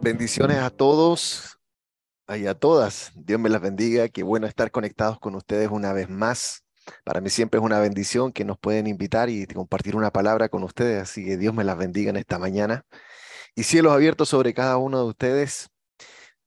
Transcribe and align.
Bendiciones 0.00 0.58
a 0.58 0.70
todos 0.70 1.58
y 2.28 2.46
a 2.46 2.54
todas. 2.54 3.10
Dios 3.16 3.40
me 3.40 3.48
las 3.48 3.60
bendiga. 3.60 4.08
Qué 4.08 4.22
bueno 4.22 4.46
estar 4.46 4.70
conectados 4.70 5.18
con 5.18 5.34
ustedes 5.34 5.68
una 5.70 5.92
vez 5.92 6.08
más. 6.08 6.64
Para 7.04 7.20
mí 7.20 7.30
siempre 7.30 7.58
es 7.58 7.64
una 7.64 7.80
bendición 7.80 8.32
que 8.32 8.44
nos 8.44 8.58
pueden 8.58 8.86
invitar 8.86 9.28
y 9.28 9.44
compartir 9.46 9.96
una 9.96 10.12
palabra 10.12 10.48
con 10.48 10.62
ustedes. 10.62 11.02
Así 11.02 11.24
que 11.24 11.36
Dios 11.36 11.52
me 11.52 11.64
las 11.64 11.76
bendiga 11.76 12.10
en 12.10 12.16
esta 12.16 12.38
mañana. 12.38 12.84
Y 13.56 13.64
cielos 13.64 13.92
abiertos 13.92 14.28
sobre 14.28 14.54
cada 14.54 14.76
uno 14.76 14.98
de 14.98 15.08
ustedes. 15.08 15.68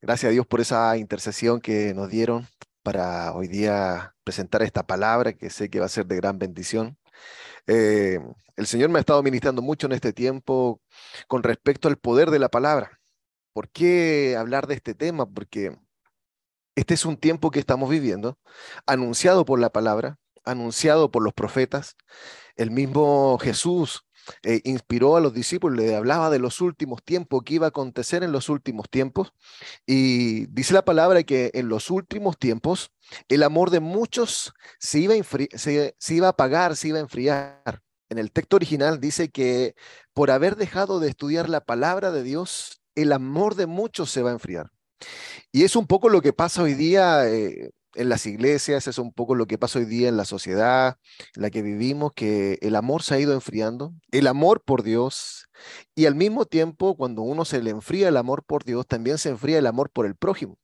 Gracias 0.02 0.30
a 0.30 0.34
Dios 0.34 0.48
por 0.48 0.62
esa 0.62 0.96
intercesión 0.98 1.60
que 1.60 1.94
nos 1.94 2.10
dieron 2.10 2.48
para 2.84 3.34
hoy 3.34 3.48
día 3.48 4.16
presentar 4.24 4.64
esta 4.64 4.84
palabra 4.84 5.34
que 5.34 5.50
sé 5.50 5.70
que 5.70 5.80
va 5.80 5.88
a 5.88 5.90
ser 5.90 6.06
de 6.08 6.16
gran 6.16 6.40
bendición. 6.40 6.98
Eh, 7.68 8.20
el 8.56 8.68
Señor 8.68 8.90
me 8.90 9.00
ha 9.00 9.02
estado 9.02 9.22
ministrando 9.24 9.62
mucho 9.62 9.88
en 9.88 9.94
este 9.94 10.14
tiempo 10.14 10.82
con 11.28 11.44
respecto 11.44 11.90
al 11.90 11.98
poder 11.98 12.32
de 12.32 12.40
la 12.40 12.50
palabra. 12.50 13.01
¿Por 13.54 13.70
qué 13.70 14.36
hablar 14.38 14.68
de 14.68 14.76
este 14.76 14.94
tema? 14.96 15.26
Porque 15.26 15.78
este 16.76 16.94
es 16.94 17.06
un 17.06 17.18
tiempo 17.18 17.52
que 17.52 17.60
estamos 17.60 17.90
viviendo, 17.90 18.40
anunciado 18.86 19.46
por 19.46 19.60
la 19.60 19.72
palabra, 19.72 20.18
anunciado 20.46 21.12
por 21.12 21.24
los 21.24 21.34
profetas. 21.34 21.96
El 22.56 22.72
mismo 22.72 23.38
Jesús 23.40 24.06
eh, 24.44 24.62
inspiró 24.64 25.18
a 25.18 25.22
los 25.22 25.34
discípulos, 25.34 25.78
le 25.78 25.96
hablaba 25.96 26.30
de 26.30 26.40
los 26.40 26.62
últimos 26.62 27.04
tiempos, 27.04 27.44
que 27.44 27.56
iba 27.56 27.68
a 27.68 27.70
acontecer 27.70 28.24
en 28.24 28.32
los 28.32 28.50
últimos 28.50 28.90
tiempos. 28.90 29.34
Y 29.86 30.46
dice 30.48 30.74
la 30.74 30.86
palabra 30.86 31.24
que 31.24 31.52
en 31.54 31.70
los 31.70 31.90
últimos 31.90 32.38
tiempos 32.38 32.92
el 33.28 33.44
amor 33.44 33.70
de 33.70 33.80
muchos 33.82 34.54
se 34.80 35.00
iba 35.00 35.14
a, 35.14 35.58
se 35.58 36.14
iba 36.14 36.28
a 36.28 36.32
apagar, 36.32 36.76
se 36.76 36.90
iba 36.90 37.00
a 37.00 37.02
enfriar. 37.02 37.82
En 38.10 38.18
el 38.18 38.32
texto 38.32 38.58
original 38.58 39.00
dice 39.00 39.30
que 39.30 39.76
por 40.14 40.32
haber 40.32 40.58
dejado 40.58 41.00
de 41.00 41.10
estudiar 41.10 41.50
la 41.50 41.62
palabra 41.62 42.12
de 42.12 42.24
Dios, 42.24 42.81
el 42.96 43.14
amor 43.14 43.56
de 43.56 43.66
muchos 43.66 44.10
se 44.12 44.22
va 44.22 44.30
a 44.30 44.34
enfriar. 44.34 44.72
Y 45.52 45.64
es 45.64 45.76
un 45.76 45.88
poco 45.88 46.10
lo 46.10 46.22
que 46.22 46.34
pasa 46.34 46.64
hoy 46.64 46.74
día 46.74 47.28
eh, 47.28 47.72
en 47.96 48.10
las 48.10 48.26
iglesias, 48.26 48.88
es 48.88 48.98
un 48.98 49.12
poco 49.14 49.36
lo 49.36 49.48
que 49.48 49.58
pasa 49.58 49.80
hoy 49.80 49.86
día 49.86 50.10
en 50.10 50.18
la 50.18 50.26
sociedad 50.26 50.98
en 51.36 51.42
la 51.42 51.50
que 51.50 51.62
vivimos, 51.62 52.14
que 52.16 52.58
el 52.62 52.76
amor 52.76 53.04
se 53.04 53.16
ha 53.16 53.20
ido 53.20 53.34
enfriando, 53.34 53.94
el 54.12 54.28
amor 54.28 54.64
por 54.64 54.84
Dios, 54.84 55.48
y 55.96 56.06
al 56.06 56.16
mismo 56.16 56.46
tiempo, 56.46 56.96
cuando 56.96 57.22
uno 57.22 57.46
se 57.46 57.62
le 57.62 57.72
enfría 57.72 58.10
el 58.10 58.18
amor 58.18 58.44
por 58.46 58.64
Dios, 58.64 58.88
también 58.88 59.18
se 59.18 59.30
enfría 59.30 59.60
el 59.60 59.68
amor 59.68 59.90
por 59.90 60.06
el 60.06 60.16
prójimo. 60.16 60.58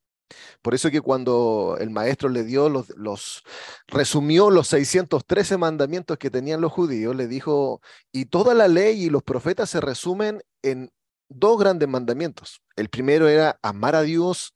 Por 0.62 0.74
eso 0.74 0.92
que 0.92 1.02
cuando 1.02 1.78
el 1.80 1.90
maestro 1.90 2.30
le 2.30 2.44
dio 2.44 2.70
los, 2.70 3.44
resumió 3.88 4.50
los 4.50 4.68
613 4.68 5.58
mandamientos 5.58 6.18
que 6.18 6.30
tenían 6.30 6.60
los 6.62 6.72
judíos, 6.72 7.16
le 7.16 7.28
dijo, 7.28 7.82
y 8.12 8.26
toda 8.26 8.54
la 8.54 8.68
ley 8.68 9.04
y 9.04 9.10
los 9.10 9.24
profetas 9.24 9.70
se 9.70 9.80
resumen 9.80 10.42
en 10.64 10.92
dos 11.30 11.60
grandes 11.60 11.88
mandamientos. 11.88 12.62
El 12.76 12.90
primero 12.90 13.28
era 13.28 13.60
amar 13.62 13.96
a 13.96 14.02
Dios 14.02 14.54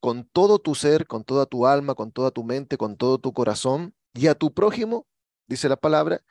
con 0.00 0.24
todo 0.24 0.58
tu 0.58 0.74
ser, 0.74 1.06
con 1.06 1.24
toda 1.24 1.46
tu 1.46 1.66
alma, 1.66 1.94
con 1.94 2.12
toda 2.12 2.30
tu 2.30 2.44
mente, 2.44 2.76
con 2.76 2.96
todo 2.96 3.18
tu 3.18 3.32
corazón, 3.32 3.94
y 4.14 4.28
a 4.28 4.34
tu 4.34 4.52
prójimo, 4.52 5.06
dice 5.46 5.68
la 5.68 5.76
palabra, 5.76 6.22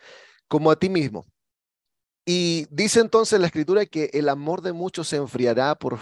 como 0.47 0.71
a 0.71 0.75
ti 0.75 0.89
mismo. 0.89 1.25
Y 2.25 2.65
dice 2.71 2.99
entonces 3.01 3.39
la 3.39 3.45
escritura 3.45 3.85
que 3.85 4.09
el 4.13 4.29
amor 4.29 4.61
de 4.61 4.73
muchos 4.73 5.07
se 5.07 5.17
enfriará 5.17 5.75
por, 5.75 5.99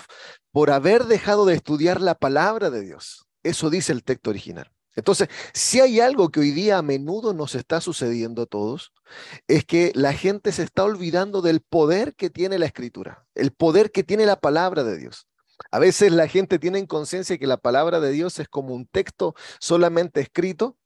por 0.52 0.72
haber 0.72 1.06
dejado 1.06 1.46
de 1.46 1.56
estudiar 1.56 2.00
la 2.00 2.16
palabra 2.16 2.70
de 2.70 2.82
Dios. 2.82 3.26
Eso 3.44 3.70
dice 3.70 3.92
el 3.92 4.04
texto 4.04 4.30
original. 4.30 4.72
Entonces, 4.96 5.28
si 5.54 5.80
hay 5.80 6.00
algo 6.00 6.30
que 6.30 6.40
hoy 6.40 6.52
día 6.52 6.78
a 6.78 6.82
menudo 6.82 7.34
nos 7.34 7.56
está 7.56 7.82
sucediendo 7.82 8.44
a 8.44 8.46
todos, 8.46 8.92
es 9.48 9.66
que 9.66 9.92
la 9.96 10.14
gente 10.14 10.52
se 10.52 10.64
está 10.64 10.84
olvidando 10.84 11.42
del 11.42 11.62
poder 11.62 12.16
que 12.16 12.30
tiene 12.30 12.60
la 12.60 12.66
escritura, 12.66 13.26
el 13.36 13.52
poder 13.52 13.92
que 13.92 14.04
tiene 14.04 14.26
la 14.26 14.40
palabra 14.40 14.84
de 14.84 14.98
Dios. 14.98 15.28
A 15.72 15.80
veces 15.80 16.12
la 16.12 16.28
gente 16.28 16.60
tiene 16.60 16.86
conciencia 16.88 17.38
que 17.38 17.48
la 17.48 17.58
palabra 17.58 18.00
de 18.00 18.12
Dios 18.12 18.40
es 18.40 18.48
como 18.48 18.74
un 18.74 18.86
texto 18.86 19.36
solamente 19.60 20.22
escrito 20.22 20.78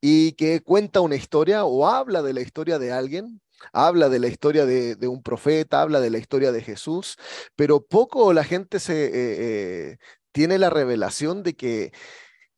y 0.00 0.32
que 0.32 0.60
cuenta 0.62 1.00
una 1.00 1.16
historia 1.16 1.64
o 1.64 1.86
habla 1.86 2.22
de 2.22 2.32
la 2.32 2.40
historia 2.40 2.78
de 2.78 2.92
alguien, 2.92 3.40
habla 3.72 4.08
de 4.08 4.18
la 4.18 4.28
historia 4.28 4.66
de, 4.66 4.96
un 5.08 5.22
profeta, 5.22 5.82
habla 5.82 6.00
de 6.00 6.10
la 6.10 6.18
historia 6.18 6.52
de 6.52 6.62
Jesús, 6.62 7.16
pero 7.56 7.84
poco 7.84 8.32
la 8.32 8.44
gente 8.44 8.80
se, 8.80 9.06
eh, 9.06 9.10
eh, 9.14 9.98
tiene 10.32 10.58
la 10.58 10.70
revelación 10.70 11.42
de 11.42 11.54
que 11.54 11.92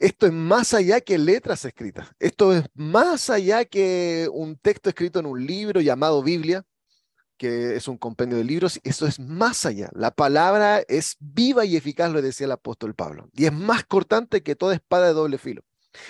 esto 0.02 0.26
es 0.26 0.32
más 0.32 0.74
allá 0.74 1.00
que 1.00 1.16
letras 1.16 1.64
escritas. 1.64 2.08
Esto 2.18 2.52
es 2.52 2.64
más 2.74 3.30
allá 3.30 3.64
que 3.64 4.28
un 4.32 4.56
texto 4.56 4.88
escrito 4.88 5.20
en 5.20 5.26
un 5.26 5.46
libro 5.46 5.80
llamado 5.80 6.24
Biblia, 6.24 6.64
que 7.36 7.76
es 7.76 7.86
un 7.86 7.98
compendio 7.98 8.36
de 8.36 8.42
libros. 8.42 8.80
Eso 8.82 9.06
es 9.06 9.20
más 9.20 9.64
allá. 9.64 9.90
La 9.94 10.10
palabra 10.10 10.82
es 10.88 11.16
viva 11.20 11.64
y 11.64 11.76
eficaz, 11.76 12.10
lo 12.10 12.20
decía 12.20 12.46
el 12.46 12.52
apóstol 12.52 12.96
Pablo. 12.96 13.30
Y 13.32 13.44
es 13.44 13.52
más 13.52 13.84
cortante 13.84 14.42
que 14.42 14.56
toda 14.56 14.74
espada 14.74 15.06
de 15.06 15.12
doble 15.12 15.38
filo. 15.38 15.62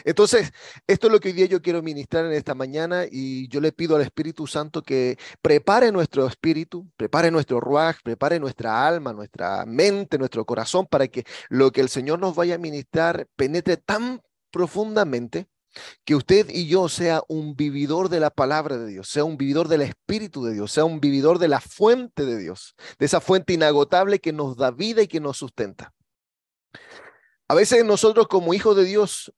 Entonces, 0.04 0.53
esto 0.87 1.06
es 1.06 1.12
lo 1.12 1.20
que 1.20 1.28
hoy 1.28 1.34
día 1.34 1.47
yo 1.47 1.62
quiero 1.62 1.82
ministrar 1.82 2.25
en 2.26 2.32
esta 2.32 2.54
mañana 2.54 3.04
y 3.10 3.48
yo 3.48 3.60
le 3.60 3.72
pido 3.72 3.97
al 3.97 4.03
Espíritu 4.03 4.47
Santo 4.47 4.82
que 4.82 5.19
prepare 5.41 5.93
nuestro 5.93 6.26
espíritu, 6.26 6.88
prepare 6.97 7.31
nuestro 7.31 7.60
ruaj, 7.60 7.97
prepare 8.03 8.38
nuestra 8.38 8.87
alma, 8.87 9.12
nuestra 9.12 9.65
mente, 9.66 10.19
nuestro 10.19 10.44
corazón 10.44 10.87
para 10.87 11.09
que 11.09 11.25
lo 11.48 11.72
que 11.72 11.81
el 11.81 11.88
Señor 11.88 12.19
nos 12.19 12.34
vaya 12.34 12.56
a 12.56 12.59
ministrar 12.59 13.26
penetre 13.37 13.76
tan 13.76 14.22
profundamente 14.50 15.48
que 16.04 16.14
usted 16.14 16.49
y 16.50 16.66
yo 16.66 16.88
sea 16.88 17.22
un 17.28 17.56
vividor 17.56 18.09
de 18.09 18.20
la 18.20 18.31
palabra 18.31 18.76
de 18.76 18.87
Dios, 18.87 19.09
sea 19.09 19.25
un 19.25 19.37
vividor 19.37 19.69
del 19.69 19.82
Espíritu 19.82 20.44
de 20.44 20.53
Dios, 20.53 20.70
sea 20.70 20.84
un 20.84 21.00
vividor 21.00 21.38
de 21.38 21.49
la 21.49 21.60
fuente 21.60 22.25
de 22.26 22.38
Dios, 22.38 22.75
de 22.99 23.06
esa 23.06 23.20
fuente 23.20 23.54
inagotable 23.54 24.20
que 24.20 24.32
nos 24.32 24.56
da 24.56 24.70
vida 24.70 25.03
y 25.03 25.09
que 25.09 25.20
nos 25.20 25.38
sustenta. 25.38 25.94
A 27.49 27.54
veces 27.54 27.84
nosotros 27.84 28.28
como 28.28 28.54
hijos 28.54 28.76
de 28.76 28.84
Dios 28.84 29.32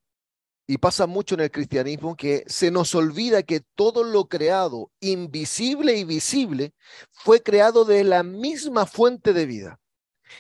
y 0.66 0.78
pasa 0.78 1.06
mucho 1.06 1.34
en 1.34 1.42
el 1.42 1.50
cristianismo 1.50 2.16
que 2.16 2.44
se 2.46 2.70
nos 2.70 2.94
olvida 2.94 3.42
que 3.42 3.60
todo 3.74 4.02
lo 4.02 4.28
creado, 4.28 4.90
invisible 5.00 5.96
y 5.96 6.04
visible, 6.04 6.72
fue 7.10 7.42
creado 7.42 7.84
de 7.84 8.04
la 8.04 8.22
misma 8.22 8.86
fuente 8.86 9.32
de 9.32 9.46
vida. 9.46 9.80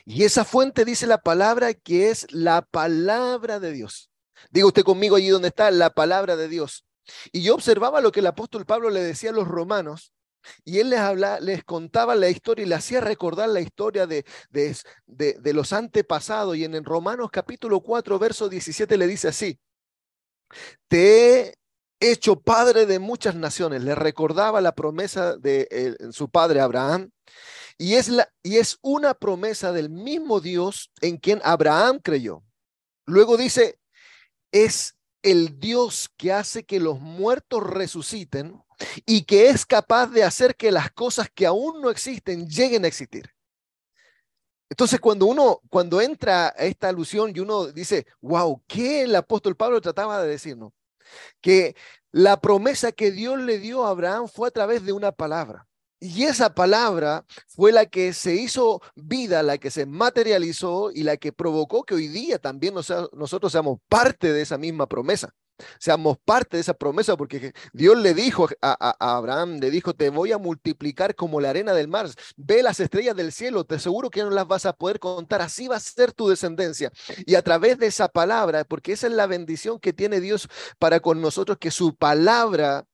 Y 0.04 0.24
esa 0.24 0.44
fuente 0.44 0.84
dice 0.84 1.06
la 1.06 1.18
palabra 1.18 1.74
que 1.74 2.10
es 2.10 2.26
la 2.32 2.62
palabra 2.62 3.60
de 3.60 3.72
Dios. 3.72 4.10
Diga 4.50 4.66
usted 4.66 4.82
conmigo 4.82 5.16
allí 5.16 5.28
donde 5.28 5.48
está 5.48 5.70
la 5.70 5.90
palabra 5.90 6.36
de 6.36 6.48
Dios. 6.48 6.84
Y 7.32 7.42
yo 7.42 7.54
observaba 7.54 8.00
lo 8.00 8.12
que 8.12 8.20
el 8.20 8.26
apóstol 8.26 8.64
Pablo 8.64 8.90
le 8.90 9.02
decía 9.02 9.30
a 9.30 9.34
los 9.34 9.46
romanos 9.46 10.12
y 10.64 10.78
él 10.78 10.90
les, 10.90 11.00
habla, 11.00 11.40
les 11.40 11.64
contaba 11.64 12.14
la 12.14 12.28
historia 12.28 12.64
y 12.64 12.68
le 12.68 12.74
hacía 12.74 13.00
recordar 13.00 13.48
la 13.48 13.60
historia 13.60 14.06
de, 14.06 14.24
de, 14.50 15.52
los 15.52 15.72
antepasados. 15.72 16.56
Y 16.56 16.64
en 16.64 16.84
Romanos 16.84 17.30
capítulo 17.30 17.80
4, 17.80 18.18
verso 18.18 18.48
17 18.48 18.96
le 18.96 19.06
dice 19.06 19.28
así, 19.28 19.58
te 20.88 21.40
he 21.48 21.54
hecho 22.00 22.40
padre 22.40 22.86
de 22.86 22.98
muchas 22.98 23.34
naciones. 23.34 23.82
Le 23.82 23.94
recordaba 23.94 24.60
la 24.60 24.74
promesa 24.74 25.36
de 25.36 25.96
su 26.12 26.28
padre 26.28 26.60
Abraham. 26.60 27.10
Y 27.76 27.94
es, 27.94 28.08
la, 28.08 28.28
y 28.42 28.58
es 28.58 28.78
una 28.82 29.14
promesa 29.14 29.72
del 29.72 29.90
mismo 29.90 30.40
Dios 30.40 30.90
en 31.00 31.16
quien 31.16 31.40
Abraham 31.42 31.98
creyó. 32.02 32.44
Luego 33.06 33.36
dice, 33.36 33.78
es 34.52 34.94
el 35.22 35.58
Dios 35.58 36.10
que 36.16 36.32
hace 36.32 36.64
que 36.64 36.78
los 36.78 37.00
muertos 37.00 37.64
resuciten 37.64 38.62
y 39.06 39.22
que 39.22 39.48
es 39.48 39.66
capaz 39.66 40.08
de 40.08 40.22
hacer 40.22 40.54
que 40.54 40.70
las 40.70 40.92
cosas 40.92 41.28
que 41.34 41.46
aún 41.46 41.80
no 41.80 41.90
existen 41.90 42.46
lleguen 42.46 42.84
a 42.84 42.88
existir. 42.88 43.33
Entonces, 44.74 44.98
cuando 44.98 45.26
uno, 45.26 45.60
cuando 45.70 46.00
entra 46.00 46.48
a 46.48 46.64
esta 46.64 46.88
alusión 46.88 47.30
y 47.32 47.38
uno 47.38 47.68
dice, 47.68 48.08
wow, 48.20 48.60
¿qué 48.66 49.02
el 49.02 49.14
apóstol 49.14 49.54
Pablo 49.54 49.80
trataba 49.80 50.20
de 50.20 50.28
decirnos? 50.28 50.72
Que 51.40 51.76
la 52.10 52.40
promesa 52.40 52.90
que 52.90 53.12
Dios 53.12 53.38
le 53.38 53.60
dio 53.60 53.86
a 53.86 53.90
Abraham 53.90 54.26
fue 54.26 54.48
a 54.48 54.50
través 54.50 54.84
de 54.84 54.90
una 54.90 55.12
palabra. 55.12 55.68
Y 56.00 56.24
esa 56.24 56.56
palabra 56.56 57.24
fue 57.46 57.70
la 57.70 57.86
que 57.86 58.12
se 58.12 58.34
hizo 58.34 58.82
vida, 58.96 59.44
la 59.44 59.58
que 59.58 59.70
se 59.70 59.86
materializó 59.86 60.90
y 60.90 61.04
la 61.04 61.18
que 61.18 61.32
provocó 61.32 61.84
que 61.84 61.94
hoy 61.94 62.08
día 62.08 62.40
también 62.40 62.74
nosotros 62.74 63.52
seamos 63.52 63.78
parte 63.88 64.32
de 64.32 64.42
esa 64.42 64.58
misma 64.58 64.88
promesa 64.88 65.32
seamos 65.78 66.18
parte 66.24 66.56
de 66.56 66.60
esa 66.60 66.74
promesa, 66.74 67.16
porque 67.16 67.52
Dios 67.72 67.98
le 67.98 68.14
dijo 68.14 68.48
a, 68.60 69.16
Abraham, 69.16 69.58
le 69.60 69.70
dijo, 69.70 69.94
te 69.94 70.10
voy 70.10 70.32
a 70.32 70.38
multiplicar 70.38 71.14
como 71.14 71.40
la 71.40 71.50
arena 71.50 71.72
del 71.72 71.88
mar, 71.88 72.08
ve 72.36 72.62
las 72.62 72.80
estrellas 72.80 73.16
del 73.16 73.32
cielo, 73.32 73.64
te 73.64 73.76
aseguro 73.76 74.10
que 74.10 74.22
no 74.22 74.30
las 74.30 74.46
vas 74.46 74.66
a 74.66 74.72
poder 74.72 74.98
contar, 74.98 75.42
así 75.42 75.68
va 75.68 75.76
a 75.76 75.80
ser 75.80 76.12
tu 76.12 76.28
descendencia. 76.28 76.90
Y 77.26 77.34
a 77.34 77.42
través 77.42 77.78
de 77.78 77.86
esa 77.86 78.08
palabra, 78.08 78.64
porque 78.64 78.92
esa 78.92 79.06
es 79.06 79.12
la 79.12 79.26
bendición 79.26 79.78
que 79.78 79.92
tiene 79.92 80.20
Dios 80.20 80.48
para 80.78 81.00
con 81.00 81.20
nosotros, 81.20 81.58
que 81.58 81.70
su 81.70 81.94
palabra 81.94 82.86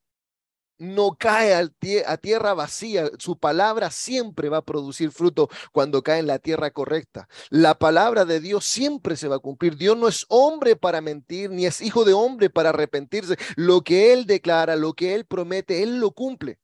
no 0.81 1.15
cae 1.17 1.53
a 1.53 2.17
tierra 2.17 2.53
vacía. 2.55 3.09
Su 3.19 3.37
palabra 3.37 3.91
siempre 3.91 4.49
va 4.49 4.57
a 4.57 4.65
producir 4.65 5.11
fruto 5.11 5.47
cuando 5.71 6.01
cae 6.01 6.19
en 6.19 6.27
la 6.27 6.39
tierra 6.39 6.71
correcta. 6.71 7.27
La 7.49 7.77
palabra 7.77 8.25
de 8.25 8.39
Dios 8.39 8.65
siempre 8.65 9.15
se 9.15 9.27
va 9.27 9.35
a 9.35 9.39
cumplir. 9.39 9.77
Dios 9.77 9.95
no 9.95 10.07
es 10.07 10.25
hombre 10.27 10.75
para 10.75 10.99
mentir, 10.99 11.51
ni 11.51 11.67
es 11.67 11.81
hijo 11.81 12.03
de 12.03 12.13
hombre 12.13 12.49
para 12.49 12.69
arrepentirse. 12.69 13.37
Lo 13.55 13.81
que 13.81 14.11
Él 14.11 14.25
declara, 14.25 14.75
lo 14.75 14.93
que 14.93 15.13
Él 15.13 15.25
promete, 15.25 15.83
Él 15.83 15.99
lo 15.99 16.11
cumple. 16.11 16.59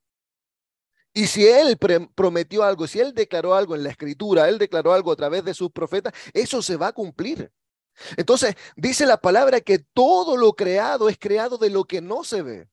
Y 1.14 1.28
si 1.28 1.48
Él 1.48 1.78
prometió 2.16 2.64
algo, 2.64 2.88
si 2.88 3.00
Él 3.00 3.14
declaró 3.14 3.54
algo 3.54 3.76
en 3.76 3.84
la 3.84 3.90
escritura, 3.90 4.50
Él 4.50 4.58
declaró 4.58 4.94
algo 4.94 5.12
a 5.12 5.16
través 5.16 5.44
de 5.44 5.54
sus 5.54 5.72
profetas, 5.72 6.14
eso 6.34 6.62
se 6.62 6.76
va 6.76 6.88
a 6.88 6.94
cumplir. 6.94 7.52
Entonces, 8.18 8.56
dice 8.76 9.06
la 9.06 9.18
palabra 9.18 9.62
que 9.62 9.80
todo 9.80 10.38
lo 10.38 10.54
creado 10.54 11.10
es 11.10 11.18
creado 11.18 11.58
de 11.58 11.70
lo 11.70 11.86
que 11.86 12.02
no 12.02 12.24
se 12.24 12.42
ve. 12.42 12.70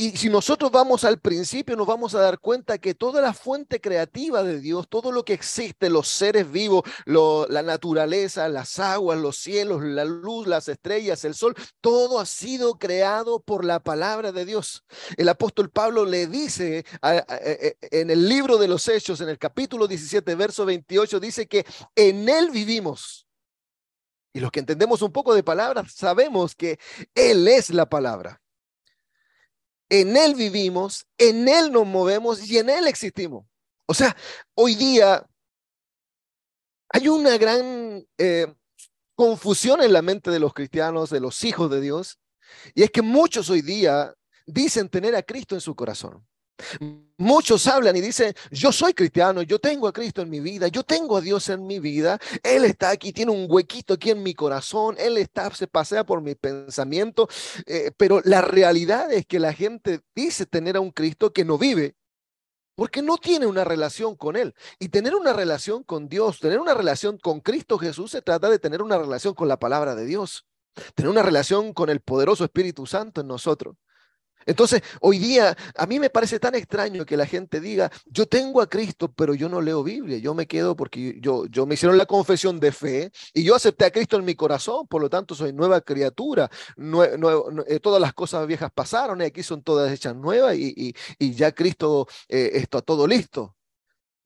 Y 0.00 0.16
si 0.16 0.28
nosotros 0.28 0.70
vamos 0.70 1.02
al 1.02 1.18
principio, 1.18 1.74
nos 1.74 1.88
vamos 1.88 2.14
a 2.14 2.20
dar 2.20 2.38
cuenta 2.38 2.78
que 2.78 2.94
toda 2.94 3.20
la 3.20 3.32
fuente 3.32 3.80
creativa 3.80 4.44
de 4.44 4.60
Dios, 4.60 4.88
todo 4.88 5.10
lo 5.10 5.24
que 5.24 5.32
existe, 5.32 5.90
los 5.90 6.06
seres 6.06 6.48
vivos, 6.48 6.84
la 7.04 7.64
naturaleza, 7.64 8.48
las 8.48 8.78
aguas, 8.78 9.18
los 9.18 9.38
cielos, 9.38 9.82
la 9.82 10.04
luz, 10.04 10.46
las 10.46 10.68
estrellas, 10.68 11.24
el 11.24 11.34
sol, 11.34 11.56
todo 11.80 12.20
ha 12.20 12.26
sido 12.26 12.78
creado 12.78 13.40
por 13.40 13.64
la 13.64 13.80
palabra 13.80 14.30
de 14.30 14.44
Dios. 14.44 14.84
El 15.16 15.28
apóstol 15.28 15.68
Pablo 15.68 16.04
le 16.04 16.28
dice 16.28 16.84
e, 17.02 17.24
e, 17.28 17.76
en 17.90 18.10
el 18.10 18.28
libro 18.28 18.56
de 18.56 18.68
los 18.68 18.86
Hechos, 18.86 19.20
en 19.20 19.30
el 19.30 19.38
capítulo 19.38 19.88
17, 19.88 20.32
verso 20.36 20.64
28, 20.64 21.18
dice 21.18 21.48
que 21.48 21.66
en 21.96 22.28
él 22.28 22.52
vivimos. 22.52 23.26
Y 24.32 24.38
los 24.38 24.52
que 24.52 24.60
entendemos 24.60 25.02
un 25.02 25.10
poco 25.10 25.34
de 25.34 25.42
palabras 25.42 25.92
sabemos 25.92 26.54
que 26.54 26.78
Él 27.16 27.48
es 27.48 27.70
la 27.70 27.88
palabra 27.88 28.40
en 29.88 30.16
Él 30.16 30.34
vivimos, 30.34 31.06
en 31.18 31.48
Él 31.48 31.72
nos 31.72 31.86
movemos 31.86 32.48
y 32.48 32.58
en 32.58 32.70
Él 32.70 32.86
existimos. 32.86 33.46
O 33.86 33.94
sea, 33.94 34.16
hoy 34.54 34.74
día 34.74 35.26
hay 36.90 37.08
una 37.08 37.36
gran 37.38 38.06
eh, 38.18 38.46
confusión 39.14 39.82
en 39.82 39.92
la 39.92 40.02
mente 40.02 40.30
de 40.30 40.38
los 40.38 40.54
cristianos, 40.54 41.10
de 41.10 41.20
los 41.20 41.42
hijos 41.44 41.70
de 41.70 41.80
Dios, 41.80 42.18
y 42.74 42.82
es 42.82 42.90
que 42.90 43.02
muchos 43.02 43.50
hoy 43.50 43.62
día 43.62 44.14
dicen 44.46 44.88
tener 44.88 45.14
a 45.14 45.22
Cristo 45.22 45.54
en 45.54 45.60
su 45.60 45.74
corazón. 45.74 46.26
Muchos 47.16 47.66
hablan 47.66 47.96
y 47.96 48.00
dicen, 48.00 48.32
yo 48.50 48.70
soy 48.70 48.94
cristiano, 48.94 49.42
yo 49.42 49.58
tengo 49.58 49.88
a 49.88 49.92
Cristo 49.92 50.22
en 50.22 50.30
mi 50.30 50.40
vida, 50.40 50.68
yo 50.68 50.84
tengo 50.84 51.16
a 51.16 51.20
Dios 51.20 51.48
en 51.48 51.66
mi 51.66 51.80
vida, 51.80 52.18
Él 52.42 52.64
está 52.64 52.90
aquí, 52.90 53.12
tiene 53.12 53.32
un 53.32 53.46
huequito 53.48 53.94
aquí 53.94 54.10
en 54.10 54.22
mi 54.22 54.34
corazón, 54.34 54.94
Él 54.98 55.18
está, 55.18 55.52
se 55.52 55.66
pasea 55.66 56.04
por 56.04 56.20
mi 56.20 56.34
pensamiento, 56.34 57.28
eh, 57.66 57.90
pero 57.96 58.20
la 58.24 58.40
realidad 58.40 59.12
es 59.12 59.26
que 59.26 59.40
la 59.40 59.52
gente 59.52 60.00
dice 60.14 60.46
tener 60.46 60.76
a 60.76 60.80
un 60.80 60.92
Cristo 60.92 61.32
que 61.32 61.44
no 61.44 61.58
vive, 61.58 61.96
porque 62.78 63.02
no 63.02 63.18
tiene 63.18 63.46
una 63.46 63.64
relación 63.64 64.14
con 64.14 64.36
Él. 64.36 64.54
Y 64.78 64.90
tener 64.90 65.16
una 65.16 65.32
relación 65.32 65.82
con 65.82 66.08
Dios, 66.08 66.38
tener 66.38 66.60
una 66.60 66.74
relación 66.74 67.18
con 67.18 67.40
Cristo 67.40 67.76
Jesús, 67.76 68.12
se 68.12 68.22
trata 68.22 68.48
de 68.48 68.60
tener 68.60 68.82
una 68.82 68.96
relación 68.96 69.34
con 69.34 69.48
la 69.48 69.58
palabra 69.58 69.96
de 69.96 70.06
Dios, 70.06 70.46
tener 70.94 71.10
una 71.10 71.24
relación 71.24 71.72
con 71.72 71.90
el 71.90 71.98
poderoso 72.00 72.44
Espíritu 72.44 72.86
Santo 72.86 73.22
en 73.22 73.26
nosotros. 73.26 73.74
Entonces, 74.46 74.82
hoy 75.00 75.18
día 75.18 75.56
a 75.76 75.86
mí 75.86 75.98
me 75.98 76.10
parece 76.10 76.38
tan 76.38 76.54
extraño 76.54 77.04
que 77.04 77.16
la 77.16 77.26
gente 77.26 77.60
diga, 77.60 77.90
yo 78.06 78.26
tengo 78.26 78.60
a 78.60 78.68
Cristo, 78.68 79.12
pero 79.12 79.34
yo 79.34 79.48
no 79.48 79.60
leo 79.60 79.82
Biblia, 79.82 80.18
yo 80.18 80.34
me 80.34 80.46
quedo 80.46 80.76
porque 80.76 81.18
yo, 81.20 81.46
yo 81.46 81.66
me 81.66 81.74
hicieron 81.74 81.98
la 81.98 82.06
confesión 82.06 82.58
de 82.60 82.72
fe 82.72 83.12
y 83.34 83.44
yo 83.44 83.54
acepté 83.54 83.84
a 83.84 83.90
Cristo 83.90 84.16
en 84.16 84.24
mi 84.24 84.34
corazón, 84.34 84.86
por 84.86 85.02
lo 85.02 85.10
tanto 85.10 85.34
soy 85.34 85.52
nueva 85.52 85.80
criatura, 85.80 86.50
eh, 86.76 87.80
todas 87.80 88.00
las 88.00 88.14
cosas 88.14 88.46
viejas 88.46 88.70
pasaron 88.74 89.20
y 89.20 89.24
aquí 89.24 89.42
son 89.42 89.62
todas 89.62 89.92
hechas 89.92 90.14
nuevas 90.16 90.56
y, 90.56 90.94
ya 91.18 91.52
Cristo 91.52 92.06
eh, 92.28 92.50
está 92.54 92.80
todo 92.80 93.06
listo. 93.06 93.54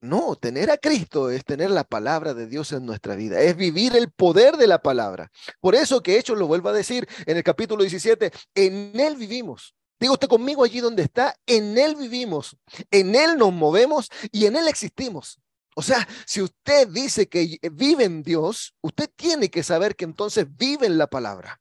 No, 0.03 0.35
tener 0.35 0.69
a 0.69 0.77
Cristo 0.77 1.29
es 1.29 1.45
tener 1.45 1.71
la 1.71 1.85
palabra 1.85 2.33
de 2.33 2.45
Dios 2.47 2.73
en 2.73 2.85
nuestra 2.85 3.15
vida, 3.15 3.39
es 3.39 3.55
vivir 3.55 3.95
el 3.95 4.11
poder 4.11 4.57
de 4.57 4.67
la 4.67 4.81
palabra. 4.81 5.31
Por 5.61 5.75
eso 5.75 6.03
que 6.03 6.17
Hechos 6.17 6.37
lo 6.37 6.45
vuelvo 6.45 6.67
a 6.67 6.73
decir 6.73 7.07
en 7.25 7.37
el 7.37 7.43
capítulo 7.43 7.83
17, 7.83 8.29
en 8.53 8.99
Él 8.99 9.15
vivimos. 9.15 9.73
Digo 9.99 10.13
usted 10.13 10.27
conmigo 10.27 10.63
allí 10.63 10.79
donde 10.79 11.03
está, 11.03 11.35
en 11.45 11.77
Él 11.77 11.95
vivimos, 11.95 12.57
en 12.91 13.15
Él 13.15 13.37
nos 13.37 13.53
movemos 13.53 14.09
y 14.31 14.45
en 14.45 14.55
Él 14.55 14.67
existimos. 14.67 15.39
O 15.75 15.81
sea, 15.81 16.07
si 16.25 16.41
usted 16.41 16.87
dice 16.89 17.27
que 17.27 17.57
vive 17.71 18.03
en 18.03 18.21
Dios, 18.23 18.75
usted 18.81 19.09
tiene 19.15 19.49
que 19.49 19.63
saber 19.63 19.95
que 19.95 20.05
entonces 20.05 20.45
vive 20.55 20.85
en 20.85 20.97
la 20.97 21.07
palabra. 21.07 21.59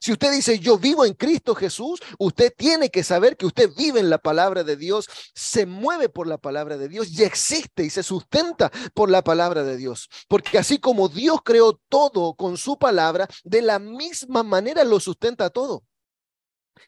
Si 0.00 0.12
usted 0.12 0.32
dice 0.32 0.58
yo 0.58 0.78
vivo 0.78 1.04
en 1.04 1.12
Cristo 1.12 1.54
Jesús, 1.54 2.00
usted 2.18 2.52
tiene 2.56 2.88
que 2.90 3.04
saber 3.04 3.36
que 3.36 3.44
usted 3.44 3.70
vive 3.76 4.00
en 4.00 4.08
la 4.08 4.16
palabra 4.16 4.64
de 4.64 4.76
Dios, 4.76 5.06
se 5.34 5.66
mueve 5.66 6.08
por 6.08 6.26
la 6.26 6.38
palabra 6.38 6.78
de 6.78 6.88
Dios 6.88 7.10
y 7.10 7.22
existe 7.22 7.84
y 7.84 7.90
se 7.90 8.02
sustenta 8.02 8.70
por 8.94 9.10
la 9.10 9.22
palabra 9.22 9.62
de 9.62 9.76
Dios. 9.76 10.08
Porque 10.26 10.56
así 10.56 10.78
como 10.78 11.08
Dios 11.10 11.40
creó 11.44 11.78
todo 11.90 12.34
con 12.34 12.56
su 12.56 12.78
palabra, 12.78 13.28
de 13.44 13.60
la 13.60 13.78
misma 13.78 14.42
manera 14.42 14.84
lo 14.84 15.00
sustenta 15.00 15.50
todo. 15.50 15.84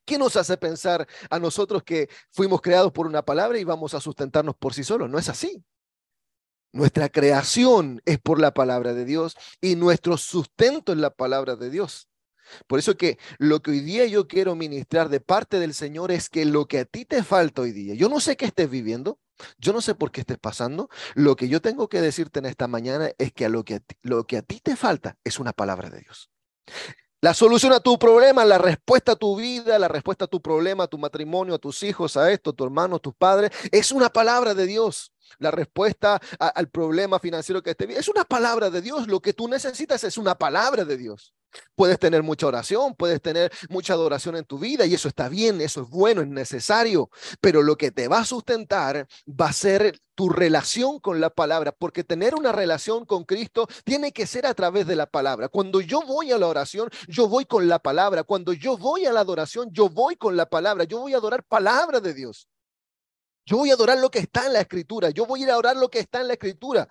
¿Qué 0.05 0.19
nos 0.19 0.37
hace 0.37 0.57
pensar 0.57 1.07
a 1.31 1.39
nosotros 1.39 1.83
que 1.83 2.09
fuimos 2.31 2.61
creados 2.61 2.93
por 2.93 3.07
una 3.07 3.23
palabra 3.23 3.59
y 3.59 3.65
vamos 3.65 3.95
a 3.95 4.01
sustentarnos 4.01 4.57
por 4.57 4.75
sí 4.75 4.85
solos? 4.85 5.09
No 5.11 5.19
es 5.19 5.29
así. 5.29 5.65
Nuestra 6.73 7.11
creación 7.11 8.01
es 8.07 8.19
por 8.19 8.41
la 8.41 8.55
palabra 8.55 8.95
de 8.95 9.05
Dios 9.05 9.37
y 9.61 9.77
nuestro 9.77 10.17
sustento 10.17 10.93
es 10.93 10.99
la 10.99 11.11
palabra 11.11 11.57
de 11.57 11.69
Dios. 11.69 12.09
Por 12.67 12.79
eso 12.79 12.97
que 12.97 13.19
lo 13.39 13.61
que 13.61 13.71
hoy 13.71 13.81
día 13.81 14.07
yo 14.07 14.27
quiero 14.27 14.55
ministrar 14.55 15.09
de 15.09 15.21
parte 15.21 15.59
del 15.59 15.75
Señor 15.75 16.11
es 16.11 16.29
que 16.29 16.45
lo 16.45 16.67
que 16.67 16.81
a 16.81 16.85
ti 16.85 17.05
te 17.05 17.23
falta 17.23 17.63
hoy 17.63 17.73
día, 17.73 17.95
yo 17.95 18.09
no 18.09 18.21
sé 18.21 18.37
qué 18.37 18.47
estés 18.47 18.69
viviendo, 18.71 19.19
yo 19.59 19.73
no 19.73 19.81
sé 19.81 19.95
por 19.95 20.11
qué 20.11 20.21
estés 20.21 20.39
pasando, 20.39 20.89
lo 21.15 21.37
que 21.37 21.49
yo 21.49 21.61
tengo 21.61 21.89
que 21.89 22.01
decirte 22.01 22.39
en 22.39 22.47
esta 22.47 22.69
mañana 22.69 23.11
es 23.19 23.33
que, 23.33 23.45
a 23.45 23.49
lo, 23.49 23.65
que 23.65 23.81
lo 24.03 24.25
que 24.27 24.39
a 24.39 24.43
ti 24.43 24.61
te 24.61 24.77
falta 24.77 25.17
es 25.25 25.39
una 25.39 25.53
palabra 25.53 25.91
de 25.91 26.01
Dios. 26.01 26.31
La 27.23 27.35
solución 27.35 27.73
a 27.73 27.79
tu 27.79 28.01
problema, 28.01 28.45
la 28.45 28.59
respuesta 28.59 29.13
a 29.13 29.17
tu 29.17 29.37
vida, 29.37 29.79
la 29.79 29.87
respuesta 29.87 30.25
a 30.25 30.29
tu 30.29 30.43
problema, 30.43 30.83
a 30.83 30.87
tu 30.89 30.99
matrimonio, 30.99 31.55
a 31.55 31.59
tus 31.59 31.85
hijos, 31.85 32.17
a 32.17 32.33
esto, 32.33 32.51
a 32.51 32.53
tu 32.53 32.65
hermano, 32.65 32.97
a 32.97 32.99
tus 32.99 33.15
padres, 33.15 33.53
es 33.71 33.93
una 33.93 34.09
palabra 34.09 34.55
de 34.55 34.67
Dios. 34.67 35.13
La 35.39 35.53
respuesta 35.53 36.21
al 36.41 36.69
problema 36.69 37.21
financiero 37.21 37.63
que 37.63 37.71
esté 37.71 37.97
es 37.97 38.09
una 38.09 38.25
palabra 38.25 38.71
de 38.71 38.83
Dios. 38.83 39.07
Lo 39.07 39.21
que 39.21 39.35
tú 39.35 39.47
necesitas 39.47 40.03
es 40.03 40.19
una 40.19 40.35
palabra 40.35 40.85
de 40.85 40.97
Dios. 40.97 41.33
Puedes 41.75 41.99
tener 41.99 42.23
mucha 42.23 42.47
oración, 42.47 42.95
puedes 42.95 43.21
tener 43.21 43.53
mucha 43.69 43.95
adoración 43.95 44.37
en 44.37 44.45
tu 44.45 44.59
vida 44.59 44.87
y 44.87 44.95
eso 44.95 45.09
está 45.09 45.29
bien, 45.29 45.61
eso 45.61 45.83
es 45.83 45.89
bueno, 45.89 46.23
es 46.23 46.29
necesario, 46.29 47.11
pero 47.41 47.63
lo 47.63 47.77
que 47.77 47.91
te 47.91 48.09
va 48.09 48.21
a 48.21 48.25
sustentar 48.25 49.07
va 49.29 49.49
a 49.49 49.53
ser 49.53 50.01
tu 50.15 50.29
relación 50.29 51.01
con 51.01 51.21
la 51.21 51.31
palabra, 51.31 51.73
porque 51.73 52.05
tener 52.05 52.35
una 52.35 52.53
relación 52.53 53.07
con 53.07 53.25
Cristo 53.25 53.67
tiene 53.85 54.13
que 54.13 54.27
ser 54.27 54.47
a 54.47 54.55
través 54.55 54.87
de 54.87 54.97
la 54.97 55.07
palabra. 55.07 55.49
Cuando 55.49 55.81
yo 55.81 56.03
voy 56.03 56.33
a 56.33 56.39
la 56.39 56.49
oración, 56.49 56.91
yo 57.09 57.29
voy 57.29 57.45
con 57.45 57.69
la 57.69 57.79
palabra. 57.79 58.23
Cuando 58.23 58.53
yo 58.53 58.77
voy 58.77 59.07
a 59.07 59.13
la 59.13 59.21
adoración, 59.21 59.71
yo 59.73 59.89
voy 59.89 60.17
con 60.17 60.37
la 60.37 60.47
palabra. 60.47 60.85
Yo 60.85 60.99
voy 61.01 61.15
a 61.15 61.17
adorar 61.17 61.45
palabra 61.45 62.01
de 62.01 62.15
Dios. 62.15 62.49
Yo 63.45 63.57
voy 63.57 63.71
a 63.71 63.75
adorar 63.75 63.99
lo 63.99 64.11
que 64.11 64.21
está 64.21 64.47
en 64.47 64.53
la 64.53 64.61
escritura. 64.61 65.11
Yo 65.11 65.27
voy 65.27 65.41
a 65.41 65.45
ir 65.45 65.51
a 65.51 65.59
orar 65.59 65.77
lo 65.77 65.89
que 65.89 65.99
está 65.99 66.21
en 66.21 66.29
la 66.29 66.35
escritura. 66.35 66.89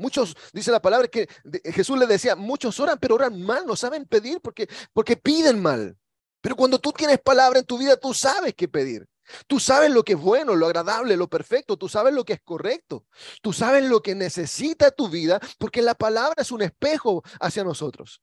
Muchos, 0.00 0.34
dice 0.54 0.70
la 0.70 0.80
palabra 0.80 1.08
que 1.08 1.28
Jesús 1.62 1.98
le 1.98 2.06
decía, 2.06 2.34
muchos 2.34 2.80
oran, 2.80 2.98
pero 2.98 3.16
oran 3.16 3.42
mal, 3.42 3.66
no 3.66 3.76
saben 3.76 4.06
pedir 4.06 4.40
porque, 4.40 4.66
porque 4.94 5.14
piden 5.14 5.60
mal. 5.60 5.94
Pero 6.40 6.56
cuando 6.56 6.78
tú 6.78 6.90
tienes 6.90 7.18
palabra 7.20 7.58
en 7.58 7.66
tu 7.66 7.76
vida, 7.76 7.98
tú 7.98 8.14
sabes 8.14 8.54
qué 8.54 8.66
pedir. 8.66 9.06
Tú 9.46 9.60
sabes 9.60 9.90
lo 9.90 10.02
que 10.02 10.14
es 10.14 10.18
bueno, 10.18 10.56
lo 10.56 10.64
agradable, 10.64 11.18
lo 11.18 11.28
perfecto. 11.28 11.76
Tú 11.76 11.86
sabes 11.86 12.14
lo 12.14 12.24
que 12.24 12.32
es 12.32 12.40
correcto. 12.42 13.04
Tú 13.42 13.52
sabes 13.52 13.84
lo 13.84 14.00
que 14.00 14.14
necesita 14.14 14.90
tu 14.90 15.10
vida 15.10 15.38
porque 15.58 15.82
la 15.82 15.94
palabra 15.94 16.40
es 16.40 16.50
un 16.50 16.62
espejo 16.62 17.22
hacia 17.38 17.62
nosotros. 17.62 18.22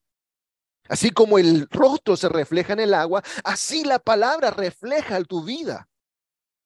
Así 0.90 1.12
como 1.12 1.38
el 1.38 1.68
rostro 1.70 2.18
se 2.18 2.28
refleja 2.28 2.74
en 2.74 2.80
el 2.80 2.96
agua, 2.96 3.22
así 3.44 3.84
la 3.84 4.00
palabra 4.00 4.50
refleja 4.50 5.24
tu 5.26 5.44
vida. 5.44 5.88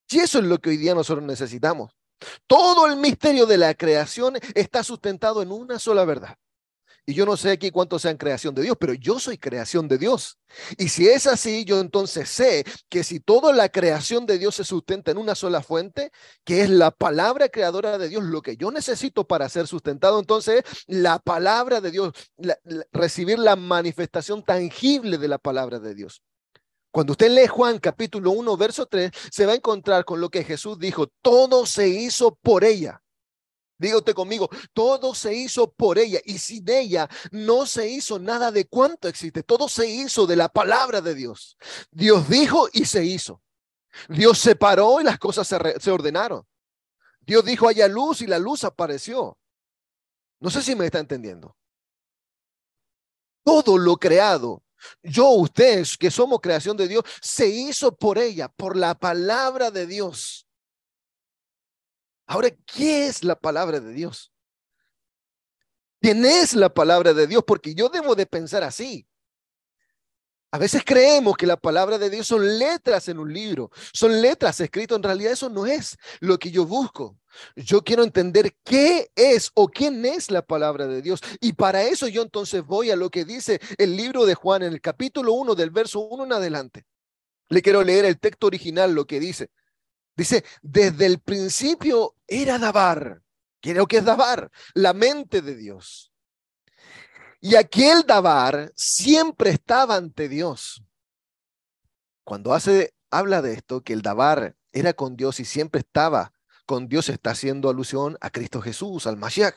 Y 0.08 0.20
eso 0.20 0.38
es 0.38 0.46
lo 0.46 0.58
que 0.58 0.70
hoy 0.70 0.78
día 0.78 0.94
nosotros 0.94 1.26
necesitamos. 1.26 1.92
Todo 2.46 2.86
el 2.86 2.96
misterio 2.96 3.46
de 3.46 3.58
la 3.58 3.74
creación 3.74 4.36
está 4.54 4.82
sustentado 4.82 5.42
en 5.42 5.52
una 5.52 5.78
sola 5.78 6.04
verdad. 6.04 6.36
Y 7.04 7.14
yo 7.14 7.26
no 7.26 7.36
sé 7.36 7.50
aquí 7.50 7.72
cuántos 7.72 8.02
sean 8.02 8.16
creación 8.16 8.54
de 8.54 8.62
Dios, 8.62 8.76
pero 8.78 8.94
yo 8.94 9.18
soy 9.18 9.36
creación 9.36 9.88
de 9.88 9.98
Dios. 9.98 10.38
Y 10.78 10.88
si 10.88 11.08
es 11.08 11.26
así, 11.26 11.64
yo 11.64 11.80
entonces 11.80 12.28
sé 12.28 12.64
que 12.88 13.02
si 13.02 13.18
toda 13.18 13.52
la 13.52 13.68
creación 13.70 14.24
de 14.24 14.38
Dios 14.38 14.54
se 14.54 14.64
sustenta 14.64 15.10
en 15.10 15.18
una 15.18 15.34
sola 15.34 15.62
fuente, 15.62 16.12
que 16.44 16.62
es 16.62 16.70
la 16.70 16.92
palabra 16.92 17.48
creadora 17.48 17.98
de 17.98 18.08
Dios, 18.08 18.22
lo 18.22 18.40
que 18.40 18.56
yo 18.56 18.70
necesito 18.70 19.26
para 19.26 19.48
ser 19.48 19.66
sustentado, 19.66 20.20
entonces 20.20 20.62
la 20.86 21.18
palabra 21.18 21.80
de 21.80 21.90
Dios, 21.90 22.12
recibir 22.92 23.40
la 23.40 23.56
manifestación 23.56 24.44
tangible 24.44 25.18
de 25.18 25.28
la 25.28 25.38
palabra 25.38 25.80
de 25.80 25.96
Dios. 25.96 26.22
Cuando 26.92 27.12
usted 27.12 27.30
lee 27.30 27.46
Juan 27.46 27.78
capítulo 27.78 28.32
1, 28.32 28.56
verso 28.58 28.84
3, 28.84 29.10
se 29.30 29.46
va 29.46 29.52
a 29.52 29.56
encontrar 29.56 30.04
con 30.04 30.20
lo 30.20 30.28
que 30.28 30.44
Jesús 30.44 30.78
dijo, 30.78 31.06
todo 31.22 31.64
se 31.64 31.88
hizo 31.88 32.34
por 32.34 32.64
ella. 32.64 33.02
Dígate 33.78 34.12
conmigo, 34.12 34.50
todo 34.74 35.14
se 35.14 35.34
hizo 35.34 35.72
por 35.72 35.98
ella 35.98 36.20
y 36.24 36.38
sin 36.38 36.68
ella 36.68 37.08
no 37.30 37.64
se 37.64 37.88
hizo 37.88 38.18
nada 38.18 38.52
de 38.52 38.66
cuanto 38.66 39.08
existe. 39.08 39.42
Todo 39.42 39.68
se 39.68 39.88
hizo 39.88 40.26
de 40.26 40.36
la 40.36 40.50
palabra 40.50 41.00
de 41.00 41.14
Dios. 41.14 41.56
Dios 41.90 42.28
dijo 42.28 42.68
y 42.74 42.84
se 42.84 43.04
hizo. 43.04 43.42
Dios 44.08 44.38
separó 44.38 45.00
y 45.00 45.04
las 45.04 45.18
cosas 45.18 45.48
se, 45.48 45.80
se 45.80 45.90
ordenaron. 45.90 46.46
Dios 47.22 47.42
dijo 47.44 47.68
haya 47.68 47.88
luz 47.88 48.20
y 48.20 48.26
la 48.26 48.38
luz 48.38 48.64
apareció. 48.64 49.38
No 50.40 50.50
sé 50.50 50.60
si 50.62 50.76
me 50.76 50.84
está 50.84 50.98
entendiendo. 50.98 51.56
Todo 53.42 53.78
lo 53.78 53.96
creado 53.96 54.62
yo, 55.02 55.28
ustedes, 55.30 55.96
que 55.96 56.10
somos 56.10 56.40
creación 56.40 56.76
de 56.76 56.88
Dios, 56.88 57.04
se 57.20 57.48
hizo 57.48 57.96
por 57.96 58.18
ella, 58.18 58.48
por 58.48 58.76
la 58.76 58.94
palabra 58.94 59.70
de 59.70 59.86
Dios. 59.86 60.46
Ahora, 62.26 62.50
¿qué 62.50 63.06
es 63.06 63.24
la 63.24 63.36
palabra 63.36 63.80
de 63.80 63.92
Dios? 63.92 64.32
¿Quién 66.00 66.24
es 66.24 66.54
la 66.54 66.72
palabra 66.72 67.14
de 67.14 67.26
Dios? 67.26 67.44
Porque 67.46 67.74
yo 67.74 67.88
debo 67.88 68.14
de 68.14 68.26
pensar 68.26 68.64
así. 68.64 69.06
A 70.54 70.58
veces 70.58 70.82
creemos 70.84 71.34
que 71.38 71.46
la 71.46 71.56
palabra 71.56 71.96
de 71.96 72.10
Dios 72.10 72.26
son 72.26 72.58
letras 72.58 73.08
en 73.08 73.18
un 73.18 73.32
libro, 73.32 73.70
son 73.94 74.20
letras 74.20 74.60
escritas. 74.60 74.96
En 74.96 75.02
realidad 75.02 75.32
eso 75.32 75.48
no 75.48 75.64
es 75.64 75.96
lo 76.20 76.38
que 76.38 76.50
yo 76.50 76.66
busco. 76.66 77.18
Yo 77.56 77.82
quiero 77.82 78.02
entender 78.04 78.54
qué 78.62 79.10
es 79.16 79.50
o 79.54 79.66
quién 79.68 80.04
es 80.04 80.30
la 80.30 80.42
palabra 80.42 80.86
de 80.86 81.00
Dios. 81.00 81.20
Y 81.40 81.54
para 81.54 81.84
eso 81.84 82.06
yo 82.06 82.20
entonces 82.20 82.66
voy 82.66 82.90
a 82.90 82.96
lo 82.96 83.08
que 83.08 83.24
dice 83.24 83.62
el 83.78 83.96
libro 83.96 84.26
de 84.26 84.34
Juan 84.34 84.62
en 84.62 84.74
el 84.74 84.82
capítulo 84.82 85.32
1 85.32 85.54
del 85.54 85.70
verso 85.70 86.00
1 86.00 86.24
en 86.24 86.32
adelante. 86.34 86.84
Le 87.48 87.62
quiero 87.62 87.82
leer 87.82 88.04
el 88.04 88.20
texto 88.20 88.46
original, 88.46 88.94
lo 88.94 89.06
que 89.06 89.20
dice. 89.20 89.50
Dice, 90.14 90.44
desde 90.60 91.06
el 91.06 91.20
principio 91.20 92.14
era 92.26 92.58
Dabar. 92.58 93.22
Creo 93.62 93.86
que 93.86 93.98
es 93.98 94.04
Dabar, 94.04 94.50
la 94.74 94.92
mente 94.92 95.40
de 95.40 95.56
Dios. 95.56 96.11
Y 97.44 97.56
aquel 97.56 98.04
Dabar 98.06 98.72
siempre 98.76 99.50
estaba 99.50 99.96
ante 99.96 100.28
Dios. 100.28 100.84
Cuando 102.22 102.54
hace, 102.54 102.94
habla 103.10 103.42
de 103.42 103.54
esto, 103.54 103.82
que 103.82 103.92
el 103.92 104.00
Dabar 104.00 104.54
era 104.70 104.92
con 104.92 105.16
Dios 105.16 105.40
y 105.40 105.44
siempre 105.44 105.80
estaba 105.80 106.32
con 106.66 106.86
Dios, 106.86 107.08
está 107.08 107.30
haciendo 107.30 107.68
alusión 107.68 108.16
a 108.20 108.30
Cristo 108.30 108.62
Jesús, 108.62 109.08
al 109.08 109.16
Mashiach. 109.16 109.56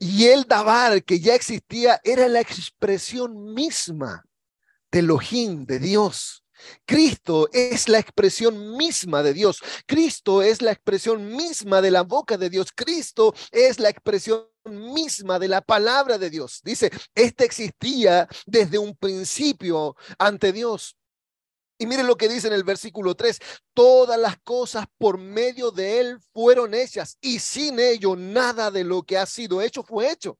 Y 0.00 0.26
el 0.26 0.46
Dabar 0.48 1.04
que 1.04 1.20
ya 1.20 1.36
existía 1.36 2.00
era 2.02 2.26
la 2.26 2.40
expresión 2.40 3.54
misma 3.54 4.24
de 4.90 4.98
Elohim, 4.98 5.64
de 5.64 5.78
Dios. 5.78 6.44
Cristo 6.84 7.48
es 7.52 7.88
la 7.88 8.00
expresión 8.00 8.76
misma 8.76 9.22
de 9.22 9.32
Dios. 9.32 9.62
Cristo 9.86 10.42
es 10.42 10.60
la 10.60 10.72
expresión 10.72 11.36
misma 11.36 11.80
de 11.80 11.92
la 11.92 12.02
boca 12.02 12.36
de 12.36 12.50
Dios. 12.50 12.72
Cristo 12.74 13.32
es 13.52 13.78
la 13.78 13.90
expresión 13.90 14.51
misma 14.64 15.38
de 15.38 15.48
la 15.48 15.60
palabra 15.60 16.18
de 16.18 16.30
Dios. 16.30 16.60
Dice, 16.64 16.90
este 17.14 17.44
existía 17.44 18.28
desde 18.46 18.78
un 18.78 18.96
principio 18.96 19.96
ante 20.18 20.52
Dios. 20.52 20.96
Y 21.78 21.86
miren 21.86 22.06
lo 22.06 22.16
que 22.16 22.28
dice 22.28 22.46
en 22.46 22.52
el 22.52 22.62
versículo 22.62 23.16
3, 23.16 23.40
todas 23.74 24.18
las 24.18 24.38
cosas 24.42 24.86
por 24.98 25.18
medio 25.18 25.72
de 25.72 26.00
él 26.00 26.18
fueron 26.32 26.74
hechas 26.74 27.18
y 27.20 27.40
sin 27.40 27.80
ello 27.80 28.14
nada 28.14 28.70
de 28.70 28.84
lo 28.84 29.02
que 29.02 29.18
ha 29.18 29.26
sido 29.26 29.60
hecho 29.60 29.82
fue 29.82 30.10
hecho. 30.10 30.38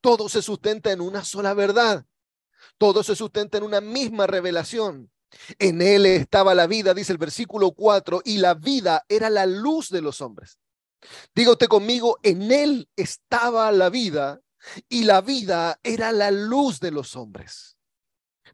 Todo 0.00 0.28
se 0.28 0.40
sustenta 0.40 0.90
en 0.90 1.00
una 1.00 1.24
sola 1.24 1.52
verdad. 1.54 2.06
Todo 2.78 3.02
se 3.02 3.14
sustenta 3.14 3.58
en 3.58 3.64
una 3.64 3.80
misma 3.80 4.26
revelación. 4.26 5.10
En 5.58 5.82
él 5.82 6.06
estaba 6.06 6.54
la 6.54 6.66
vida, 6.66 6.94
dice 6.94 7.12
el 7.12 7.18
versículo 7.18 7.72
4, 7.72 8.22
y 8.24 8.38
la 8.38 8.54
vida 8.54 9.04
era 9.08 9.28
la 9.28 9.44
luz 9.44 9.90
de 9.90 10.00
los 10.00 10.20
hombres. 10.20 10.58
Diga 11.34 11.52
usted 11.52 11.68
conmigo, 11.68 12.18
en 12.22 12.50
él 12.50 12.88
estaba 12.96 13.70
la 13.72 13.90
vida 13.90 14.40
y 14.88 15.04
la 15.04 15.20
vida 15.20 15.78
era 15.82 16.12
la 16.12 16.30
luz 16.30 16.80
de 16.80 16.90
los 16.90 17.16
hombres. 17.16 17.76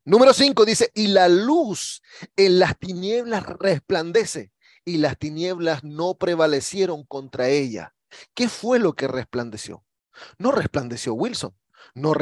Número 0.05 0.35
5 0.35 0.65
dice, 0.65 0.91
y 0.95 1.09
la 1.09 1.29
luz 1.29 2.03
en 2.37 2.59
las 2.59 2.79
tinieblas 2.79 3.45
resplandece 3.47 4.53
y 4.85 4.99
las 4.99 5.19
tinieblas 5.19 5.83
no 5.83 6.15
prevalecieron 6.15 7.05
contra 7.05 7.49
ella. 7.49 7.95
¿Qué 8.35 8.49
fue 8.49 8.79
lo 8.79 8.95
que 8.95 9.09
resplandeció? 9.09 9.85
No 10.39 10.53
resplandeció 10.53 11.15
Wilson, 11.15 11.57
no, 11.95 12.13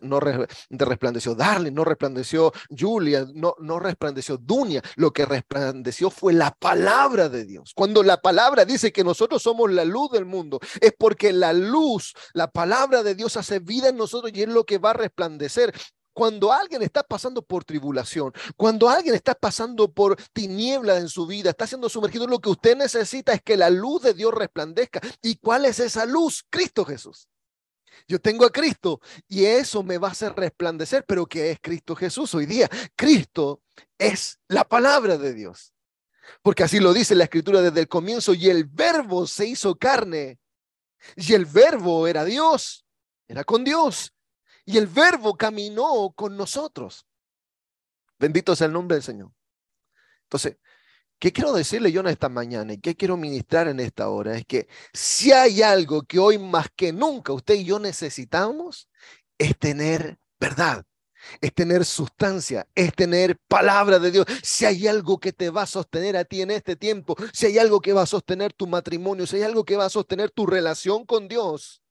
no 0.00 0.20
resplandeció 0.20 1.34
Darling, 1.34 1.72
no 1.72 1.84
resplandeció 1.84 2.52
Julia, 2.76 3.26
no, 3.34 3.54
no 3.58 3.78
resplandeció 3.78 4.36
Dunia. 4.36 4.82
Lo 4.96 5.12
que 5.12 5.26
resplandeció 5.26 6.10
fue 6.10 6.32
la 6.32 6.50
palabra 6.50 7.28
de 7.28 7.44
Dios. 7.44 7.72
Cuando 7.74 8.02
la 8.02 8.20
palabra 8.20 8.64
dice 8.64 8.92
que 8.92 9.04
nosotros 9.04 9.42
somos 9.42 9.70
la 9.72 9.84
luz 9.84 10.10
del 10.10 10.26
mundo, 10.26 10.60
es 10.80 10.92
porque 10.98 11.32
la 11.32 11.52
luz, 11.52 12.14
la 12.34 12.50
palabra 12.50 13.02
de 13.02 13.14
Dios 13.14 13.36
hace 13.36 13.58
vida 13.58 13.88
en 13.88 13.96
nosotros 13.96 14.32
y 14.34 14.42
es 14.42 14.48
lo 14.48 14.64
que 14.64 14.78
va 14.78 14.90
a 14.90 14.94
resplandecer. 14.94 15.72
Cuando 16.12 16.52
alguien 16.52 16.82
está 16.82 17.02
pasando 17.02 17.40
por 17.40 17.64
tribulación, 17.64 18.32
cuando 18.58 18.90
alguien 18.90 19.14
está 19.14 19.34
pasando 19.34 19.90
por 19.90 20.16
tinieblas 20.34 20.98
en 20.98 21.08
su 21.08 21.26
vida, 21.26 21.50
está 21.50 21.66
siendo 21.66 21.88
sumergido, 21.88 22.26
lo 22.26 22.38
que 22.38 22.50
usted 22.50 22.76
necesita 22.76 23.32
es 23.32 23.40
que 23.42 23.56
la 23.56 23.70
luz 23.70 24.02
de 24.02 24.12
Dios 24.12 24.34
resplandezca. 24.34 25.00
¿Y 25.22 25.36
cuál 25.36 25.64
es 25.64 25.80
esa 25.80 26.04
luz? 26.04 26.44
Cristo 26.50 26.84
Jesús. 26.84 27.28
Yo 28.06 28.20
tengo 28.20 28.44
a 28.44 28.50
Cristo 28.50 29.00
y 29.28 29.44
eso 29.44 29.82
me 29.82 29.98
va 29.98 30.08
a 30.08 30.12
hacer 30.12 30.34
resplandecer, 30.34 31.04
pero 31.06 31.26
¿qué 31.26 31.50
es 31.50 31.58
Cristo 31.60 31.94
Jesús 31.94 32.34
hoy 32.34 32.46
día? 32.46 32.68
Cristo 32.96 33.62
es 33.98 34.40
la 34.48 34.64
palabra 34.64 35.18
de 35.18 35.34
Dios. 35.34 35.72
Porque 36.42 36.62
así 36.62 36.80
lo 36.80 36.92
dice 36.92 37.14
la 37.14 37.24
escritura 37.24 37.60
desde 37.60 37.80
el 37.80 37.88
comienzo 37.88 38.34
y 38.34 38.48
el 38.48 38.64
verbo 38.64 39.26
se 39.26 39.46
hizo 39.46 39.76
carne 39.76 40.38
y 41.16 41.34
el 41.34 41.46
verbo 41.46 42.06
era 42.06 42.24
Dios, 42.24 42.86
era 43.26 43.44
con 43.44 43.64
Dios 43.64 44.14
y 44.64 44.78
el 44.78 44.86
verbo 44.86 45.36
caminó 45.36 46.12
con 46.14 46.36
nosotros. 46.36 47.06
Bendito 48.18 48.54
sea 48.54 48.68
el 48.68 48.72
nombre 48.72 48.96
del 48.96 49.02
Señor. 49.02 49.32
Entonces, 50.24 50.56
¿Qué 51.22 51.32
quiero 51.32 51.52
decirle 51.52 51.92
yo 51.92 52.00
en 52.00 52.08
esta 52.08 52.28
mañana 52.28 52.72
y 52.72 52.78
qué 52.78 52.96
quiero 52.96 53.16
ministrar 53.16 53.68
en 53.68 53.78
esta 53.78 54.08
hora? 54.08 54.36
Es 54.36 54.44
que 54.44 54.66
si 54.92 55.30
hay 55.30 55.62
algo 55.62 56.02
que 56.02 56.18
hoy 56.18 56.36
más 56.36 56.66
que 56.74 56.92
nunca 56.92 57.32
usted 57.32 57.54
y 57.54 57.64
yo 57.64 57.78
necesitamos, 57.78 58.88
es 59.38 59.56
tener 59.56 60.18
verdad, 60.40 60.84
es 61.40 61.54
tener 61.54 61.84
sustancia, 61.84 62.66
es 62.74 62.92
tener 62.92 63.38
palabra 63.46 64.00
de 64.00 64.10
Dios. 64.10 64.26
Si 64.42 64.64
hay 64.64 64.88
algo 64.88 65.20
que 65.20 65.32
te 65.32 65.48
va 65.50 65.62
a 65.62 65.66
sostener 65.66 66.16
a 66.16 66.24
ti 66.24 66.42
en 66.42 66.50
este 66.50 66.74
tiempo, 66.74 67.14
si 67.32 67.46
hay 67.46 67.58
algo 67.58 67.80
que 67.80 67.92
va 67.92 68.02
a 68.02 68.06
sostener 68.06 68.52
tu 68.52 68.66
matrimonio, 68.66 69.24
si 69.24 69.36
hay 69.36 69.42
algo 69.42 69.64
que 69.64 69.76
va 69.76 69.84
a 69.84 69.90
sostener 69.90 70.32
tu 70.32 70.44
relación 70.44 71.06
con 71.06 71.28
Dios, 71.28 71.84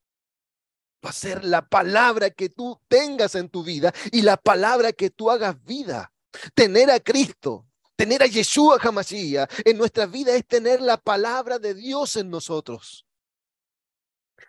va 1.02 1.08
a 1.08 1.14
ser 1.14 1.42
la 1.42 1.66
palabra 1.66 2.28
que 2.28 2.50
tú 2.50 2.78
tengas 2.86 3.34
en 3.34 3.48
tu 3.48 3.64
vida 3.64 3.94
y 4.10 4.20
la 4.20 4.36
palabra 4.36 4.92
que 4.92 5.08
tú 5.08 5.30
hagas 5.30 5.56
vida. 5.64 6.12
Tener 6.54 6.90
a 6.90 7.00
Cristo, 7.00 7.66
Tener 7.96 8.22
a 8.22 8.26
Yeshua 8.26 8.78
Hamashiach 8.82 9.48
en 9.64 9.78
nuestra 9.78 10.06
vida 10.06 10.34
es 10.34 10.46
tener 10.46 10.80
la 10.80 10.96
palabra 10.96 11.58
de 11.58 11.74
Dios 11.74 12.16
en 12.16 12.30
nosotros. 12.30 13.06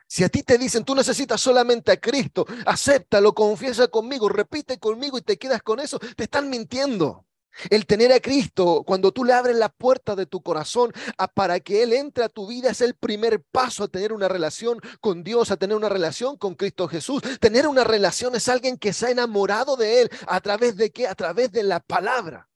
Si 0.08 0.24
a 0.24 0.30
ti 0.30 0.44
te 0.44 0.58
dicen, 0.58 0.86
tú 0.86 0.96
necesitas 0.96 1.42
solamente 1.42 1.92
a 1.92 2.00
Cristo, 2.00 2.46
acéptalo, 2.66 3.34
confiesa 3.34 3.88
conmigo, 3.88 4.30
repite 4.30 4.78
conmigo 4.78 5.18
y 5.18 5.22
te 5.22 5.38
quedas 5.38 5.64
con 5.64 5.80
eso, 5.80 6.00
te 6.00 6.26
están 6.26 6.50
mintiendo. 6.50 7.26
El 7.70 7.86
tener 7.86 8.12
a 8.12 8.20
Cristo, 8.20 8.84
cuando 8.86 9.12
tú 9.12 9.24
le 9.24 9.34
abres 9.34 9.56
la 9.56 9.70
puerta 9.70 10.16
de 10.16 10.26
tu 10.26 10.42
corazón 10.42 10.92
para 11.36 11.60
que 11.60 11.84
Él 11.84 11.94
entre 11.94 12.24
a 12.24 12.30
tu 12.30 12.48
vida, 12.48 12.72
es 12.72 12.82
el 12.82 12.96
primer 12.96 13.44
paso 13.44 13.84
a 13.84 13.88
tener 13.88 14.12
una 14.12 14.28
relación 14.28 14.80
con 15.02 15.24
Dios, 15.24 15.52
a 15.52 15.58
tener 15.58 15.78
una 15.78 15.90
relación 15.90 16.38
con 16.38 16.56
Cristo 16.56 16.88
Jesús. 16.88 17.22
Tener 17.40 17.68
una 17.68 17.84
relación 17.84 18.36
es 18.36 18.50
alguien 18.50 18.78
que 18.78 18.94
se 18.94 19.08
ha 19.08 19.12
enamorado 19.12 19.76
de 19.78 20.02
Él. 20.02 20.10
¿A 20.28 20.42
través 20.42 20.78
de 20.78 20.92
qué? 20.92 21.08
A 21.08 21.16
través 21.16 21.52
de 21.52 21.64
la 21.64 21.80
palabra. 21.80 22.50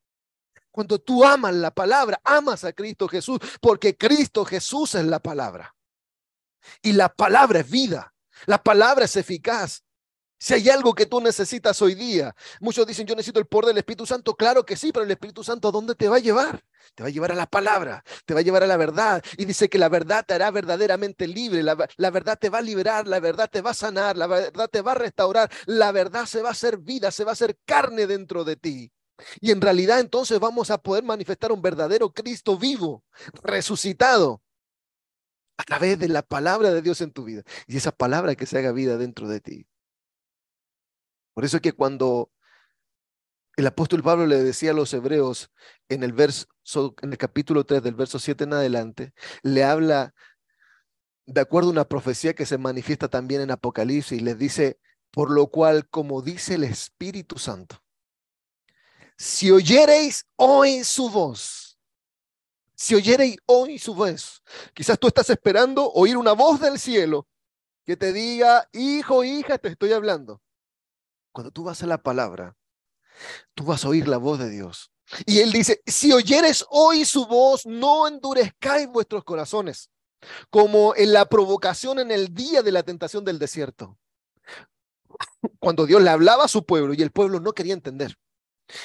Cuando 0.77 0.99
tú 0.99 1.25
amas 1.25 1.55
la 1.55 1.71
palabra, 1.71 2.21
amas 2.23 2.63
a 2.63 2.71
Cristo 2.71 3.07
Jesús, 3.07 3.39
porque 3.59 3.97
Cristo 3.97 4.45
Jesús 4.45 4.93
es 4.93 5.05
la 5.05 5.17
palabra. 5.17 5.75
Y 6.83 6.93
la 6.93 7.09
palabra 7.09 7.61
es 7.61 7.71
vida. 7.71 8.13
La 8.45 8.61
palabra 8.61 9.05
es 9.05 9.15
eficaz. 9.15 9.83
Si 10.37 10.53
hay 10.53 10.69
algo 10.69 10.93
que 10.93 11.07
tú 11.07 11.19
necesitas 11.19 11.81
hoy 11.81 11.95
día, 11.95 12.35
muchos 12.59 12.85
dicen, 12.85 13.07
yo 13.07 13.15
necesito 13.15 13.39
el 13.39 13.47
poder 13.47 13.69
del 13.69 13.79
Espíritu 13.79 14.05
Santo. 14.05 14.35
Claro 14.35 14.63
que 14.67 14.75
sí, 14.75 14.91
pero 14.91 15.03
el 15.03 15.09
Espíritu 15.09 15.43
Santo, 15.43 15.69
¿a 15.69 15.71
dónde 15.71 15.95
te 15.95 16.09
va 16.09 16.17
a 16.17 16.19
llevar? 16.19 16.63
Te 16.93 17.01
va 17.01 17.09
a 17.09 17.11
llevar 17.11 17.31
a 17.31 17.35
la 17.35 17.47
palabra, 17.47 18.03
te 18.27 18.35
va 18.35 18.41
a 18.41 18.43
llevar 18.43 18.61
a 18.61 18.67
la 18.67 18.77
verdad. 18.77 19.23
Y 19.35 19.45
dice 19.45 19.69
que 19.69 19.79
la 19.79 19.89
verdad 19.89 20.25
te 20.27 20.35
hará 20.35 20.51
verdaderamente 20.51 21.25
libre, 21.25 21.63
la, 21.63 21.75
la 21.97 22.11
verdad 22.11 22.37
te 22.37 22.51
va 22.51 22.59
a 22.59 22.61
liberar, 22.61 23.07
la 23.07 23.19
verdad 23.19 23.49
te 23.49 23.61
va 23.61 23.71
a 23.71 23.73
sanar, 23.73 24.15
la 24.15 24.27
verdad 24.27 24.69
te 24.69 24.83
va 24.83 24.91
a 24.91 24.95
restaurar, 24.95 25.49
la 25.65 25.91
verdad 25.91 26.27
se 26.27 26.43
va 26.43 26.49
a 26.49 26.51
hacer 26.51 26.77
vida, 26.77 27.09
se 27.09 27.23
va 27.23 27.31
a 27.31 27.33
hacer 27.33 27.57
carne 27.65 28.05
dentro 28.05 28.43
de 28.43 28.57
ti. 28.57 28.91
Y 29.39 29.51
en 29.51 29.61
realidad 29.61 29.99
entonces 29.99 30.39
vamos 30.39 30.71
a 30.71 30.77
poder 30.77 31.03
manifestar 31.03 31.51
un 31.51 31.61
verdadero 31.61 32.13
Cristo 32.13 32.57
vivo, 32.57 33.03
resucitado, 33.43 34.41
a 35.57 35.63
través 35.63 35.97
de 35.99 36.07
la 36.07 36.21
palabra 36.21 36.71
de 36.71 36.81
Dios 36.81 37.01
en 37.01 37.11
tu 37.11 37.23
vida. 37.23 37.43
Y 37.65 37.77
esa 37.77 37.91
palabra 37.91 38.35
que 38.35 38.45
se 38.45 38.57
haga 38.59 38.71
vida 38.71 38.97
dentro 38.97 39.27
de 39.27 39.41
ti. 39.41 39.67
Por 41.33 41.45
eso 41.45 41.57
es 41.57 41.61
que 41.61 41.73
cuando 41.73 42.31
el 43.57 43.65
apóstol 43.65 44.03
Pablo 44.03 44.27
le 44.27 44.43
decía 44.43 44.71
a 44.71 44.75
los 44.75 44.93
hebreos 44.93 45.51
en 45.89 46.03
el, 46.03 46.13
verso, 46.13 46.47
en 47.01 47.11
el 47.11 47.17
capítulo 47.17 47.65
3 47.65 47.81
del 47.81 47.95
verso 47.95 48.19
7 48.19 48.43
en 48.43 48.53
adelante, 48.53 49.13
le 49.41 49.63
habla 49.63 50.13
de 51.25 51.41
acuerdo 51.41 51.69
a 51.69 51.73
una 51.73 51.89
profecía 51.89 52.35
que 52.35 52.45
se 52.45 52.57
manifiesta 52.57 53.07
también 53.09 53.41
en 53.41 53.51
Apocalipsis 53.51 54.19
y 54.19 54.23
les 54.23 54.37
dice, 54.37 54.79
por 55.11 55.31
lo 55.31 55.47
cual, 55.47 55.89
como 55.89 56.21
dice 56.21 56.55
el 56.55 56.63
Espíritu 56.63 57.39
Santo, 57.39 57.83
si 59.17 59.51
oyereis 59.51 60.25
hoy 60.35 60.83
su 60.83 61.09
voz, 61.09 61.77
si 62.75 62.95
oyereis 62.95 63.37
hoy 63.45 63.79
su 63.79 63.95
voz, 63.95 64.43
quizás 64.73 64.99
tú 64.99 65.07
estás 65.07 65.29
esperando 65.29 65.91
oír 65.91 66.17
una 66.17 66.33
voz 66.33 66.59
del 66.59 66.79
cielo 66.79 67.27
que 67.85 67.97
te 67.97 68.13
diga, 68.13 68.69
hijo, 68.73 69.23
hija, 69.23 69.57
te 69.57 69.69
estoy 69.69 69.93
hablando. 69.93 70.41
Cuando 71.31 71.51
tú 71.51 71.63
vas 71.63 71.81
a 71.83 71.87
la 71.87 71.97
palabra, 71.97 72.55
tú 73.53 73.63
vas 73.63 73.83
a 73.83 73.89
oír 73.89 74.07
la 74.07 74.17
voz 74.17 74.39
de 74.39 74.49
Dios. 74.49 74.91
Y 75.25 75.39
él 75.39 75.51
dice, 75.51 75.81
si 75.85 76.11
oyeres 76.11 76.65
hoy 76.69 77.05
su 77.05 77.25
voz, 77.25 77.65
no 77.65 78.07
endurezcáis 78.07 78.87
vuestros 78.87 79.23
corazones. 79.23 79.89
como 80.49 80.95
en 80.95 81.13
la 81.13 81.25
provocación 81.25 81.99
en 81.99 82.11
el 82.11 82.33
día 82.33 82.63
de 82.63 82.71
la 82.71 82.83
tentación 82.83 83.23
del 83.23 83.39
desierto. 83.39 83.97
Cuando 85.59 85.85
Dios 85.85 86.01
le 86.01 86.09
hablaba 86.09 86.45
a 86.45 86.47
su 86.47 86.65
pueblo 86.65 86.93
y 86.93 87.01
el 87.01 87.11
pueblo 87.11 87.39
no 87.39 87.53
quería 87.53 87.73
entender. 87.73 88.17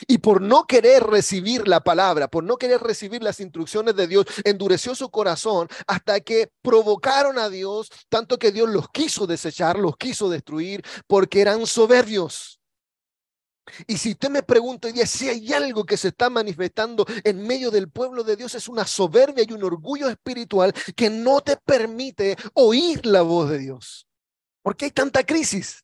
Y 0.07 0.19
por 0.19 0.41
no 0.41 0.65
querer 0.65 1.05
recibir 1.05 1.67
la 1.67 1.81
palabra, 1.81 2.29
por 2.29 2.45
no 2.45 2.57
querer 2.57 2.81
recibir 2.81 3.23
las 3.23 3.41
instrucciones 3.41 3.97
de 3.97 4.07
Dios, 4.07 4.27
endureció 4.45 4.95
su 4.95 5.11
corazón 5.11 5.69
hasta 5.87 6.21
que 6.21 6.51
provocaron 6.63 7.39
a 7.39 7.49
Dios, 7.49 7.91
tanto 8.09 8.39
que 8.39 8.53
Dios 8.53 8.69
los 8.69 8.89
quiso 8.91 9.27
desechar, 9.27 9.79
los 9.79 9.97
quiso 9.97 10.29
destruir, 10.29 10.83
porque 11.07 11.41
eran 11.41 11.67
soberbios. 11.67 12.61
Y 13.87 13.97
si 13.97 14.11
usted 14.13 14.29
me 14.29 14.43
pregunta 14.43 14.89
hoy 14.89 14.95
día 14.95 15.07
si 15.07 15.29
hay 15.29 15.53
algo 15.53 15.85
que 15.85 15.97
se 15.97 16.09
está 16.09 16.29
manifestando 16.29 17.07
en 17.23 17.47
medio 17.47 17.71
del 17.71 17.89
pueblo 17.89 18.25
de 18.25 18.37
Dios, 18.37 18.55
es 18.55 18.69
una 18.69 18.87
soberbia 18.87 19.45
y 19.49 19.53
un 19.53 19.63
orgullo 19.63 20.09
espiritual 20.09 20.73
que 20.97 21.09
no 21.11 21.41
te 21.41 21.57
permite 21.57 22.37
oír 22.55 23.07
la 23.07 23.23
voz 23.23 23.51
de 23.51 23.59
Dios. 23.59 24.07
¿Por 24.63 24.77
qué 24.77 24.87
hay 24.87 24.91
tanta 24.91 25.25
crisis? 25.25 25.82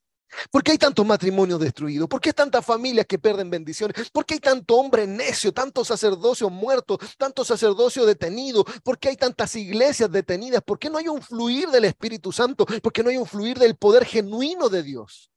¿Por 0.51 0.63
qué 0.63 0.73
hay 0.73 0.79
tantos 0.79 1.07
matrimonios 1.07 1.61
destruidos? 1.61 2.09
¿Por 2.09 2.21
qué 2.21 2.31
hay 2.31 2.35
tantas 2.35 2.65
familias 2.65 3.07
que 3.07 3.19
pierden 3.19 3.51
bendiciones? 3.51 4.11
¿Por 4.11 4.27
qué 4.27 4.35
hay 4.35 4.41
tanto 4.41 4.77
hombre 4.77 5.07
necio, 5.07 5.53
tanto 5.53 5.85
sacerdocio 5.85 6.51
muerto, 6.51 6.99
tanto 7.17 7.45
sacerdocio 7.45 8.05
detenido? 8.05 8.65
¿Por 8.83 8.99
qué 8.99 9.11
hay 9.11 9.17
tantas 9.17 9.55
iglesias 9.57 10.11
detenidas? 10.11 10.63
¿Por 10.63 10.79
qué 10.79 10.91
no 10.91 10.99
hay 10.99 11.09
un 11.09 11.23
fluir 11.23 11.69
del 11.69 11.85
Espíritu 11.85 12.33
Santo? 12.33 12.67
¿Por 12.67 12.93
qué 12.93 13.03
no 13.03 13.11
hay 13.11 13.17
un 13.17 13.27
fluir 13.27 13.59
del 13.59 13.77
poder 13.77 14.05
genuino 14.05 14.69
de 14.69 14.83
Dios? 14.83 15.31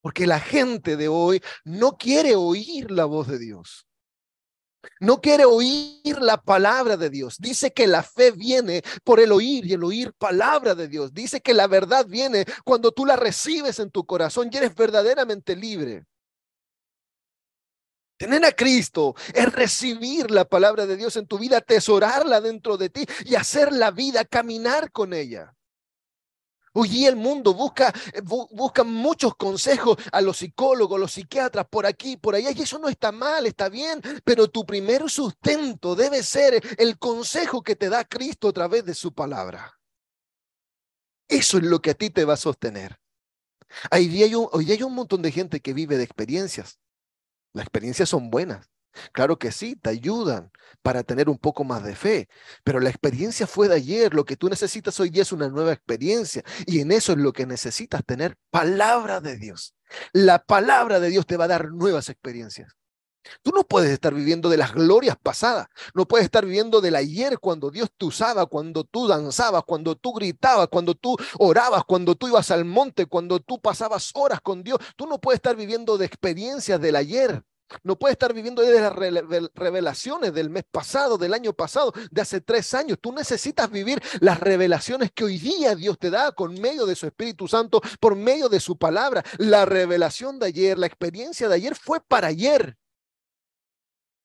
Porque 0.00 0.26
la 0.26 0.40
gente 0.40 0.96
de 0.96 1.08
hoy 1.08 1.42
no 1.64 1.96
quiere 1.96 2.36
oír 2.36 2.90
la 2.90 3.06
voz 3.06 3.26
de 3.28 3.38
Dios. 3.38 3.86
No 5.00 5.20
quiere 5.20 5.44
oír 5.44 6.18
la 6.20 6.40
palabra 6.40 6.96
de 6.96 7.10
Dios. 7.10 7.36
Dice 7.38 7.72
que 7.72 7.86
la 7.86 8.02
fe 8.02 8.30
viene 8.30 8.82
por 9.04 9.20
el 9.20 9.32
oír 9.32 9.66
y 9.66 9.72
el 9.74 9.84
oír 9.84 10.12
palabra 10.14 10.74
de 10.74 10.88
Dios. 10.88 11.12
Dice 11.12 11.40
que 11.40 11.54
la 11.54 11.66
verdad 11.66 12.06
viene 12.06 12.44
cuando 12.64 12.92
tú 12.92 13.06
la 13.06 13.16
recibes 13.16 13.78
en 13.78 13.90
tu 13.90 14.04
corazón 14.04 14.50
y 14.52 14.56
eres 14.56 14.74
verdaderamente 14.74 15.56
libre. 15.56 16.04
Tener 18.16 18.44
a 18.44 18.52
Cristo 18.52 19.14
es 19.34 19.52
recibir 19.52 20.30
la 20.30 20.44
palabra 20.44 20.86
de 20.86 20.96
Dios 20.96 21.16
en 21.16 21.26
tu 21.26 21.38
vida, 21.38 21.58
atesorarla 21.58 22.40
dentro 22.40 22.76
de 22.76 22.88
ti 22.88 23.04
y 23.24 23.34
hacer 23.34 23.72
la 23.72 23.90
vida, 23.90 24.24
caminar 24.24 24.92
con 24.92 25.12
ella. 25.12 25.52
Hoy 26.76 27.06
el 27.06 27.14
mundo 27.14 27.54
busca, 27.54 27.94
eh, 28.12 28.20
busca 28.20 28.82
muchos 28.82 29.36
consejos 29.36 29.96
a 30.10 30.20
los 30.20 30.38
psicólogos, 30.38 30.98
los 30.98 31.12
psiquiatras, 31.12 31.66
por 31.68 31.86
aquí, 31.86 32.16
por 32.16 32.34
allá, 32.34 32.50
y 32.50 32.62
eso 32.62 32.80
no 32.80 32.88
está 32.88 33.12
mal, 33.12 33.46
está 33.46 33.68
bien, 33.68 34.02
pero 34.24 34.48
tu 34.48 34.66
primer 34.66 35.08
sustento 35.08 35.94
debe 35.94 36.24
ser 36.24 36.60
el 36.76 36.98
consejo 36.98 37.62
que 37.62 37.76
te 37.76 37.88
da 37.88 38.04
Cristo 38.04 38.48
a 38.48 38.52
través 38.52 38.84
de 38.84 38.94
su 38.94 39.14
palabra. 39.14 39.78
Eso 41.28 41.58
es 41.58 41.64
lo 41.64 41.80
que 41.80 41.90
a 41.90 41.94
ti 41.94 42.10
te 42.10 42.24
va 42.24 42.34
a 42.34 42.38
sostener. 42.38 42.98
Hoy 43.92 44.22
hay 44.24 44.34
un, 44.34 44.48
hoy 44.50 44.72
hay 44.72 44.82
un 44.82 44.94
montón 44.94 45.22
de 45.22 45.30
gente 45.30 45.60
que 45.60 45.74
vive 45.74 45.96
de 45.96 46.02
experiencias. 46.02 46.80
Las 47.52 47.66
experiencias 47.66 48.08
son 48.08 48.30
buenas, 48.30 48.68
Claro 49.12 49.38
que 49.38 49.52
sí, 49.52 49.76
te 49.76 49.90
ayudan 49.90 50.50
para 50.82 51.02
tener 51.02 51.28
un 51.28 51.38
poco 51.38 51.64
más 51.64 51.82
de 51.84 51.94
fe, 51.94 52.28
pero 52.62 52.80
la 52.80 52.90
experiencia 52.90 53.46
fue 53.46 53.68
de 53.68 53.76
ayer, 53.76 54.14
lo 54.14 54.24
que 54.24 54.36
tú 54.36 54.48
necesitas 54.48 54.98
hoy 55.00 55.10
día 55.10 55.22
es 55.22 55.32
una 55.32 55.48
nueva 55.48 55.72
experiencia 55.72 56.42
y 56.66 56.80
en 56.80 56.92
eso 56.92 57.12
es 57.12 57.18
lo 57.18 57.32
que 57.32 57.46
necesitas 57.46 58.04
tener 58.04 58.36
palabra 58.50 59.20
de 59.20 59.36
Dios. 59.36 59.74
La 60.12 60.44
palabra 60.44 61.00
de 61.00 61.10
Dios 61.10 61.26
te 61.26 61.36
va 61.36 61.44
a 61.44 61.48
dar 61.48 61.70
nuevas 61.70 62.08
experiencias. 62.08 62.76
Tú 63.42 63.52
no 63.52 63.64
puedes 63.64 63.90
estar 63.90 64.12
viviendo 64.14 64.48
de 64.48 64.56
las 64.56 64.74
glorias 64.74 65.16
pasadas, 65.20 65.68
no 65.94 66.06
puedes 66.06 66.24
estar 66.24 66.44
viviendo 66.44 66.80
del 66.80 66.96
ayer 66.96 67.38
cuando 67.38 67.70
Dios 67.70 67.88
te 67.96 68.04
usaba, 68.04 68.46
cuando 68.46 68.84
tú 68.84 69.06
danzabas, 69.06 69.62
cuando 69.64 69.96
tú 69.96 70.12
gritabas, 70.12 70.68
cuando 70.68 70.94
tú 70.94 71.16
orabas, 71.38 71.84
cuando 71.84 72.14
tú 72.14 72.28
ibas 72.28 72.50
al 72.50 72.64
monte, 72.64 73.06
cuando 73.06 73.40
tú 73.40 73.60
pasabas 73.60 74.10
horas 74.14 74.40
con 74.40 74.62
Dios. 74.62 74.78
Tú 74.96 75.06
no 75.06 75.20
puedes 75.20 75.38
estar 75.38 75.56
viviendo 75.56 75.96
de 75.96 76.06
experiencias 76.06 76.80
del 76.80 76.96
ayer. 76.96 77.42
No 77.82 77.98
puede 77.98 78.12
estar 78.12 78.32
viviendo 78.32 78.62
de 78.62 78.80
las 78.80 78.92
revelaciones 79.54 80.32
del 80.32 80.50
mes 80.50 80.64
pasado, 80.70 81.18
del 81.18 81.34
año 81.34 81.52
pasado, 81.52 81.92
de 82.10 82.20
hace 82.20 82.40
tres 82.40 82.74
años. 82.74 82.98
Tú 83.00 83.12
necesitas 83.12 83.70
vivir 83.70 84.02
las 84.20 84.38
revelaciones 84.40 85.10
que 85.12 85.24
hoy 85.24 85.38
día 85.38 85.74
Dios 85.74 85.98
te 85.98 86.10
da 86.10 86.32
con 86.32 86.54
medio 86.60 86.86
de 86.86 86.94
su 86.94 87.06
Espíritu 87.06 87.48
Santo, 87.48 87.80
por 88.00 88.16
medio 88.16 88.48
de 88.48 88.60
su 88.60 88.76
palabra. 88.76 89.24
La 89.38 89.64
revelación 89.64 90.38
de 90.38 90.46
ayer, 90.46 90.78
la 90.78 90.86
experiencia 90.86 91.48
de 91.48 91.54
ayer 91.54 91.74
fue 91.74 92.00
para 92.00 92.28
ayer, 92.28 92.76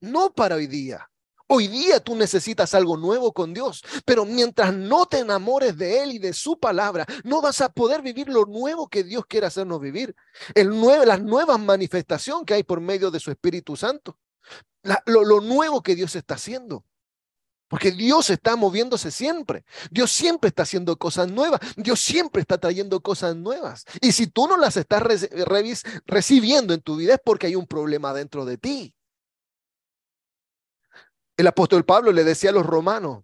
no 0.01 0.31
para 0.33 0.55
hoy 0.55 0.67
día. 0.67 1.08
Hoy 1.51 1.67
día 1.67 1.99
tú 1.99 2.15
necesitas 2.15 2.75
algo 2.75 2.95
nuevo 2.95 3.33
con 3.33 3.55
Dios, 3.55 3.83
pero 4.05 4.23
mientras 4.23 4.71
no 4.71 5.07
te 5.07 5.17
enamores 5.17 5.75
de 5.75 6.03
Él 6.03 6.11
y 6.11 6.19
de 6.19 6.31
su 6.31 6.59
palabra, 6.59 7.07
no 7.23 7.41
vas 7.41 7.59
a 7.61 7.69
poder 7.69 8.03
vivir 8.03 8.29
lo 8.29 8.45
nuevo 8.45 8.87
que 8.87 9.03
Dios 9.03 9.25
quiere 9.27 9.47
hacernos 9.47 9.81
vivir, 9.81 10.15
las 10.53 11.21
nuevas 11.21 11.59
manifestaciones 11.59 12.45
que 12.45 12.53
hay 12.53 12.61
por 12.61 12.81
medio 12.81 13.09
de 13.09 13.19
su 13.19 13.31
Espíritu 13.31 13.75
Santo, 13.75 14.19
lo 15.07 15.41
nuevo 15.41 15.81
que 15.81 15.95
Dios 15.95 16.15
está 16.15 16.35
haciendo. 16.35 16.85
Porque 17.67 17.91
Dios 17.91 18.29
está 18.29 18.55
moviéndose 18.55 19.09
siempre. 19.09 19.63
Dios 19.91 20.11
siempre 20.11 20.49
está 20.49 20.63
haciendo 20.63 20.97
cosas 20.97 21.29
nuevas. 21.31 21.59
Dios 21.77 21.99
siempre 21.99 22.41
está 22.41 22.57
trayendo 22.57 22.99
cosas 23.01 23.35
nuevas. 23.35 23.85
Y 24.01 24.11
si 24.11 24.25
tú 24.25 24.47
no 24.47 24.57
las 24.57 24.75
estás 24.75 25.03
recibiendo 26.07 26.73
en 26.73 26.81
tu 26.81 26.95
vida 26.95 27.13
es 27.13 27.19
porque 27.23 27.45
hay 27.47 27.55
un 27.55 27.67
problema 27.67 28.11
dentro 28.13 28.43
de 28.45 28.57
ti. 28.57 28.95
El 31.39 31.47
apóstol 31.47 31.85
Pablo 31.85 32.11
le 32.11 32.25
decía 32.25 32.49
a 32.49 32.53
los 32.53 32.65
romanos 32.65 33.23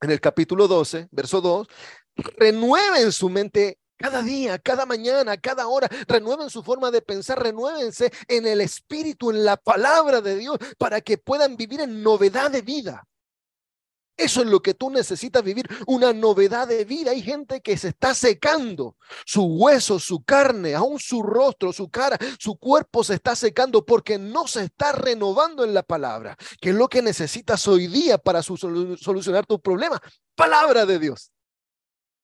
en 0.00 0.12
el 0.12 0.20
capítulo 0.20 0.68
12, 0.68 1.08
verso 1.10 1.40
2, 1.40 1.66
renueven 2.36 3.10
su 3.10 3.28
mente 3.28 3.80
cada 3.96 4.22
día, 4.22 4.60
cada 4.60 4.86
mañana, 4.86 5.36
cada 5.36 5.66
hora, 5.66 5.88
renueven 6.06 6.50
su 6.50 6.62
forma 6.62 6.92
de 6.92 7.02
pensar, 7.02 7.42
renuévense 7.42 8.12
en 8.28 8.46
el 8.46 8.60
espíritu, 8.60 9.32
en 9.32 9.44
la 9.44 9.56
palabra 9.56 10.20
de 10.20 10.36
Dios, 10.36 10.56
para 10.78 11.00
que 11.00 11.18
puedan 11.18 11.56
vivir 11.56 11.80
en 11.80 12.00
novedad 12.04 12.48
de 12.48 12.62
vida. 12.62 13.08
Eso 14.16 14.42
es 14.42 14.46
lo 14.46 14.60
que 14.60 14.74
tú 14.74 14.90
necesitas 14.90 15.42
vivir, 15.42 15.66
una 15.86 16.12
novedad 16.12 16.68
de 16.68 16.84
vida. 16.84 17.12
Hay 17.12 17.22
gente 17.22 17.62
que 17.62 17.76
se 17.76 17.88
está 17.88 18.14
secando, 18.14 18.96
su 19.24 19.42
hueso, 19.42 19.98
su 19.98 20.22
carne, 20.22 20.74
aún 20.74 20.98
su 20.98 21.22
rostro, 21.22 21.72
su 21.72 21.88
cara, 21.88 22.18
su 22.38 22.56
cuerpo 22.56 23.02
se 23.02 23.14
está 23.14 23.34
secando 23.34 23.86
porque 23.86 24.18
no 24.18 24.46
se 24.46 24.64
está 24.64 24.92
renovando 24.92 25.64
en 25.64 25.72
la 25.72 25.82
palabra, 25.82 26.36
que 26.60 26.70
es 26.70 26.76
lo 26.76 26.88
que 26.88 27.00
necesitas 27.00 27.66
hoy 27.66 27.86
día 27.86 28.18
para 28.18 28.42
solucionar 28.42 29.46
tu 29.46 29.60
problema. 29.60 30.00
Palabra 30.34 30.84
de 30.84 30.98
Dios. 30.98 31.32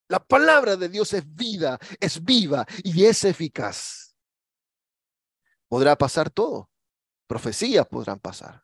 La 0.07 0.19
palabra 0.19 0.75
de 0.75 0.89
Dios 0.89 1.13
es 1.13 1.23
vida, 1.35 1.79
es 1.99 2.23
viva 2.23 2.65
y 2.83 3.05
es 3.05 3.23
eficaz. 3.23 4.15
Podrá 5.67 5.95
pasar 5.95 6.29
todo. 6.29 6.69
Profecías 7.27 7.87
podrán 7.87 8.19
pasar. 8.19 8.63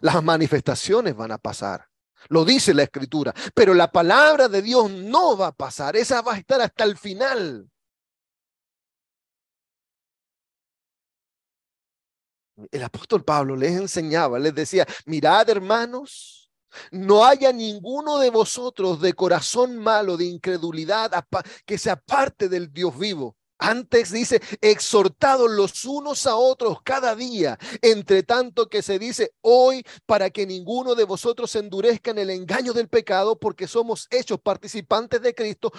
Las 0.00 0.22
manifestaciones 0.22 1.16
van 1.16 1.32
a 1.32 1.38
pasar 1.38 1.91
lo 2.28 2.44
dice 2.44 2.74
la 2.74 2.84
escritura. 2.84 3.34
Pero 3.54 3.74
la 3.74 3.90
palabra 3.90 4.48
de 4.48 4.62
Dios 4.62 4.90
no 4.90 5.36
va 5.36 5.48
a 5.48 5.52
pasar. 5.52 5.96
Esa 5.96 6.22
va 6.22 6.34
a 6.34 6.38
estar 6.38 6.60
hasta 6.60 6.84
el 6.84 6.96
final. 6.96 7.68
El 12.70 12.82
apóstol 12.82 13.24
Pablo 13.24 13.56
les 13.56 13.72
enseñaba, 13.72 14.38
les 14.38 14.54
decía, 14.54 14.86
mirad 15.06 15.48
hermanos, 15.48 16.50
no 16.90 17.24
haya 17.24 17.52
ninguno 17.52 18.18
de 18.18 18.30
vosotros 18.30 19.00
de 19.00 19.14
corazón 19.14 19.78
malo, 19.78 20.16
de 20.16 20.26
incredulidad, 20.26 21.10
que 21.64 21.78
se 21.78 21.90
aparte 21.90 22.48
del 22.48 22.72
Dios 22.72 22.96
vivo. 22.98 23.36
Antes 23.64 24.10
dice, 24.10 24.42
exhortados 24.60 25.48
los 25.48 25.84
unos 25.84 26.26
a 26.26 26.34
otros 26.34 26.78
cada 26.82 27.14
día, 27.14 27.60
entre 27.80 28.24
tanto 28.24 28.68
que 28.68 28.82
se 28.82 28.98
dice 28.98 29.34
hoy 29.40 29.84
para 30.04 30.30
que 30.30 30.46
ninguno 30.46 30.96
de 30.96 31.04
vosotros 31.04 31.54
endurezca 31.54 32.10
en 32.10 32.18
el 32.18 32.30
engaño 32.30 32.72
del 32.72 32.88
pecado, 32.88 33.38
porque 33.38 33.68
somos 33.68 34.08
hechos 34.10 34.40
participantes 34.40 35.22
de 35.22 35.32
Cristo, 35.32 35.72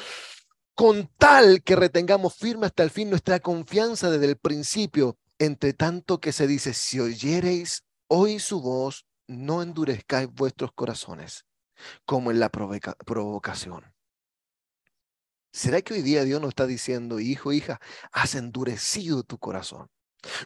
con 0.73 1.11
tal 1.17 1.61
que 1.61 1.75
retengamos 1.75 2.35
firme 2.35 2.67
hasta 2.67 2.83
el 2.83 2.89
fin 2.89 3.09
nuestra 3.09 3.41
confianza 3.41 4.09
desde 4.09 4.27
el 4.27 4.37
principio, 4.37 5.17
entre 5.37 5.73
tanto 5.73 6.21
que 6.21 6.31
se 6.31 6.47
dice, 6.47 6.73
si 6.73 7.01
oyereis 7.01 7.83
hoy 8.07 8.39
su 8.39 8.61
voz, 8.61 9.05
no 9.27 9.61
endurezcáis 9.61 10.29
vuestros 10.31 10.71
corazones, 10.71 11.43
como 12.05 12.31
en 12.31 12.39
la 12.39 12.49
provocación. 12.49 13.92
¿Será 15.53 15.83
que 15.83 15.93
hoy 15.93 16.01
día 16.01 16.23
Dios 16.23 16.41
nos 16.41 16.49
está 16.49 16.65
diciendo, 16.65 17.19
hijo, 17.19 17.53
hija, 17.53 17.79
has 18.11 18.33
endurecido 18.33 19.21
tu 19.21 19.37
corazón? 19.37 19.87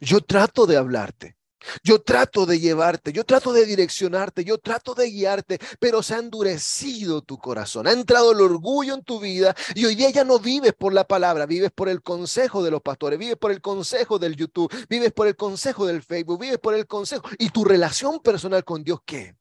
Yo 0.01 0.19
trato 0.19 0.65
de 0.65 0.75
hablarte, 0.75 1.37
yo 1.81 2.01
trato 2.01 2.45
de 2.45 2.59
llevarte, 2.59 3.13
yo 3.13 3.23
trato 3.23 3.53
de 3.53 3.65
direccionarte, 3.65 4.43
yo 4.43 4.57
trato 4.57 4.93
de 4.95 5.09
guiarte, 5.09 5.59
pero 5.79 6.03
se 6.03 6.15
ha 6.15 6.19
endurecido 6.19 7.21
tu 7.21 7.37
corazón, 7.37 7.87
ha 7.87 7.93
entrado 7.93 8.33
el 8.33 8.41
orgullo 8.41 8.95
en 8.95 9.03
tu 9.03 9.21
vida 9.21 9.55
y 9.75 9.85
hoy 9.85 9.95
día 9.95 10.09
ya 10.09 10.25
no 10.25 10.39
vives 10.39 10.73
por 10.73 10.93
la 10.93 11.07
palabra, 11.07 11.45
vives 11.45 11.71
por 11.71 11.87
el 11.87 12.01
consejo 12.01 12.61
de 12.61 12.71
los 12.71 12.81
pastores, 12.81 13.17
vives 13.17 13.37
por 13.37 13.51
el 13.51 13.61
consejo 13.61 14.19
del 14.19 14.35
YouTube, 14.35 14.73
vives 14.89 15.13
por 15.13 15.27
el 15.27 15.37
consejo 15.37 15.85
del 15.85 16.03
Facebook, 16.03 16.41
vives 16.41 16.59
por 16.59 16.73
el 16.73 16.85
consejo 16.85 17.29
y 17.39 17.49
tu 17.49 17.63
relación 17.63 18.19
personal 18.19 18.65
con 18.65 18.83
Dios, 18.83 18.99
¿qué? 19.05 19.37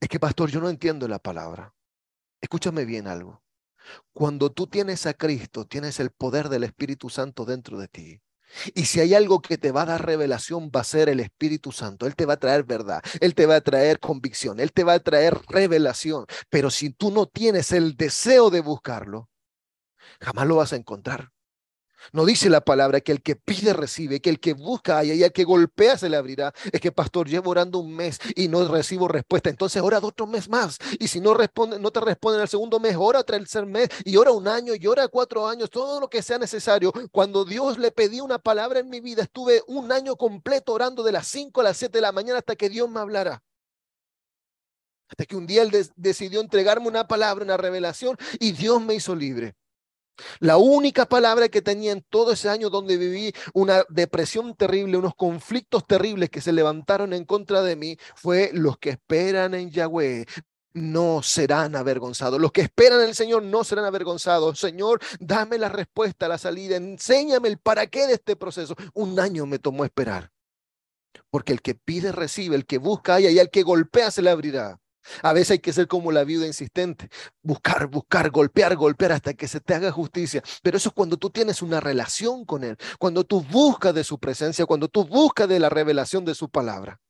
Es 0.00 0.08
que, 0.08 0.18
pastor, 0.18 0.50
yo 0.50 0.60
no 0.60 0.70
entiendo 0.70 1.06
la 1.06 1.18
palabra. 1.18 1.74
Escúchame 2.40 2.86
bien 2.86 3.06
algo. 3.08 3.43
Cuando 4.12 4.50
tú 4.50 4.66
tienes 4.66 5.06
a 5.06 5.14
Cristo, 5.14 5.66
tienes 5.66 6.00
el 6.00 6.10
poder 6.10 6.48
del 6.48 6.64
Espíritu 6.64 7.10
Santo 7.10 7.44
dentro 7.44 7.78
de 7.78 7.88
ti. 7.88 8.20
Y 8.74 8.84
si 8.86 9.00
hay 9.00 9.14
algo 9.14 9.40
que 9.42 9.58
te 9.58 9.72
va 9.72 9.82
a 9.82 9.86
dar 9.86 10.06
revelación, 10.06 10.70
va 10.74 10.80
a 10.80 10.84
ser 10.84 11.08
el 11.08 11.20
Espíritu 11.20 11.72
Santo. 11.72 12.06
Él 12.06 12.14
te 12.14 12.26
va 12.26 12.34
a 12.34 12.38
traer 12.38 12.64
verdad, 12.64 13.02
Él 13.20 13.34
te 13.34 13.46
va 13.46 13.56
a 13.56 13.60
traer 13.60 13.98
convicción, 13.98 14.60
Él 14.60 14.72
te 14.72 14.84
va 14.84 14.94
a 14.94 15.00
traer 15.00 15.38
revelación. 15.48 16.26
Pero 16.50 16.70
si 16.70 16.90
tú 16.90 17.10
no 17.10 17.26
tienes 17.26 17.72
el 17.72 17.96
deseo 17.96 18.50
de 18.50 18.60
buscarlo, 18.60 19.28
jamás 20.20 20.46
lo 20.46 20.56
vas 20.56 20.72
a 20.72 20.76
encontrar. 20.76 21.33
No 22.12 22.24
dice 22.24 22.50
la 22.50 22.60
palabra 22.60 23.00
que 23.00 23.12
el 23.12 23.22
que 23.22 23.36
pide 23.36 23.72
recibe, 23.72 24.20
que 24.20 24.30
el 24.30 24.40
que 24.40 24.52
busca 24.52 24.98
haya 24.98 25.14
y 25.14 25.22
el 25.22 25.32
que 25.32 25.44
golpea 25.44 25.98
se 25.98 26.08
le 26.08 26.16
abrirá. 26.16 26.52
Es 26.72 26.80
que, 26.80 26.92
pastor, 26.92 27.28
llevo 27.28 27.50
orando 27.50 27.78
un 27.78 27.94
mes 27.94 28.18
y 28.34 28.48
no 28.48 28.66
recibo 28.68 29.08
respuesta. 29.08 29.50
Entonces 29.50 29.82
ora 29.82 29.98
otro 29.98 30.26
mes 30.26 30.48
más. 30.48 30.78
Y 30.98 31.08
si 31.08 31.20
no, 31.20 31.34
responde, 31.34 31.78
no 31.78 31.90
te 31.90 32.00
responden 32.00 32.42
el 32.42 32.48
segundo 32.48 32.80
mes, 32.80 32.96
ora 32.98 33.22
tercer 33.22 33.66
mes 33.66 33.88
y 34.04 34.16
ora 34.16 34.32
un 34.32 34.48
año 34.48 34.74
y 34.74 34.86
ora 34.86 35.08
cuatro 35.08 35.48
años, 35.48 35.70
todo 35.70 36.00
lo 36.00 36.08
que 36.08 36.22
sea 36.22 36.38
necesario. 36.38 36.92
Cuando 37.10 37.44
Dios 37.44 37.78
le 37.78 37.90
pedí 37.90 38.20
una 38.20 38.38
palabra 38.38 38.80
en 38.80 38.88
mi 38.90 39.00
vida, 39.00 39.22
estuve 39.22 39.62
un 39.66 39.92
año 39.92 40.16
completo 40.16 40.72
orando 40.72 41.02
de 41.02 41.12
las 41.12 41.28
5 41.28 41.60
a 41.60 41.64
las 41.64 41.76
7 41.76 41.98
de 41.98 42.02
la 42.02 42.12
mañana 42.12 42.38
hasta 42.38 42.56
que 42.56 42.68
Dios 42.68 42.88
me 42.88 43.00
hablara. 43.00 43.42
Hasta 45.08 45.26
que 45.26 45.36
un 45.36 45.46
día 45.46 45.62
Él 45.62 45.70
decidió 45.96 46.40
entregarme 46.40 46.88
una 46.88 47.06
palabra, 47.06 47.44
una 47.44 47.56
revelación 47.56 48.16
y 48.40 48.52
Dios 48.52 48.82
me 48.82 48.94
hizo 48.94 49.14
libre. 49.14 49.54
La 50.40 50.56
única 50.56 51.06
palabra 51.06 51.48
que 51.48 51.62
tenía 51.62 51.92
en 51.92 52.02
todo 52.08 52.32
ese 52.32 52.48
año 52.48 52.70
donde 52.70 52.96
viví 52.96 53.32
una 53.52 53.84
depresión 53.88 54.54
terrible, 54.54 54.96
unos 54.96 55.14
conflictos 55.14 55.86
terribles 55.86 56.30
que 56.30 56.40
se 56.40 56.52
levantaron 56.52 57.12
en 57.12 57.24
contra 57.24 57.62
de 57.62 57.76
mí, 57.76 57.96
fue 58.14 58.50
los 58.52 58.78
que 58.78 58.90
esperan 58.90 59.54
en 59.54 59.70
Yahweh 59.70 60.26
no 60.74 61.22
serán 61.22 61.76
avergonzados. 61.76 62.40
Los 62.40 62.52
que 62.52 62.62
esperan 62.62 63.00
el 63.00 63.14
Señor 63.14 63.42
no 63.44 63.64
serán 63.64 63.84
avergonzados. 63.84 64.58
Señor, 64.58 65.00
dame 65.20 65.56
la 65.56 65.68
respuesta, 65.68 66.28
la 66.28 66.36
salida. 66.36 66.76
Enséñame 66.76 67.48
el 67.48 67.58
para 67.58 67.86
qué 67.86 68.06
de 68.06 68.14
este 68.14 68.36
proceso. 68.36 68.74
Un 68.92 69.18
año 69.18 69.46
me 69.46 69.58
tomó 69.58 69.84
esperar. 69.84 70.32
Porque 71.30 71.52
el 71.52 71.62
que 71.62 71.74
pide 71.74 72.12
recibe, 72.12 72.56
el 72.56 72.66
que 72.66 72.78
busca 72.78 73.14
haya 73.14 73.30
y 73.30 73.38
el 73.38 73.50
que 73.50 73.62
golpea 73.62 74.10
se 74.10 74.22
le 74.22 74.30
abrirá. 74.30 74.80
A 75.22 75.32
veces 75.32 75.52
hay 75.52 75.58
que 75.58 75.72
ser 75.72 75.88
como 75.88 76.12
la 76.12 76.24
viuda 76.24 76.46
insistente, 76.46 77.08
buscar, 77.42 77.86
buscar, 77.88 78.30
golpear, 78.30 78.76
golpear 78.76 79.12
hasta 79.12 79.34
que 79.34 79.48
se 79.48 79.60
te 79.60 79.74
haga 79.74 79.92
justicia. 79.92 80.42
Pero 80.62 80.76
eso 80.76 80.88
es 80.90 80.94
cuando 80.94 81.16
tú 81.16 81.30
tienes 81.30 81.62
una 81.62 81.80
relación 81.80 82.44
con 82.44 82.64
Él, 82.64 82.76
cuando 82.98 83.24
tú 83.24 83.42
buscas 83.42 83.94
de 83.94 84.04
su 84.04 84.18
presencia, 84.18 84.66
cuando 84.66 84.88
tú 84.88 85.04
buscas 85.04 85.48
de 85.48 85.58
la 85.58 85.68
revelación 85.68 86.24
de 86.24 86.34
su 86.34 86.48
palabra. 86.48 87.00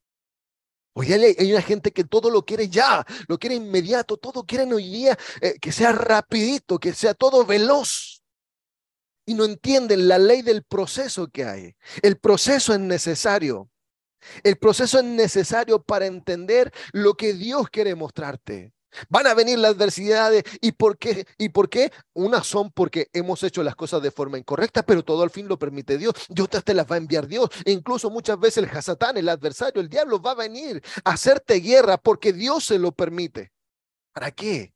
Hoy 0.97 1.11
hay 1.11 1.51
una 1.51 1.61
gente 1.61 1.91
que 1.91 2.05
todo 2.05 2.29
lo 2.29 2.45
quiere 2.45 2.69
ya, 2.69 3.05
lo 3.27 3.37
quiere 3.37 3.55
inmediato, 3.55 4.15
todo 4.15 4.45
quieren 4.45 4.71
hoy 4.71 4.89
día 4.89 5.17
eh, 5.41 5.55
que 5.59 5.73
sea 5.73 5.91
rapidito, 5.91 6.79
que 6.79 6.93
sea 6.93 7.13
todo 7.13 7.45
veloz. 7.45 8.23
Y 9.25 9.33
no 9.33 9.43
entienden 9.43 10.07
la 10.07 10.17
ley 10.19 10.41
del 10.41 10.63
proceso 10.63 11.27
que 11.27 11.43
hay. 11.43 11.75
El 12.01 12.17
proceso 12.17 12.73
es 12.73 12.79
necesario. 12.79 13.69
El 14.43 14.57
proceso 14.57 14.99
es 14.99 15.05
necesario 15.05 15.81
para 15.81 16.05
entender 16.05 16.71
lo 16.91 17.15
que 17.15 17.33
Dios 17.33 17.69
quiere 17.69 17.95
mostrarte. 17.95 18.73
Van 19.09 19.27
a 19.27 19.33
venir 19.33 19.59
las 19.59 19.71
adversidades 19.75 20.43
y 20.61 20.71
por 20.71 20.97
qué 20.97 21.25
y 21.37 21.49
por 21.49 21.69
qué 21.69 21.91
unas 22.13 22.47
son 22.47 22.71
porque 22.71 23.09
hemos 23.13 23.43
hecho 23.43 23.63
las 23.63 23.75
cosas 23.75 24.01
de 24.01 24.11
forma 24.11 24.37
incorrecta, 24.37 24.83
pero 24.83 25.03
todo 25.03 25.23
al 25.23 25.29
fin 25.29 25.47
lo 25.47 25.59
permite 25.59 25.97
Dios. 25.97 26.13
Y 26.29 26.41
otras 26.41 26.63
te 26.63 26.73
las 26.73 26.89
va 26.89 26.95
a 26.95 26.99
enviar 26.99 27.27
Dios. 27.27 27.49
E 27.65 27.71
incluso 27.71 28.09
muchas 28.09 28.39
veces 28.39 28.63
el 28.63 28.69
Hasatán, 28.69 29.17
el 29.17 29.29
adversario, 29.29 29.81
el 29.81 29.89
diablo 29.89 30.21
va 30.21 30.31
a 30.31 30.35
venir 30.35 30.81
a 31.03 31.11
hacerte 31.11 31.59
guerra 31.59 31.97
porque 31.97 32.33
Dios 32.33 32.65
se 32.65 32.79
lo 32.79 32.91
permite. 32.91 33.51
¿Para 34.13 34.31
qué? 34.31 34.74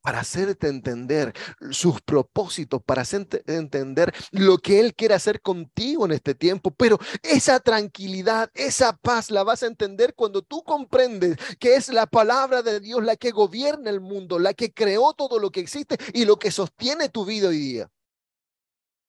Para 0.00 0.20
hacerte 0.20 0.68
entender 0.68 1.32
sus 1.70 2.00
propósitos, 2.00 2.82
para 2.82 3.02
hacerte 3.02 3.42
entender 3.46 4.14
lo 4.30 4.58
que 4.58 4.80
Él 4.80 4.94
quiere 4.94 5.14
hacer 5.14 5.40
contigo 5.40 6.06
en 6.06 6.12
este 6.12 6.34
tiempo. 6.34 6.70
Pero 6.70 6.98
esa 7.22 7.60
tranquilidad, 7.60 8.50
esa 8.54 8.96
paz 8.96 9.30
la 9.30 9.42
vas 9.42 9.62
a 9.62 9.66
entender 9.66 10.14
cuando 10.14 10.42
tú 10.42 10.62
comprendes 10.62 11.36
que 11.58 11.76
es 11.76 11.88
la 11.88 12.06
palabra 12.06 12.62
de 12.62 12.80
Dios 12.80 13.02
la 13.04 13.16
que 13.16 13.30
gobierna 13.30 13.90
el 13.90 14.00
mundo, 14.00 14.38
la 14.38 14.54
que 14.54 14.72
creó 14.72 15.12
todo 15.12 15.38
lo 15.38 15.50
que 15.50 15.60
existe 15.60 15.96
y 16.12 16.24
lo 16.24 16.38
que 16.38 16.50
sostiene 16.50 17.08
tu 17.08 17.24
vida 17.24 17.48
hoy 17.48 17.58
día. 17.58 17.90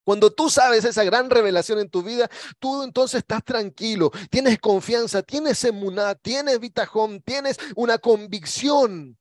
Cuando 0.04 0.32
tú 0.32 0.50
sabes 0.50 0.84
esa 0.84 1.04
gran 1.04 1.30
revelación 1.30 1.80
en 1.80 1.90
tu 1.90 2.02
vida, 2.02 2.30
tú 2.60 2.84
entonces 2.84 3.20
estás 3.20 3.44
tranquilo, 3.44 4.12
tienes 4.30 4.60
confianza, 4.60 5.22
tienes 5.22 5.64
emuná, 5.64 6.16
tienes 6.16 6.60
vitajón, 6.60 7.22
tienes 7.22 7.58
una 7.76 8.00
convicción 8.00 9.18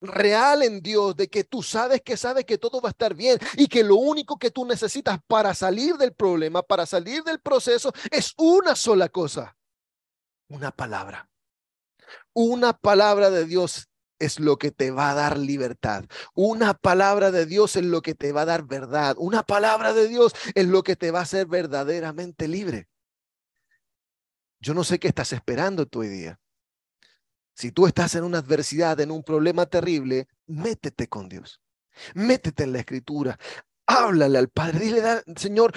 real 0.00 0.62
en 0.62 0.80
Dios, 0.80 1.16
de 1.16 1.28
que 1.28 1.44
tú 1.44 1.62
sabes 1.62 2.02
que 2.02 2.16
sabes 2.16 2.44
que 2.44 2.58
todo 2.58 2.80
va 2.80 2.88
a 2.88 2.92
estar 2.92 3.14
bien 3.14 3.38
y 3.56 3.66
que 3.66 3.84
lo 3.84 3.96
único 3.96 4.38
que 4.38 4.50
tú 4.50 4.64
necesitas 4.64 5.18
para 5.26 5.54
salir 5.54 5.96
del 5.96 6.14
problema, 6.14 6.62
para 6.62 6.86
salir 6.86 7.22
del 7.22 7.40
proceso, 7.40 7.92
es 8.10 8.34
una 8.36 8.74
sola 8.74 9.08
cosa, 9.08 9.56
una 10.48 10.70
palabra. 10.70 11.28
Una 12.32 12.72
palabra 12.72 13.30
de 13.30 13.44
Dios 13.44 13.88
es 14.18 14.38
lo 14.38 14.58
que 14.58 14.70
te 14.70 14.90
va 14.90 15.10
a 15.10 15.14
dar 15.14 15.38
libertad. 15.38 16.04
Una 16.34 16.74
palabra 16.74 17.30
de 17.30 17.46
Dios 17.46 17.76
es 17.76 17.84
lo 17.84 18.02
que 18.02 18.14
te 18.14 18.32
va 18.32 18.42
a 18.42 18.46
dar 18.46 18.64
verdad. 18.64 19.16
Una 19.18 19.42
palabra 19.42 19.92
de 19.92 20.08
Dios 20.08 20.34
es 20.54 20.66
lo 20.66 20.82
que 20.82 20.94
te 20.94 21.10
va 21.10 21.20
a 21.20 21.22
hacer 21.22 21.46
verdaderamente 21.46 22.46
libre. 22.46 22.88
Yo 24.60 24.74
no 24.74 24.84
sé 24.84 24.98
qué 24.98 25.08
estás 25.08 25.32
esperando 25.32 25.86
tú 25.86 26.00
hoy 26.00 26.08
día. 26.08 26.38
Si 27.60 27.72
tú 27.72 27.86
estás 27.86 28.14
en 28.14 28.24
una 28.24 28.38
adversidad, 28.38 28.98
en 29.00 29.10
un 29.10 29.22
problema 29.22 29.66
terrible, 29.66 30.28
métete 30.46 31.08
con 31.08 31.28
Dios. 31.28 31.60
Métete 32.14 32.64
en 32.64 32.72
la 32.72 32.78
escritura. 32.78 33.38
Háblale 33.84 34.38
al 34.38 34.48
Padre. 34.48 34.78
Dile, 34.78 35.02
Señor, 35.36 35.74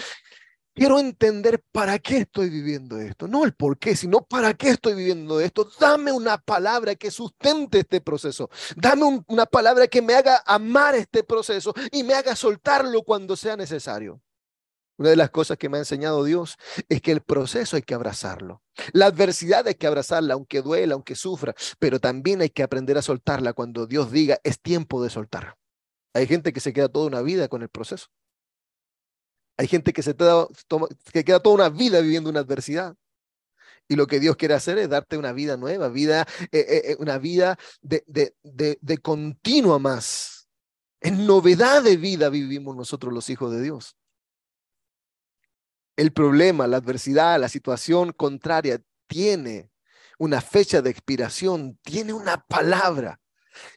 quiero 0.73 0.97
entender 0.97 1.61
para 1.73 1.99
qué 1.99 2.19
estoy 2.19 2.49
viviendo 2.49 2.97
esto. 2.99 3.27
No 3.27 3.43
el 3.43 3.53
por 3.53 3.77
qué, 3.79 3.97
sino 3.97 4.21
para 4.21 4.53
qué 4.53 4.69
estoy 4.69 4.93
viviendo 4.93 5.41
esto. 5.41 5.69
Dame 5.77 6.13
una 6.13 6.37
palabra 6.37 6.95
que 6.95 7.11
sustente 7.11 7.79
este 7.79 7.99
proceso. 7.99 8.49
Dame 8.77 9.21
una 9.27 9.45
palabra 9.45 9.87
que 9.87 10.01
me 10.01 10.13
haga 10.13 10.41
amar 10.45 10.95
este 10.95 11.21
proceso 11.21 11.73
y 11.91 12.03
me 12.03 12.13
haga 12.13 12.33
soltarlo 12.37 13.01
cuando 13.01 13.35
sea 13.35 13.57
necesario. 13.57 14.21
Una 15.03 15.09
de 15.09 15.17
las 15.17 15.31
cosas 15.31 15.57
que 15.57 15.67
me 15.67 15.75
ha 15.75 15.81
enseñado 15.81 16.23
Dios 16.23 16.55
es 16.87 17.01
que 17.01 17.11
el 17.11 17.19
proceso 17.19 17.75
hay 17.75 17.81
que 17.81 17.93
abrazarlo. 17.93 18.63
La 18.93 19.07
adversidad 19.07 19.67
hay 19.67 19.75
que 19.75 19.85
abrazarla, 19.85 20.35
aunque 20.35 20.61
duela, 20.61 20.93
aunque 20.93 21.15
sufra, 21.15 21.53
pero 21.77 21.99
también 21.99 22.39
hay 22.39 22.49
que 22.49 22.63
aprender 22.63 22.97
a 22.97 23.01
soltarla 23.01 23.51
cuando 23.51 23.85
Dios 23.85 24.13
diga 24.13 24.39
es 24.45 24.61
tiempo 24.61 25.03
de 25.03 25.09
soltar. 25.09 25.57
Hay 26.13 26.25
gente 26.25 26.53
que 26.53 26.61
se 26.61 26.71
queda 26.71 26.87
toda 26.87 27.07
una 27.07 27.21
vida 27.21 27.49
con 27.49 27.63
el 27.63 27.67
proceso. 27.67 28.07
Hay 29.57 29.67
gente 29.67 29.91
que 29.91 30.03
se 30.03 30.15
que 30.15 31.25
queda 31.25 31.41
toda 31.41 31.55
una 31.55 31.67
vida 31.67 31.99
viviendo 31.99 32.29
una 32.29 32.39
adversidad. 32.39 32.95
Y 33.89 33.97
lo 33.97 34.07
que 34.07 34.21
Dios 34.21 34.37
quiere 34.37 34.53
hacer 34.53 34.77
es 34.77 34.87
darte 34.87 35.17
una 35.17 35.33
vida 35.33 35.57
nueva, 35.57 35.89
vida, 35.89 36.25
eh, 36.43 36.59
eh, 36.59 36.81
eh, 36.91 36.95
una 36.97 37.17
vida 37.17 37.59
de 37.81 38.97
continua 39.01 39.79
más. 39.79 40.47
En 41.01 41.27
novedad 41.27 41.83
de 41.83 41.97
vida 41.97 42.29
vivimos 42.29 42.77
nosotros 42.77 43.11
los 43.11 43.29
hijos 43.29 43.51
de 43.51 43.61
Dios 43.61 43.97
el 45.95 46.11
problema, 46.11 46.67
la 46.67 46.77
adversidad, 46.77 47.39
la 47.39 47.49
situación 47.49 48.13
contraria 48.13 48.81
tiene 49.07 49.69
una 50.17 50.41
fecha 50.41 50.81
de 50.81 50.89
expiración, 50.89 51.77
tiene 51.83 52.13
una 52.13 52.37
palabra. 52.37 53.19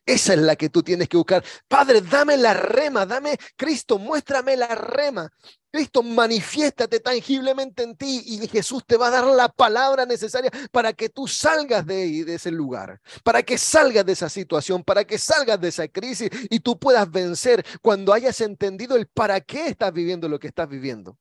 Esa 0.06 0.32
es 0.32 0.40
la 0.40 0.56
que 0.56 0.70
tú 0.70 0.82
tienes 0.82 1.08
que 1.08 1.18
buscar. 1.18 1.44
Padre, 1.68 2.00
dame 2.00 2.36
la 2.38 2.54
rema, 2.54 3.04
dame, 3.04 3.36
Cristo, 3.56 3.98
muéstrame 3.98 4.56
la 4.56 4.74
rema. 4.74 5.30
Cristo, 5.70 6.02
manifiéstate 6.02 7.00
tangiblemente 7.00 7.82
en 7.82 7.94
ti 7.96 8.22
y 8.24 8.48
Jesús 8.48 8.84
te 8.86 8.96
va 8.96 9.08
a 9.08 9.10
dar 9.10 9.24
la 9.24 9.50
palabra 9.50 10.06
necesaria 10.06 10.50
para 10.72 10.94
que 10.94 11.10
tú 11.10 11.28
salgas 11.28 11.84
de, 11.84 12.24
de 12.24 12.36
ese 12.36 12.50
lugar, 12.50 13.02
para 13.22 13.42
que 13.42 13.58
salgas 13.58 14.06
de 14.06 14.12
esa 14.12 14.30
situación, 14.30 14.82
para 14.82 15.04
que 15.04 15.18
salgas 15.18 15.60
de 15.60 15.68
esa 15.68 15.88
crisis 15.88 16.30
y 16.48 16.60
tú 16.60 16.78
puedas 16.78 17.10
vencer 17.10 17.66
cuando 17.82 18.14
hayas 18.14 18.40
entendido 18.40 18.96
el 18.96 19.06
para 19.06 19.42
qué 19.42 19.66
estás 19.66 19.92
viviendo 19.92 20.28
lo 20.30 20.38
que 20.38 20.46
estás 20.46 20.68
viviendo. 20.68 21.18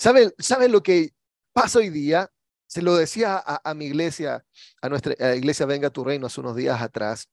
¿Sabe, 0.00 0.34
¿Sabe 0.38 0.70
lo 0.70 0.82
que 0.82 1.12
pasa 1.52 1.78
hoy 1.78 1.90
día? 1.90 2.32
Se 2.66 2.80
lo 2.80 2.96
decía 2.96 3.36
a, 3.44 3.74
mi 3.74 3.84
iglesia, 3.84 4.46
a 4.80 4.88
nuestra 4.88 5.36
iglesia 5.36 5.66
Venga 5.66 5.90
tu 5.90 6.04
Reino 6.04 6.26
hace 6.26 6.40
unos 6.40 6.56
días 6.56 6.80
atrás. 6.80 7.28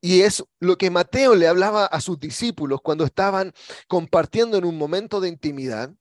Y 0.00 0.22
es 0.22 0.42
lo 0.58 0.76
que 0.76 0.90
Mateo 0.90 1.36
le 1.36 1.46
hablaba 1.46 1.86
a 1.86 2.00
sus 2.00 2.18
discípulos 2.18 2.80
cuando 2.82 3.04
estaban 3.04 3.52
compartiendo 3.86 4.58
en 4.58 4.64
un 4.64 4.76
momento 4.76 5.20
de 5.20 5.28
intimidad. 5.28 5.94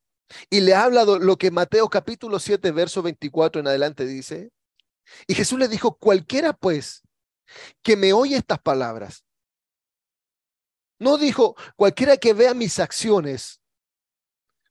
Y 0.49 0.61
le 0.61 0.73
habla 0.73 1.03
lo 1.03 1.37
que 1.37 1.51
Mateo 1.51 1.89
capítulo 1.89 2.39
7, 2.39 2.71
verso 2.71 3.03
24 3.03 3.59
en 3.59 3.67
adelante 3.67 4.07
dice. 4.07 4.49
Y 5.27 5.35
Jesús 5.35 5.59
le 5.59 5.67
dijo, 5.67 5.95
cualquiera 5.95 6.53
pues 6.53 7.03
que 7.83 7.95
me 7.95 8.13
oye 8.13 8.35
estas 8.35 8.59
palabras. 8.59 9.23
No 10.97 11.19
dijo, 11.19 11.55
cualquiera 11.75 12.17
que 12.17 12.33
vea 12.33 12.55
mis 12.55 12.79
acciones 12.79 13.59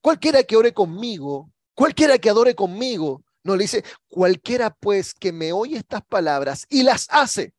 Cualquiera 0.00 0.42
que 0.42 0.56
ore 0.56 0.72
conmigo, 0.72 1.50
cualquiera 1.74 2.18
que 2.18 2.30
adore 2.30 2.54
conmigo, 2.54 3.24
No, 3.44 3.56
le 3.56 3.64
dice, 3.64 3.84
cualquiera 4.08 4.70
pues 4.70 5.14
que 5.14 5.32
me 5.32 5.52
oye 5.52 5.78
estas 5.78 6.02
palabras 6.04 6.66
y 6.68 6.82
las 6.82 7.06
hace, 7.08 7.54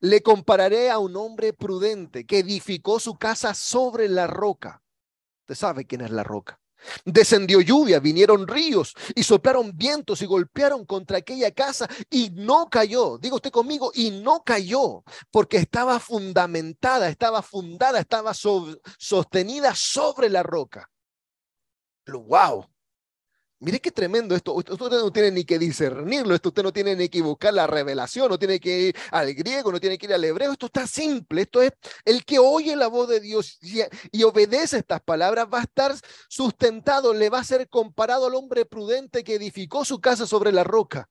le 0.00 0.20
compararé 0.20 0.90
a 0.90 0.98
un 0.98 1.16
hombre 1.16 1.52
prudente 1.52 2.26
que 2.26 2.40
edificó 2.40 2.98
su 2.98 3.14
casa 3.14 3.54
sobre 3.54 4.08
la 4.08 4.26
roca. 4.26 4.82
Usted 5.42 5.54
sabe 5.54 5.86
quién 5.86 6.00
es 6.02 6.10
la 6.10 6.24
roca. 6.24 6.61
Descendió 7.04 7.60
lluvia, 7.60 8.00
vinieron 8.00 8.46
ríos 8.46 8.94
y 9.14 9.22
soplaron 9.22 9.72
vientos 9.74 10.22
y 10.22 10.26
golpearon 10.26 10.84
contra 10.84 11.18
aquella 11.18 11.50
casa 11.52 11.88
y 12.10 12.30
no 12.30 12.68
cayó. 12.68 13.18
Diga 13.18 13.36
usted 13.36 13.50
conmigo, 13.50 13.90
y 13.94 14.10
no 14.10 14.42
cayó 14.44 15.04
porque 15.30 15.58
estaba 15.58 16.00
fundamentada, 16.00 17.08
estaba 17.08 17.42
fundada, 17.42 18.00
estaba 18.00 18.32
sostenida 18.34 19.74
sobre 19.74 20.28
la 20.28 20.42
roca. 20.42 20.88
¡Wow! 22.06 22.66
Mire 23.62 23.80
qué 23.80 23.92
tremendo 23.92 24.34
esto. 24.34 24.54
Usted 24.54 24.76
no 24.76 25.12
tiene 25.12 25.30
ni 25.30 25.44
que 25.44 25.56
discernirlo, 25.56 26.34
esto 26.34 26.48
usted 26.48 26.64
no 26.64 26.72
tiene 26.72 26.96
ni 26.96 27.08
que 27.08 27.22
buscar 27.22 27.54
la 27.54 27.68
revelación, 27.68 28.28
no 28.28 28.36
tiene 28.36 28.58
que 28.58 28.88
ir 28.88 28.96
al 29.12 29.32
griego, 29.34 29.70
no 29.70 29.78
tiene 29.78 29.96
que 29.96 30.06
ir 30.06 30.14
al 30.14 30.24
hebreo. 30.24 30.50
Esto 30.50 30.66
está 30.66 30.84
simple. 30.84 31.42
Esto 31.42 31.62
es 31.62 31.70
el 32.04 32.24
que 32.24 32.40
oye 32.40 32.74
la 32.74 32.88
voz 32.88 33.08
de 33.08 33.20
Dios 33.20 33.58
y, 33.62 33.82
y 34.10 34.24
obedece 34.24 34.78
estas 34.78 35.00
palabras 35.00 35.46
va 35.52 35.60
a 35.60 35.62
estar 35.62 35.94
sustentado, 36.28 37.14
le 37.14 37.30
va 37.30 37.38
a 37.38 37.44
ser 37.44 37.68
comparado 37.68 38.26
al 38.26 38.34
hombre 38.34 38.64
prudente 38.64 39.22
que 39.22 39.36
edificó 39.36 39.84
su 39.84 40.00
casa 40.00 40.26
sobre 40.26 40.50
la 40.50 40.64
roca. 40.64 41.08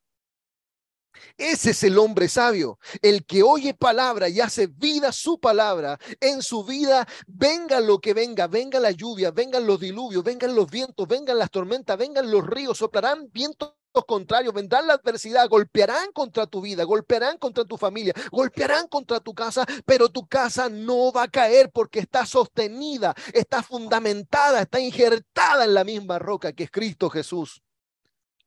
Ese 1.38 1.72
es 1.72 1.84
el 1.84 1.98
hombre 1.98 2.30
sabio, 2.30 2.80
el 3.02 3.26
que 3.26 3.44
oye 3.44 3.74
palabra 3.74 4.30
y 4.30 4.40
hace 4.40 4.68
vida 4.68 5.12
su 5.12 5.40
palabra. 5.40 6.00
En 6.20 6.42
su 6.42 6.64
vida, 6.64 7.08
venga 7.28 7.80
lo 7.80 8.00
que 8.00 8.14
venga, 8.14 8.48
venga 8.48 8.80
la 8.80 8.92
lluvia, 8.92 9.32
vengan 9.32 9.66
los 9.66 9.80
diluvios, 9.80 10.24
vengan 10.24 10.56
los 10.56 10.70
vientos, 10.70 11.08
vengan 11.08 11.38
las 11.38 11.52
tormentas, 11.52 11.98
vengan 11.98 12.30
los 12.30 12.46
ríos, 12.46 12.78
soplarán 12.78 13.30
vientos 13.32 13.74
contrarios, 14.08 14.54
vendrán 14.54 14.88
la 14.88 14.94
adversidad, 14.94 15.50
golpearán 15.50 16.12
contra 16.14 16.48
tu 16.48 16.62
vida, 16.62 16.84
golpearán 16.84 17.38
contra 17.38 17.66
tu 17.66 17.78
familia, 17.78 18.14
golpearán 18.32 18.88
contra 18.88 19.20
tu 19.20 19.34
casa, 19.34 19.66
pero 19.86 20.10
tu 20.10 20.28
casa 20.28 20.70
no 20.70 21.12
va 21.12 21.24
a 21.24 21.28
caer 21.28 21.72
porque 21.72 22.00
está 22.00 22.26
sostenida, 22.26 23.14
está 23.34 23.62
fundamentada, 23.62 24.62
está 24.62 24.80
injertada 24.80 25.66
en 25.66 25.74
la 25.74 25.84
misma 25.84 26.20
roca 26.20 26.54
que 26.54 26.64
es 26.64 26.72
Cristo 26.72 27.10
Jesús. 27.10 27.62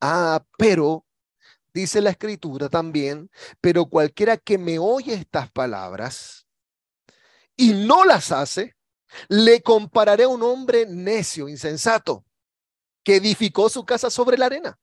Ah, 0.00 0.42
pero 0.56 1.04
dice 1.74 2.00
la 2.00 2.10
escritura 2.10 2.68
también, 2.68 3.30
pero 3.60 3.86
cualquiera 3.86 4.36
que 4.36 4.56
me 4.56 4.78
oye 4.78 5.14
estas 5.14 5.50
palabras 5.50 6.46
y 7.56 7.72
no 7.72 8.04
las 8.04 8.32
hace, 8.32 8.76
le 9.28 9.62
compararé 9.62 10.24
a 10.24 10.28
un 10.28 10.42
hombre 10.42 10.86
necio, 10.86 11.48
insensato, 11.48 12.24
que 13.02 13.16
edificó 13.16 13.68
su 13.68 13.84
casa 13.84 14.08
sobre 14.10 14.38
la 14.38 14.46
arena. 14.46 14.78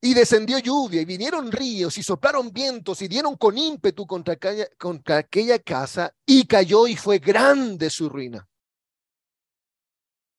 Y 0.00 0.12
descendió 0.12 0.58
lluvia 0.58 1.00
y 1.00 1.04
vinieron 1.04 1.52
ríos 1.52 1.96
y 1.96 2.02
soplaron 2.02 2.52
vientos 2.52 3.00
y 3.00 3.08
dieron 3.08 3.36
con 3.36 3.56
ímpetu 3.56 4.06
contra 4.06 4.34
aquella, 4.34 5.58
casa 5.60 6.14
y 6.26 6.46
cayó 6.46 6.86
y 6.86 6.96
fue 6.96 7.18
grande 7.18 7.88
su 7.88 8.08
ruina. 8.08 8.46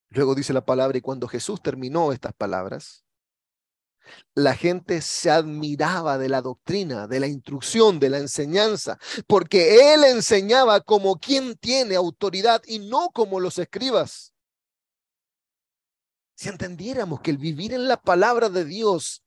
Luego 0.09 0.35
dice 0.35 0.53
la 0.53 0.65
palabra 0.65 0.97
y 0.97 1.01
cuando 1.01 1.27
Jesús 1.27 1.61
terminó 1.61 2.11
estas 2.11 2.33
palabras, 2.33 3.04
la 4.33 4.55
gente 4.55 5.01
se 5.01 5.31
admiraba 5.31 6.17
de 6.17 6.29
la 6.29 6.41
doctrina, 6.41 7.07
de 7.07 7.19
la 7.19 7.27
instrucción, 7.27 7.99
de 7.99 8.09
la 8.09 8.17
enseñanza, 8.19 8.97
porque 9.27 9.93
él 9.93 10.03
enseñaba 10.03 10.81
como 10.81 11.19
quien 11.19 11.55
tiene 11.55 11.95
autoridad 11.95 12.61
y 12.65 12.79
no 12.79 13.09
como 13.09 13.39
los 13.39 13.57
escribas. 13.57 14.33
Si 16.35 16.49
entendiéramos 16.49 17.21
que 17.21 17.31
el 17.31 17.37
vivir 17.37 17.73
en 17.73 17.87
la 17.87 18.01
palabra 18.01 18.49
de 18.49 18.65
Dios, 18.65 19.23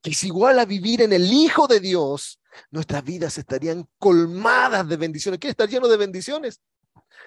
que 0.00 0.10
es 0.10 0.24
igual 0.24 0.58
a 0.58 0.64
vivir 0.64 1.02
en 1.02 1.12
el 1.12 1.32
Hijo 1.32 1.66
de 1.66 1.80
Dios, 1.80 2.40
nuestras 2.70 3.02
vidas 3.02 3.36
estarían 3.38 3.88
colmadas 3.98 4.88
de 4.88 4.96
bendiciones. 4.96 5.40
¿Quiere 5.40 5.50
estar 5.50 5.68
lleno 5.68 5.88
de 5.88 5.96
bendiciones? 5.96 6.60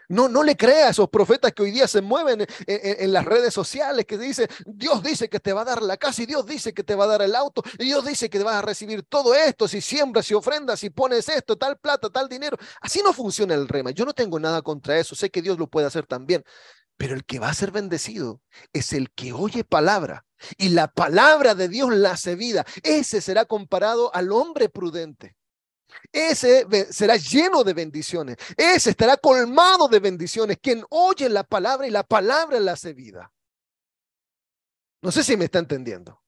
No, 0.09 0.29
no 0.29 0.43
le 0.43 0.55
crea 0.55 0.87
a 0.87 0.89
esos 0.91 1.09
profetas 1.09 1.51
que 1.53 1.63
hoy 1.63 1.71
día 1.71 1.87
se 1.87 2.01
mueven 2.01 2.45
en, 2.65 3.13
las 3.13 3.25
redes 3.25 3.53
sociales 3.53 4.05
que 4.05 4.17
dice, 4.17 4.47
Dios 4.65 5.03
dice 5.03 5.29
que 5.29 5.39
te 5.39 5.53
va 5.53 5.61
a 5.61 5.65
dar 5.65 5.81
la 5.81 5.97
casa 5.97 6.23
y 6.23 6.25
Dios 6.25 6.45
dice 6.45 6.73
que 6.73 6.83
te 6.83 6.95
va 6.95 7.03
a 7.03 7.07
dar 7.07 7.21
el 7.21 7.35
auto 7.35 7.63
y 7.77 7.85
Dios 7.85 8.05
dice 8.05 8.29
que 8.29 8.41
vas 8.41 8.55
a 8.55 8.61
recibir 8.61 9.03
todo 9.03 9.35
esto 9.35 9.67
si 9.67 9.81
siembras, 9.81 10.25
si 10.25 10.33
ofrendas, 10.33 10.79
si 10.79 10.89
pones 10.89 11.27
esto, 11.29 11.57
tal 11.57 11.77
plata, 11.77 12.09
tal 12.09 12.29
dinero. 12.29 12.57
Así 12.81 13.01
no 13.03 13.13
funciona 13.13 13.53
el 13.53 13.67
rema. 13.67 13.91
Yo 13.91 14.05
no 14.05 14.13
tengo 14.13 14.39
nada 14.39 14.61
contra 14.61 14.97
eso. 14.97 15.15
Sé 15.15 15.29
que 15.29 15.41
Dios 15.41 15.57
lo 15.59 15.67
puede 15.67 15.87
hacer 15.87 16.05
también. 16.05 16.43
Pero 16.97 17.13
el 17.13 17.25
que 17.25 17.39
va 17.39 17.49
a 17.49 17.53
ser 17.53 17.71
bendecido 17.71 18.41
es 18.73 18.93
el 18.93 19.11
que 19.11 19.31
oye 19.31 19.63
palabra 19.63 20.25
y 20.57 20.69
la 20.69 20.87
palabra 20.87 21.53
de 21.55 21.67
Dios 21.67 21.93
la 21.93 22.11
hace 22.11 22.35
vida. 22.35 22.65
Ese 22.83 23.21
será 23.21 23.45
comparado 23.45 24.13
al 24.15 24.31
hombre 24.31 24.69
prudente. 24.69 25.35
Ese 26.11 26.65
será 26.91 27.15
lleno 27.17 27.63
de 27.63 27.73
bendiciones. 27.73 28.37
Ese 28.55 28.91
estará 28.91 29.17
colmado 29.17 29.87
de 29.87 29.99
bendiciones. 29.99 30.57
Quien 30.61 30.83
oye 30.89 31.29
la 31.29 31.43
palabra 31.43 31.87
y 31.87 31.91
la 31.91 32.03
palabra 32.03 32.59
la 32.59 32.73
hace 32.73 32.93
vida. 32.93 33.31
No 35.01 35.11
sé 35.11 35.23
si 35.23 35.37
me 35.37 35.45
está 35.45 35.59
entendiendo. 35.59 36.21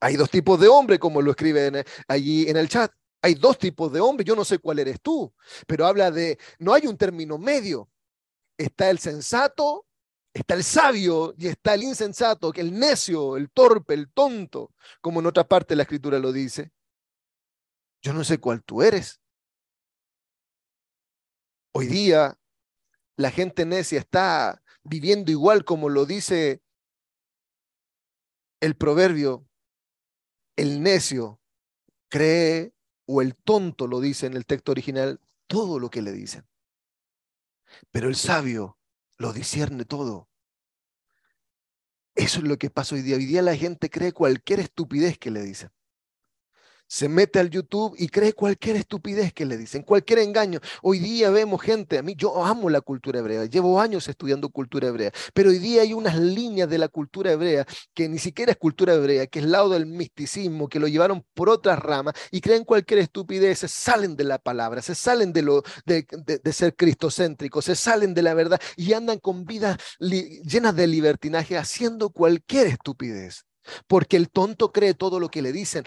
Hay 0.00 0.16
dos 0.16 0.30
tipos 0.30 0.60
de 0.60 0.68
hombres, 0.68 0.98
como 0.98 1.22
lo 1.22 1.30
escribe 1.30 1.84
allí 2.08 2.48
en 2.48 2.56
el 2.56 2.68
chat. 2.68 2.92
Hay 3.22 3.34
dos 3.34 3.58
tipos 3.58 3.90
de 3.92 4.00
hombres. 4.00 4.26
Yo 4.26 4.36
no 4.36 4.44
sé 4.44 4.58
cuál 4.58 4.78
eres 4.78 5.00
tú, 5.00 5.32
pero 5.66 5.86
habla 5.86 6.10
de, 6.10 6.38
no 6.58 6.74
hay 6.74 6.86
un 6.86 6.96
término 6.96 7.38
medio. 7.38 7.88
Está 8.58 8.90
el 8.90 8.98
sensato, 8.98 9.86
está 10.34 10.54
el 10.54 10.64
sabio 10.64 11.34
y 11.38 11.46
está 11.46 11.74
el 11.74 11.84
insensato, 11.84 12.52
el 12.54 12.78
necio, 12.78 13.36
el 13.36 13.50
torpe, 13.50 13.94
el 13.94 14.12
tonto, 14.12 14.72
como 15.00 15.20
en 15.20 15.26
otra 15.26 15.44
parte 15.44 15.74
la 15.74 15.84
escritura 15.84 16.18
lo 16.18 16.32
dice. 16.32 16.72
Yo 18.04 18.12
no 18.12 18.22
sé 18.22 18.38
cuál 18.38 18.62
tú 18.62 18.82
eres. 18.82 19.22
Hoy 21.72 21.86
día 21.86 22.38
la 23.16 23.30
gente 23.30 23.64
necia 23.64 23.98
está 23.98 24.62
viviendo 24.82 25.30
igual 25.30 25.64
como 25.64 25.88
lo 25.88 26.04
dice 26.04 26.62
el 28.60 28.76
proverbio. 28.76 29.48
El 30.54 30.82
necio 30.82 31.40
cree, 32.10 32.74
o 33.06 33.22
el 33.22 33.34
tonto 33.34 33.86
lo 33.86 34.00
dice 34.00 34.26
en 34.26 34.34
el 34.34 34.44
texto 34.44 34.70
original, 34.70 35.18
todo 35.46 35.78
lo 35.78 35.88
que 35.88 36.02
le 36.02 36.12
dicen. 36.12 36.46
Pero 37.90 38.08
el 38.08 38.16
sabio 38.16 38.78
lo 39.16 39.32
discierne 39.32 39.86
todo. 39.86 40.28
Eso 42.14 42.40
es 42.40 42.44
lo 42.44 42.58
que 42.58 42.68
pasa 42.68 42.96
hoy 42.96 43.00
día. 43.00 43.16
Hoy 43.16 43.24
día 43.24 43.40
la 43.40 43.56
gente 43.56 43.88
cree 43.88 44.12
cualquier 44.12 44.60
estupidez 44.60 45.18
que 45.18 45.30
le 45.30 45.42
dicen 45.42 45.70
se 46.94 47.08
mete 47.08 47.40
al 47.40 47.50
YouTube 47.50 47.96
y 47.98 48.06
cree 48.06 48.34
cualquier 48.34 48.76
estupidez 48.76 49.32
que 49.32 49.44
le 49.44 49.56
dicen, 49.56 49.82
cualquier 49.82 50.20
engaño. 50.20 50.60
Hoy 50.80 51.00
día 51.00 51.28
vemos 51.30 51.60
gente, 51.60 51.98
a 51.98 52.02
mí 52.02 52.14
yo 52.16 52.44
amo 52.44 52.70
la 52.70 52.80
cultura 52.80 53.18
hebrea, 53.18 53.46
llevo 53.46 53.80
años 53.80 54.06
estudiando 54.06 54.48
cultura 54.48 54.86
hebrea, 54.86 55.10
pero 55.32 55.50
hoy 55.50 55.58
día 55.58 55.82
hay 55.82 55.92
unas 55.92 56.16
líneas 56.16 56.68
de 56.68 56.78
la 56.78 56.86
cultura 56.86 57.32
hebrea 57.32 57.66
que 57.94 58.08
ni 58.08 58.20
siquiera 58.20 58.52
es 58.52 58.58
cultura 58.58 58.94
hebrea, 58.94 59.26
que 59.26 59.40
es 59.40 59.44
lado 59.44 59.70
del 59.70 59.86
misticismo, 59.86 60.68
que 60.68 60.78
lo 60.78 60.86
llevaron 60.86 61.26
por 61.34 61.48
otras 61.48 61.80
ramas 61.80 62.14
y 62.30 62.40
creen 62.40 62.62
cualquier 62.62 63.00
estupidez, 63.00 63.58
se 63.58 63.68
salen 63.68 64.14
de 64.14 64.22
la 64.22 64.38
palabra, 64.38 64.80
se 64.80 64.94
salen 64.94 65.32
de, 65.32 65.42
lo, 65.42 65.64
de, 65.84 66.06
ser 66.52 66.76
cristocéntricos, 66.76 67.64
se 67.64 67.74
salen 67.74 68.14
de 68.14 68.22
la 68.22 68.34
verdad 68.34 68.60
y 68.76 68.92
andan 68.92 69.18
con 69.18 69.44
vidas 69.46 69.78
llenas 69.98 70.76
de 70.76 70.86
libertinaje 70.86 71.58
haciendo 71.58 72.10
cualquier 72.10 72.68
estupidez. 72.68 73.46
Porque 73.88 74.18
el 74.18 74.28
tonto 74.28 74.72
cree 74.72 74.92
todo 74.92 75.18
lo 75.18 75.30
que 75.30 75.40
le 75.40 75.50
dicen. 75.50 75.84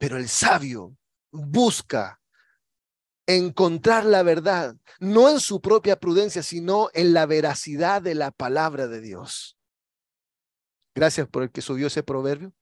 Pero 0.00 0.16
el 0.16 0.30
sabio 0.30 0.96
busca 1.30 2.22
encontrar 3.26 4.06
la 4.06 4.22
verdad, 4.22 4.74
no 4.98 5.28
en 5.28 5.40
su 5.40 5.60
propia 5.60 6.00
prudencia, 6.00 6.42
sino 6.42 6.88
en 6.94 7.12
la 7.12 7.26
veracidad 7.26 8.00
de 8.00 8.14
la 8.14 8.30
palabra 8.30 8.88
de 8.88 9.02
Dios. 9.02 9.58
Gracias 10.94 11.28
por 11.28 11.42
el 11.42 11.50
que 11.50 11.60
subió 11.60 11.88
ese 11.88 12.02
proverbio. 12.02 12.54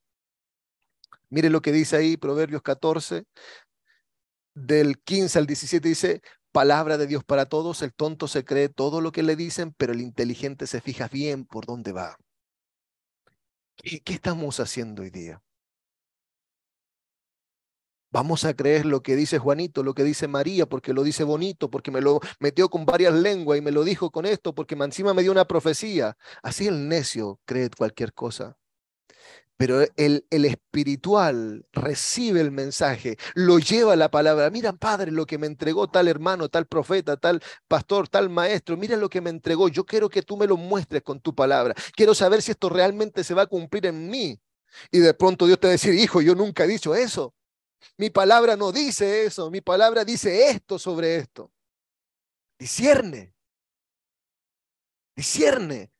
Mire 1.30 1.48
lo 1.48 1.62
que 1.62 1.70
dice 1.70 1.94
ahí, 1.94 2.16
Proverbios 2.16 2.62
14, 2.62 3.24
del 4.54 4.98
15 4.98 5.38
al 5.38 5.46
17, 5.46 5.88
dice, 5.88 6.22
palabra 6.50 6.98
de 6.98 7.06
Dios 7.06 7.22
para 7.22 7.46
todos, 7.46 7.82
el 7.82 7.94
tonto 7.94 8.26
se 8.26 8.44
cree 8.44 8.68
todo 8.68 9.00
lo 9.00 9.12
que 9.12 9.22
le 9.22 9.36
dicen, 9.36 9.72
pero 9.78 9.92
el 9.92 10.00
inteligente 10.00 10.66
se 10.66 10.80
fija 10.80 11.06
bien 11.06 11.44
por 11.44 11.66
dónde 11.66 11.92
va. 11.92 12.16
¿Qué, 13.76 14.00
qué 14.00 14.14
estamos 14.14 14.58
haciendo 14.58 15.02
hoy 15.02 15.10
día? 15.10 15.40
Vamos 18.10 18.44
a 18.44 18.54
creer 18.54 18.86
lo 18.86 19.02
que 19.02 19.16
dice 19.16 19.38
Juanito, 19.38 19.82
lo 19.82 19.92
que 19.92 20.02
dice 20.02 20.28
María, 20.28 20.66
porque 20.66 20.94
lo 20.94 21.02
dice 21.02 21.24
bonito, 21.24 21.70
porque 21.70 21.90
me 21.90 22.00
lo 22.00 22.20
metió 22.40 22.70
con 22.70 22.86
varias 22.86 23.12
lenguas 23.12 23.58
y 23.58 23.62
me 23.62 23.70
lo 23.70 23.84
dijo 23.84 24.10
con 24.10 24.24
esto, 24.24 24.54
porque 24.54 24.74
encima 24.74 25.12
me 25.12 25.22
dio 25.22 25.30
una 25.30 25.46
profecía. 25.46 26.16
Así 26.42 26.66
el 26.66 26.88
necio 26.88 27.38
cree 27.44 27.68
cualquier 27.70 28.14
cosa. 28.14 28.56
pero 29.58 29.82
el, 29.96 30.24
espiritual 30.30 31.66
recibe 31.72 32.40
el 32.40 32.52
mensaje, 32.52 33.16
lo 33.34 33.58
lleva 33.58 33.96
la 33.96 34.10
palabra. 34.10 34.50
Mira, 34.50 34.72
Padre, 34.72 35.10
lo 35.12 35.26
que 35.26 35.38
me 35.38 35.46
entregó 35.48 35.88
tal 35.88 36.08
hermano, 36.08 36.48
tal 36.48 36.66
profeta, 36.66 37.16
tal 37.16 37.42
pastor, 37.68 38.08
tal 38.08 38.30
maestro. 38.30 38.76
Mira 38.76 38.96
lo 38.96 39.08
que 39.10 39.20
me 39.20 39.30
entregó. 39.30 39.68
Yo 39.68 39.84
quiero 39.84 40.08
que 40.08 40.22
tú 40.22 40.36
me 40.36 40.46
lo 40.46 40.56
muestres 40.56 41.02
con 41.02 41.20
tu 41.20 41.34
palabra. 41.34 41.74
Quiero 41.96 42.14
saber 42.14 42.42
si 42.42 42.52
esto 42.52 42.68
realmente 42.68 43.24
se 43.24 43.34
va 43.34 43.42
a 43.42 43.46
cumplir 43.46 43.86
en 43.86 44.08
mí. 44.08 44.40
Y 44.90 44.98
de 45.00 45.14
pronto 45.14 45.46
Dios 45.46 45.58
te 45.60 45.66
va 45.66 45.70
a 45.70 45.72
decir, 45.72 45.94
hijo, 45.94 46.20
yo 46.22 46.34
nunca 46.34 46.64
he 46.64 46.68
dicho 46.68 46.94
eso. 46.94 47.34
Mi 47.96 48.10
palabra 48.10 48.56
no 48.56 48.72
dice 48.72 49.24
eso. 49.24 49.50
Mi 49.50 49.60
palabra 49.60 50.04
dice 50.04 50.48
esto 50.50 50.78
sobre 50.78 51.16
esto. 51.16 51.52
Discierne. 52.58 53.34
Discierne. 55.14 55.90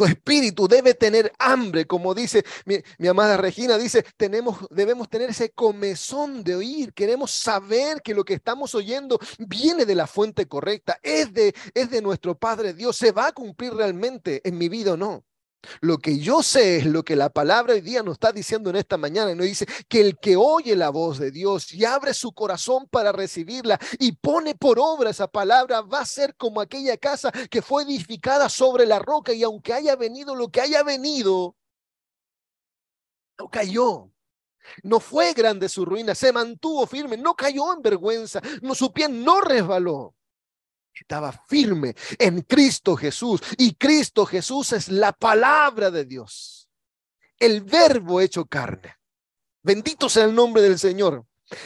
Tu 0.00 0.06
espíritu 0.06 0.66
debe 0.66 0.94
tener 0.94 1.30
hambre, 1.38 1.86
como 1.86 2.14
dice 2.14 2.42
mi, 2.64 3.06
amada 3.06 3.36
Regina, 3.36 3.76
dice, 3.76 4.02
tenemos, 4.16 4.66
debemos 4.70 5.10
tener 5.10 5.28
ese 5.28 5.50
comezón 5.50 6.42
de 6.42 6.54
oír, 6.56 6.94
queremos 6.94 7.32
saber 7.32 8.00
que 8.00 8.14
lo 8.14 8.24
que 8.24 8.32
estamos 8.32 8.74
oyendo 8.74 9.18
viene 9.38 9.84
de 9.84 9.94
la 9.94 10.06
fuente 10.06 10.48
correcta, 10.48 10.98
es 11.02 11.34
de, 11.34 11.54
es 11.74 11.90
de 11.90 12.00
nuestro 12.00 12.34
Padre 12.34 12.72
Dios, 12.72 12.96
se 12.96 13.12
va 13.12 13.26
a 13.26 13.32
cumplir 13.32 13.74
realmente 13.74 14.40
en 14.48 14.56
mi 14.56 14.70
vida 14.70 14.94
o 14.94 14.96
no. 14.96 15.22
Lo 15.80 15.98
que 15.98 16.18
yo 16.18 16.42
sé 16.42 16.78
es 16.78 16.86
lo 16.86 17.04
que 17.04 17.16
la 17.16 17.28
palabra 17.28 17.74
hoy 17.74 17.80
día 17.80 18.02
nos 18.02 18.14
está 18.14 18.32
diciendo 18.32 18.70
en 18.70 18.76
esta 18.76 18.96
mañana. 18.96 19.34
Nos 19.34 19.46
dice 19.46 19.66
que 19.88 20.00
el 20.00 20.18
que 20.18 20.36
oye 20.36 20.74
la 20.74 20.90
voz 20.90 21.18
de 21.18 21.30
Dios 21.30 21.72
y 21.72 21.84
abre 21.84 22.14
su 22.14 22.32
corazón 22.32 22.86
para 22.88 23.12
recibirla 23.12 23.78
y 23.98 24.12
pone 24.12 24.54
por 24.54 24.78
obra 24.78 25.10
esa 25.10 25.28
palabra, 25.28 25.82
va 25.82 26.00
a 26.00 26.06
ser 26.06 26.34
como 26.36 26.60
aquella 26.60 26.96
casa 26.96 27.30
que 27.50 27.62
fue 27.62 27.82
edificada 27.82 28.48
sobre 28.48 28.86
la 28.86 28.98
roca 28.98 29.32
y 29.32 29.42
aunque 29.42 29.72
haya 29.74 29.96
venido 29.96 30.34
lo 30.34 30.48
que 30.48 30.60
haya 30.60 30.82
venido, 30.82 31.56
no 33.38 33.48
cayó. 33.48 34.10
No 34.82 35.00
fue 35.00 35.32
grande 35.32 35.68
su 35.68 35.84
ruina, 35.84 36.14
se 36.14 36.32
mantuvo 36.32 36.86
firme, 36.86 37.16
no 37.16 37.34
cayó 37.34 37.72
en 37.74 37.82
vergüenza, 37.82 38.40
no, 38.62 38.74
su 38.74 38.92
pie 38.92 39.08
no 39.08 39.40
resbaló 39.40 40.14
estaba 40.94 41.32
firme 41.48 41.94
en 42.18 42.42
Cristo 42.42 42.96
Jesús. 42.96 43.40
Y 43.56 43.74
Cristo 43.74 44.26
Jesús 44.26 44.72
es 44.72 44.88
la 44.88 45.12
palabra 45.12 45.90
de 45.90 46.04
Dios, 46.04 46.68
el 47.38 47.62
verbo 47.62 48.20
hecho 48.20 48.44
carne. 48.44 48.96
Bendito 49.62 50.08
sea 50.08 50.24
el 50.24 50.34
nombre 50.34 50.62
del 50.62 50.78
Señor. 50.78 51.24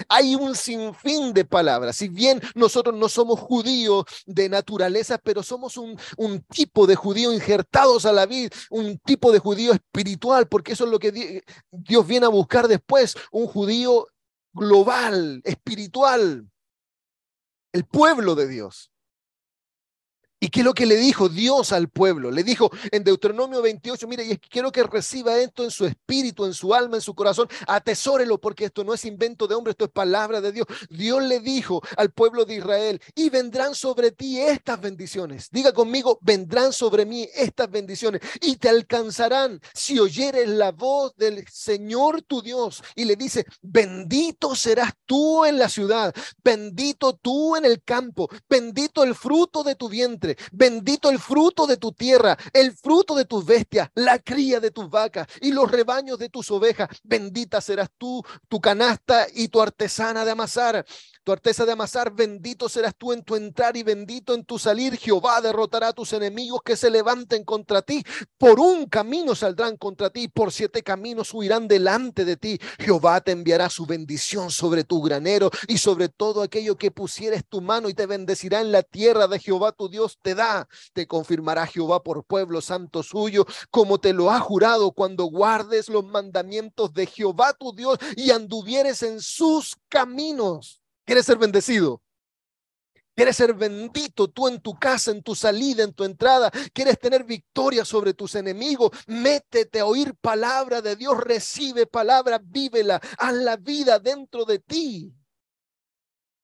Hay 0.08 0.34
un 0.34 0.54
sinfín 0.56 1.34
de 1.34 1.44
palabras. 1.44 1.96
Si 1.96 2.08
bien 2.08 2.40
nosotros 2.54 2.94
no 2.96 3.08
somos 3.08 3.38
judíos 3.38 4.04
de 4.24 4.48
naturaleza, 4.48 5.18
pero 5.18 5.42
somos 5.42 5.76
un, 5.76 5.98
un, 6.16 6.40
tipo 6.42 6.86
de 6.86 6.96
judío 6.96 7.32
injertados 7.32 8.06
a 8.06 8.12
la 8.12 8.24
vida, 8.24 8.48
un 8.70 8.98
tipo 8.98 9.30
de 9.30 9.40
judío 9.40 9.72
espiritual, 9.72 10.48
porque 10.48 10.72
eso 10.72 10.84
es 10.84 10.90
lo 10.90 10.98
que 10.98 11.42
Dios 11.70 12.06
viene 12.06 12.24
a 12.26 12.30
buscar 12.30 12.66
después, 12.66 13.14
un 13.30 13.46
judío 13.46 14.06
global, 14.54 15.42
espiritual, 15.44 16.48
el 17.72 17.84
pueblo 17.84 18.34
de 18.34 18.48
Dios. 18.48 18.90
¿Y 20.44 20.48
qué 20.48 20.60
es 20.60 20.66
lo 20.66 20.74
que 20.74 20.84
le 20.84 20.96
dijo 20.96 21.30
Dios 21.30 21.72
al 21.72 21.88
pueblo? 21.88 22.30
Le 22.30 22.44
dijo 22.44 22.70
en 22.92 23.02
Deuteronomio 23.02 23.62
28, 23.62 24.06
mire, 24.06 24.26
y 24.26 24.36
quiero 24.36 24.70
que 24.70 24.82
reciba 24.82 25.38
esto 25.38 25.64
en 25.64 25.70
su 25.70 25.86
espíritu, 25.86 26.44
en 26.44 26.52
su 26.52 26.74
alma, 26.74 26.96
en 26.96 27.00
su 27.00 27.14
corazón, 27.14 27.48
atesórelo 27.66 28.38
porque 28.38 28.66
esto 28.66 28.84
no 28.84 28.92
es 28.92 29.06
invento 29.06 29.46
de 29.46 29.54
hombre, 29.54 29.70
esto 29.70 29.86
es 29.86 29.90
palabra 29.90 30.42
de 30.42 30.52
Dios. 30.52 30.66
Dios 30.90 31.22
le 31.22 31.40
dijo 31.40 31.80
al 31.96 32.10
pueblo 32.10 32.44
de 32.44 32.56
Israel, 32.56 33.00
y 33.14 33.30
vendrán 33.30 33.74
sobre 33.74 34.12
ti 34.12 34.38
estas 34.38 34.78
bendiciones. 34.82 35.48
Diga 35.50 35.72
conmigo, 35.72 36.18
vendrán 36.20 36.74
sobre 36.74 37.06
mí 37.06 37.26
estas 37.34 37.70
bendiciones 37.70 38.20
y 38.42 38.56
te 38.56 38.68
alcanzarán 38.68 39.62
si 39.72 39.98
oyeres 39.98 40.46
la 40.46 40.72
voz 40.72 41.16
del 41.16 41.48
Señor 41.48 42.20
tu 42.20 42.42
Dios. 42.42 42.82
Y 42.94 43.06
le 43.06 43.16
dice, 43.16 43.46
bendito 43.62 44.54
serás 44.54 44.92
tú 45.06 45.46
en 45.46 45.58
la 45.58 45.70
ciudad, 45.70 46.14
bendito 46.44 47.14
tú 47.14 47.56
en 47.56 47.64
el 47.64 47.82
campo, 47.82 48.28
bendito 48.46 49.04
el 49.04 49.14
fruto 49.14 49.62
de 49.62 49.74
tu 49.74 49.88
vientre 49.88 50.33
Bendito 50.52 51.10
el 51.10 51.18
fruto 51.18 51.66
de 51.66 51.76
tu 51.76 51.92
tierra, 51.92 52.36
el 52.52 52.72
fruto 52.72 53.14
de 53.14 53.24
tus 53.24 53.44
bestias, 53.44 53.88
la 53.94 54.18
cría 54.18 54.60
de 54.60 54.70
tus 54.70 54.88
vacas 54.90 55.26
y 55.40 55.52
los 55.52 55.70
rebaños 55.70 56.18
de 56.18 56.28
tus 56.28 56.50
ovejas. 56.50 56.88
Bendita 57.02 57.60
serás 57.60 57.90
tú, 57.98 58.22
tu 58.48 58.60
canasta 58.60 59.26
y 59.34 59.48
tu 59.48 59.60
artesana 59.60 60.24
de 60.24 60.30
amasar. 60.30 60.84
Tu 61.24 61.32
artesa 61.32 61.64
de 61.64 61.72
amasar, 61.72 62.12
bendito 62.12 62.68
serás 62.68 62.94
tú 62.94 63.10
en 63.10 63.22
tu 63.22 63.34
entrar 63.34 63.78
y 63.78 63.82
bendito 63.82 64.34
en 64.34 64.44
tu 64.44 64.58
salir. 64.58 64.98
Jehová 64.98 65.40
derrotará 65.40 65.88
a 65.88 65.92
tus 65.94 66.12
enemigos 66.12 66.60
que 66.62 66.76
se 66.76 66.90
levanten 66.90 67.44
contra 67.44 67.80
ti. 67.80 68.04
Por 68.36 68.60
un 68.60 68.84
camino 68.84 69.34
saldrán 69.34 69.78
contra 69.78 70.10
ti, 70.10 70.28
por 70.28 70.52
siete 70.52 70.82
caminos 70.82 71.32
huirán 71.32 71.66
delante 71.66 72.26
de 72.26 72.36
ti. 72.36 72.60
Jehová 72.78 73.22
te 73.22 73.32
enviará 73.32 73.70
su 73.70 73.86
bendición 73.86 74.50
sobre 74.50 74.84
tu 74.84 75.00
granero 75.00 75.50
y 75.66 75.78
sobre 75.78 76.10
todo 76.10 76.42
aquello 76.42 76.76
que 76.76 76.90
pusieres 76.90 77.42
tu 77.48 77.62
mano 77.62 77.88
y 77.88 77.94
te 77.94 78.04
bendecirá 78.04 78.60
en 78.60 78.70
la 78.70 78.82
tierra 78.82 79.26
de 79.26 79.38
Jehová 79.38 79.72
tu 79.72 79.88
Dios 79.88 80.18
te 80.20 80.34
da. 80.34 80.68
Te 80.92 81.06
confirmará 81.06 81.66
Jehová 81.66 82.02
por 82.02 82.24
pueblo 82.24 82.60
santo 82.60 83.02
suyo, 83.02 83.46
como 83.70 83.98
te 83.98 84.12
lo 84.12 84.30
ha 84.30 84.40
jurado 84.40 84.92
cuando 84.92 85.24
guardes 85.24 85.88
los 85.88 86.04
mandamientos 86.04 86.92
de 86.92 87.06
Jehová 87.06 87.54
tu 87.54 87.72
Dios 87.72 87.98
y 88.14 88.30
anduvieres 88.30 89.02
en 89.02 89.22
sus 89.22 89.78
caminos. 89.88 90.83
¿Quieres 91.04 91.26
ser 91.26 91.38
bendecido? 91.38 92.02
¿Quieres 93.16 93.36
ser 93.36 93.54
bendito 93.54 94.28
tú 94.28 94.48
en 94.48 94.60
tu 94.60 94.76
casa, 94.76 95.12
en 95.12 95.22
tu 95.22 95.36
salida, 95.36 95.84
en 95.84 95.92
tu 95.92 96.02
entrada? 96.02 96.50
¿Quieres 96.72 96.98
tener 96.98 97.22
victoria 97.22 97.84
sobre 97.84 98.12
tus 98.12 98.34
enemigos? 98.34 98.90
Métete 99.06 99.80
a 99.80 99.86
oír 99.86 100.14
palabra 100.20 100.82
de 100.82 100.96
Dios, 100.96 101.16
recibe 101.18 101.86
palabra, 101.86 102.40
vívela, 102.42 103.00
haz 103.18 103.34
la 103.34 103.56
vida 103.56 104.00
dentro 104.00 104.44
de 104.44 104.58
ti. 104.58 105.14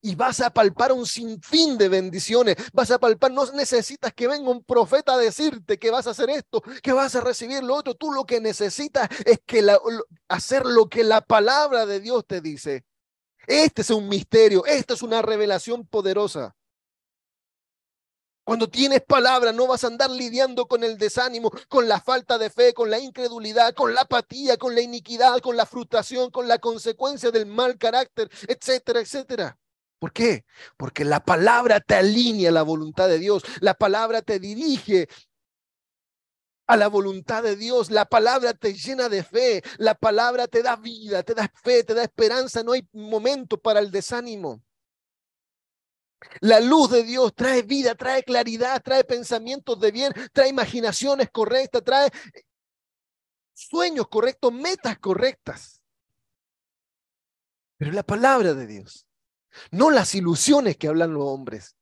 Y 0.03 0.15
vas 0.15 0.41
a 0.41 0.51
palpar 0.51 0.93
un 0.93 1.07
sinfín 1.07 1.77
de 1.77 1.89
bendiciones. 1.89 2.57
Vas 2.73 2.91
a 2.93 3.01
palpar, 3.01 3.33
no 3.33 3.45
necesitas 3.53 4.15
que 4.15 4.29
venga 4.29 4.49
un 4.49 4.63
profeta 4.63 5.15
a 5.15 5.19
decirte 5.19 5.77
que 5.79 5.91
vas 5.91 6.07
a 6.07 6.11
hacer 6.11 6.31
esto, 6.31 6.63
que 6.83 6.93
vas 6.93 7.17
a 7.17 7.21
recibir 7.21 7.65
lo 7.65 7.75
otro. 7.75 7.95
Tú 7.95 8.13
lo 8.13 8.25
que 8.25 8.41
necesitas 8.41 9.09
es 9.27 9.41
que 9.45 9.67
hacer 10.29 10.65
lo 10.65 10.89
que 10.89 11.03
la 11.03 11.21
palabra 11.21 11.85
de 11.85 12.01
Dios 12.01 12.25
te 12.27 12.41
dice. 12.41 12.85
Este 13.51 13.83
es 13.83 13.91
un 13.91 14.09
misterio, 14.09 14.65
esta 14.65 14.95
es 14.95 15.03
una 15.03 15.23
revelación 15.23 15.85
poderosa. 15.85 16.55
Cuando 18.45 18.71
tienes 18.71 19.03
palabra, 19.03 19.51
no 19.51 19.67
vas 19.67 19.83
a 19.83 19.89
andar 19.89 20.09
lidiando 20.09 20.67
con 20.67 20.85
el 20.85 20.97
desánimo, 20.97 21.51
con 21.69 21.89
la 21.89 22.01
falta 22.01 22.39
de 22.39 22.49
fe, 22.49 22.73
con 22.73 22.91
la 22.91 23.01
incredulidad, 23.01 23.75
con 23.75 23.93
la 23.93 24.03
apatía, 24.03 24.57
con 24.57 24.77
la 24.77 24.83
iniquidad, 24.83 25.41
con 25.41 25.57
la 25.57 25.67
frustración, 25.67 26.31
con 26.31 26.47
la 26.47 26.59
consecuencia 26.59 27.33
del 27.33 27.47
mal 27.47 27.77
carácter, 27.77 28.31
etcétera, 28.47 29.01
etcétera. 29.01 29.59
¿Por 29.99 30.13
qué? 30.13 30.45
Porque 30.77 31.05
la 31.05 31.25
palabra 31.25 31.81
te 31.81 31.97
alinea 31.97 32.51
a 32.51 32.53
la 32.53 32.63
voluntad 32.63 33.09
de 33.09 33.19
Dios, 33.19 33.43
la 33.61 33.75
palabra 33.75 34.23
te 34.23 34.39
dirige 34.39 35.09
a 36.71 36.77
la 36.77 36.87
voluntad 36.87 37.43
de 37.43 37.57
Dios. 37.57 37.91
La 37.91 38.05
palabra 38.05 38.55
te 38.55 38.73
llena 38.75 39.09
de 39.09 39.25
fe, 39.25 39.61
la 39.79 39.97
palabra 39.97 40.47
te 40.47 40.63
da 40.63 40.77
vida, 40.77 41.25
te 41.25 41.35
da 41.35 41.51
fe, 41.53 41.83
te 41.83 41.95
da 41.95 42.05
esperanza. 42.05 42.63
No 42.63 42.73
hay 42.73 42.89
momento 42.93 43.59
para 43.59 43.81
el 43.81 43.91
desánimo. 43.91 44.63
La 46.41 46.61
luz 46.61 46.93
de 46.93 47.03
Dios 47.03 47.35
trae 47.35 47.63
vida, 47.63 47.97
trae 47.97 48.23
claridad, 48.23 48.81
trae 48.85 49.03
pensamientos 49.03 49.81
de 49.81 49.91
bien, 49.91 50.13
trae 50.33 50.49
imaginaciones 50.49 51.29
correctas, 51.31 51.83
trae 51.83 52.09
sueños 53.53 54.07
correctos, 54.09 54.53
metas 54.53 54.97
correctas. 55.01 55.83
Pero 57.79 57.91
la 57.91 58.05
palabra 58.05 58.55
de 58.55 58.69
Dios, 58.69 59.09
no 59.73 59.91
las 59.91 60.15
ilusiones 60.15 60.77
que 60.77 60.87
hablan 60.87 61.15
los 61.15 61.25
hombres, 61.25 61.75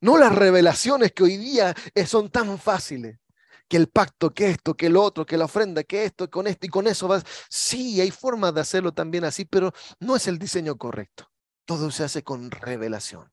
no 0.00 0.18
las 0.18 0.32
revelaciones 0.32 1.10
que 1.12 1.24
hoy 1.24 1.36
día 1.36 1.74
son 2.06 2.30
tan 2.30 2.58
fáciles 2.60 3.21
que 3.68 3.76
el 3.76 3.88
pacto, 3.88 4.32
que 4.34 4.50
esto, 4.50 4.74
que 4.74 4.90
lo 4.90 5.02
otro, 5.02 5.24
que 5.24 5.36
la 5.36 5.46
ofrenda, 5.46 5.82
que 5.84 6.04
esto, 6.04 6.30
con 6.30 6.46
esto 6.46 6.66
y 6.66 6.68
con 6.68 6.86
eso 6.86 7.08
vas. 7.08 7.24
Sí, 7.48 8.00
hay 8.00 8.10
formas 8.10 8.54
de 8.54 8.60
hacerlo 8.60 8.92
también 8.92 9.24
así, 9.24 9.44
pero 9.44 9.72
no 10.00 10.16
es 10.16 10.26
el 10.26 10.38
diseño 10.38 10.76
correcto. 10.76 11.30
Todo 11.64 11.90
se 11.90 12.04
hace 12.04 12.22
con 12.22 12.50
revelación. 12.50 13.32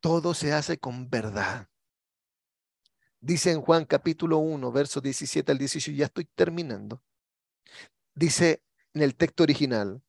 Todo 0.00 0.34
se 0.34 0.52
hace 0.52 0.78
con 0.78 1.08
verdad. 1.08 1.68
Dice 3.20 3.50
en 3.50 3.60
Juan 3.60 3.84
capítulo 3.84 4.38
1, 4.38 4.70
verso 4.70 5.00
17 5.00 5.50
al 5.50 5.58
18, 5.58 5.90
ya 5.92 6.06
estoy 6.06 6.24
terminando. 6.24 7.02
Dice 8.14 8.62
en 8.94 9.02
el 9.02 9.16
texto 9.16 9.42
original, 9.42 10.02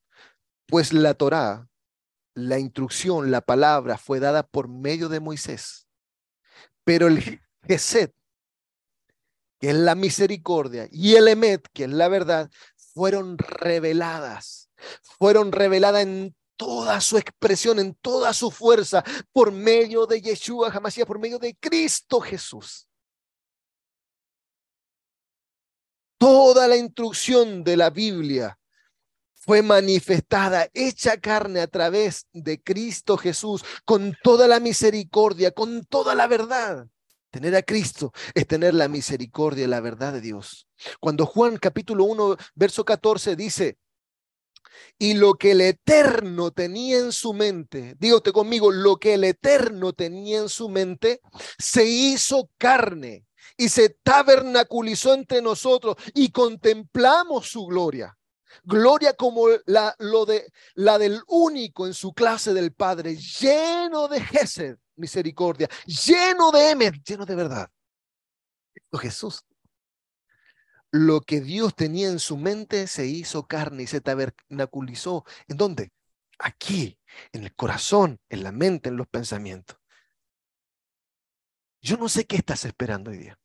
pues 0.68 0.94
la 0.94 1.14
Torá, 1.16 1.68
la 2.36 2.60
instrucción, 2.60 3.32
la 3.32 3.42
palabra 3.42 3.98
fue 3.98 4.20
dada 4.20 4.44
por 4.44 4.68
medio 4.68 5.10
de 5.10 5.20
Moisés, 5.20 5.88
pero 6.84 7.08
el 7.08 7.42
Geset, 7.64 8.14
que 9.60 9.70
es 9.70 9.76
la 9.76 9.96
misericordia, 9.96 10.88
y 10.92 11.16
el 11.16 11.28
Emet, 11.28 11.68
que 11.74 11.84
es 11.84 11.90
la 11.90 12.08
verdad, 12.08 12.50
fueron 12.76 13.38
reveladas, 13.38 14.70
fueron 15.02 15.52
reveladas 15.52 16.04
en 16.04 16.36
toda 16.56 17.00
su 17.00 17.18
expresión, 17.18 17.80
en 17.80 17.96
toda 17.96 18.34
su 18.34 18.52
fuerza, 18.52 19.04
por 19.32 19.52
medio 19.52 20.06
de 20.06 20.22
Yeshua 20.22 20.70
Hamashiach, 20.70 21.08
por 21.08 21.20
medio 21.20 21.40
de 21.40 21.56
Cristo 21.56 22.20
Jesús. 22.20 22.88
Toda 26.18 26.68
la 26.68 26.76
instrucción 26.76 27.64
de 27.64 27.78
la 27.78 27.90
Biblia 27.90 28.60
fue 29.34 29.62
manifestada, 29.62 30.70
hecha 30.74 31.18
carne 31.18 31.62
a 31.62 31.68
través 31.68 32.28
de 32.34 32.62
Cristo 32.62 33.18
Jesús, 33.18 33.64
con 33.86 34.14
toda 34.22 34.48
la 34.48 34.60
misericordia, 34.60 35.52
con 35.52 35.86
toda 35.86 36.14
la 36.14 36.28
verdad. 36.28 36.88
Tener 37.32 37.56
a 37.56 37.62
Cristo 37.62 38.12
es 38.34 38.48
tener 38.48 38.74
la 38.74 38.88
misericordia 38.88 39.66
y 39.66 39.68
la 39.68 39.82
verdad 39.82 40.14
de 40.14 40.22
Dios. 40.22 40.68
Cuando 41.00 41.26
Juan 41.26 41.58
capítulo 41.58 42.06
1, 42.06 42.38
verso 42.56 42.84
14 42.84 43.36
dice, 43.36 43.78
y 44.98 45.14
lo 45.14 45.36
que 45.36 45.52
el 45.52 45.62
Eterno 45.62 46.52
tenía 46.52 46.98
en 46.98 47.12
su 47.12 47.34
mente, 47.34 47.96
dígote 48.00 48.32
conmigo, 48.32 48.72
lo 48.72 48.98
que 48.98 49.14
el 49.14 49.24
Eterno 49.24 49.94
tenía 49.94 50.40
en 50.40 50.50
su 50.50 50.70
mente, 50.70 51.22
se 51.58 51.86
hizo 51.86 52.50
carne 52.58 53.26
y 53.58 53.70
se 53.70 53.90
tabernaculizó 53.90 55.14
entre 55.14 55.42
nosotros 55.42 55.98
y 56.14 56.32
contemplamos 56.32 57.50
su 57.50 57.66
gloria. 57.66 58.18
Gloria 58.64 59.14
como 59.14 59.46
la, 59.66 59.96
lo 60.00 60.26
de, 60.26 60.52
la 60.74 60.98
del 60.98 61.22
único 61.28 61.86
en 61.86 61.94
su 61.94 62.14
clase 62.14 62.54
del 62.54 62.74
Padre, 62.74 63.16
lleno 63.16 64.08
de 64.08 64.22
Gesed, 64.22 64.78
misericordia, 65.00 65.68
lleno 65.86 66.52
de 66.52 66.72
Emet, 66.72 67.04
lleno 67.04 67.26
de 67.26 67.36
verdad. 67.36 67.70
Jesús. 68.98 69.44
Lo 70.92 71.22
que 71.22 71.42
Dios 71.42 71.76
tenía 71.76 72.10
en 72.10 72.20
su 72.20 72.38
mente 72.38 72.88
se 72.88 73.06
hizo 73.06 73.48
carne 73.48 73.84
y 73.84 73.88
se 73.88 74.02
tabernaculizó. 74.02 75.24
¿En 75.48 75.58
dónde? 75.58 75.92
Aquí, 76.40 76.98
en 77.32 77.44
el 77.44 77.54
corazón, 77.54 78.20
en 78.30 78.44
la 78.44 78.52
mente, 78.52 78.90
en 78.90 78.98
los 78.98 79.08
pensamientos. 79.08 79.78
Yo 81.82 81.98
no 81.98 82.10
sé 82.10 82.26
qué 82.26 82.38
estás 82.38 82.66
esperando 82.66 83.12
hoy 83.12 83.18
día. 83.18 83.40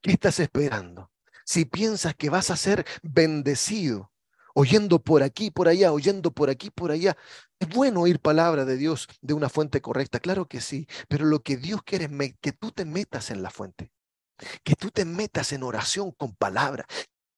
¿Qué 0.00 0.12
estás 0.12 0.40
esperando? 0.40 1.12
Si 1.44 1.64
piensas 1.64 2.14
que 2.14 2.30
vas 2.30 2.50
a 2.50 2.56
ser 2.56 2.86
bendecido, 3.02 4.12
oyendo 4.54 5.00
por 5.00 5.22
aquí, 5.22 5.50
por 5.50 5.68
allá, 5.68 5.92
oyendo 5.92 6.32
por 6.32 6.50
aquí, 6.50 6.70
por 6.70 6.90
allá. 6.90 7.16
Es 7.60 7.68
bueno 7.68 8.02
oír 8.02 8.20
palabra 8.20 8.64
de 8.64 8.76
Dios 8.76 9.08
de 9.20 9.34
una 9.34 9.48
fuente 9.48 9.80
correcta, 9.80 10.20
claro 10.20 10.46
que 10.46 10.60
sí, 10.60 10.86
pero 11.08 11.24
lo 11.24 11.42
que 11.42 11.56
Dios 11.56 11.82
quiere 11.82 12.04
es 12.04 12.34
que 12.40 12.52
tú 12.52 12.70
te 12.70 12.84
metas 12.84 13.30
en 13.30 13.42
la 13.42 13.50
fuente, 13.50 13.90
que 14.62 14.76
tú 14.76 14.90
te 14.90 15.04
metas 15.04 15.52
en 15.52 15.64
oración 15.64 16.12
con 16.12 16.36
palabra, 16.36 16.86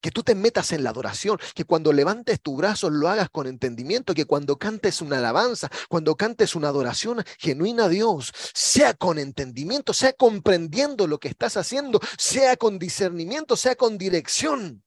que 0.03 0.11
tú 0.11 0.23
te 0.23 0.35
metas 0.35 0.73
en 0.73 0.85
la 0.85 0.91
adoración, 0.91 1.39
que 1.55 1.65
cuando 1.65 1.93
levantes 1.93 2.41
tu 2.41 2.57
brazo 2.57 2.91
lo 2.91 3.09
hagas 3.09 3.31
con 3.31 3.47
entendimiento, 3.47 4.15
que 4.15 4.25
cuando 4.25 4.59
cantes 4.59 5.01
una 5.01 5.19
alabanza, 5.19 5.71
cuando 5.89 6.17
cantes 6.17 6.55
una 6.55 6.69
adoración 6.69 7.23
genuina 7.39 7.85
a 7.85 7.89
Dios, 7.89 8.33
sea 8.55 8.95
con 8.95 9.19
entendimiento, 9.19 9.93
sea 9.93 10.13
comprendiendo 10.13 11.07
lo 11.07 11.19
que 11.19 11.29
estás 11.29 11.57
haciendo, 11.57 12.01
sea 12.19 12.57
con 12.57 12.79
discernimiento, 12.79 13.57
sea 13.57 13.77
con 13.77 13.99
dirección. 13.99 14.83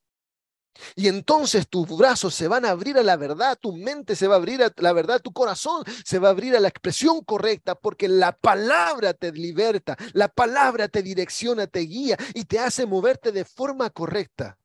Y 0.96 1.08
entonces 1.08 1.68
tus 1.68 1.88
brazos 1.98 2.34
se 2.34 2.48
van 2.48 2.66
a 2.66 2.72
abrir 2.72 2.98
a 2.98 3.04
la 3.04 3.16
verdad, 3.16 3.58
tu 3.60 3.74
mente 3.74 4.16
se 4.16 4.28
va 4.28 4.36
a 4.36 4.38
abrir 4.38 4.64
a 4.64 4.72
la 4.78 4.94
verdad, 4.94 5.22
tu 5.22 5.32
corazón 5.32 5.84
se 6.04 6.20
va 6.20 6.30
a 6.30 6.32
abrir 6.32 6.56
a 6.56 6.60
la 6.60 6.68
expresión 6.68 7.24
correcta, 7.24 7.76
porque 7.76 8.08
la 8.08 8.32
palabra 8.32 9.14
te 9.14 9.32
liberta, 9.32 9.96
la 10.14 10.28
palabra 10.28 10.88
te 10.88 11.02
direcciona, 11.02 11.68
te 11.68 11.82
guía 11.82 12.18
y 12.34 12.46
te 12.46 12.60
hace 12.60 12.86
moverte 12.86 13.32
de 13.32 13.46
forma 13.46 13.90
correcta. 13.90 14.58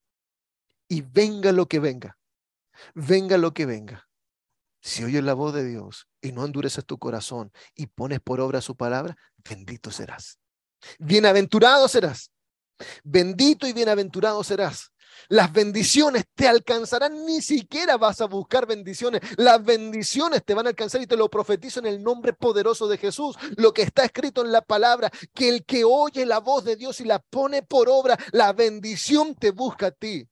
Y 0.88 1.02
venga 1.02 1.52
lo 1.52 1.66
que 1.66 1.78
venga, 1.78 2.16
venga 2.94 3.36
lo 3.36 3.52
que 3.52 3.66
venga. 3.66 4.08
Si 4.80 5.04
oyes 5.04 5.22
la 5.22 5.34
voz 5.34 5.52
de 5.54 5.64
Dios 5.64 6.08
y 6.22 6.32
no 6.32 6.44
endureces 6.44 6.86
tu 6.86 6.98
corazón 6.98 7.52
y 7.74 7.86
pones 7.86 8.20
por 8.20 8.40
obra 8.40 8.60
su 8.60 8.76
palabra, 8.76 9.16
bendito 9.36 9.90
serás. 9.90 10.38
Bienaventurado 10.98 11.88
serás. 11.88 12.30
Bendito 13.02 13.66
y 13.66 13.72
bienaventurado 13.72 14.42
serás. 14.44 14.92
Las 15.28 15.52
bendiciones 15.52 16.24
te 16.34 16.48
alcanzarán, 16.48 17.26
ni 17.26 17.42
siquiera 17.42 17.96
vas 17.96 18.20
a 18.20 18.26
buscar 18.26 18.66
bendiciones. 18.66 19.20
Las 19.36 19.62
bendiciones 19.64 20.44
te 20.44 20.54
van 20.54 20.66
a 20.66 20.70
alcanzar 20.70 21.02
y 21.02 21.06
te 21.06 21.16
lo 21.16 21.28
profetizo 21.28 21.80
en 21.80 21.86
el 21.86 22.02
nombre 22.02 22.32
poderoso 22.32 22.88
de 22.88 22.98
Jesús. 22.98 23.36
Lo 23.56 23.72
que 23.72 23.82
está 23.82 24.04
escrito 24.04 24.44
en 24.44 24.52
la 24.52 24.62
palabra, 24.62 25.10
que 25.34 25.48
el 25.48 25.64
que 25.64 25.84
oye 25.84 26.24
la 26.24 26.38
voz 26.38 26.64
de 26.64 26.76
Dios 26.76 27.00
y 27.00 27.04
la 27.04 27.18
pone 27.18 27.62
por 27.62 27.88
obra, 27.88 28.18
la 28.32 28.52
bendición 28.52 29.34
te 29.34 29.50
busca 29.50 29.88
a 29.88 29.90
ti. 29.90 30.28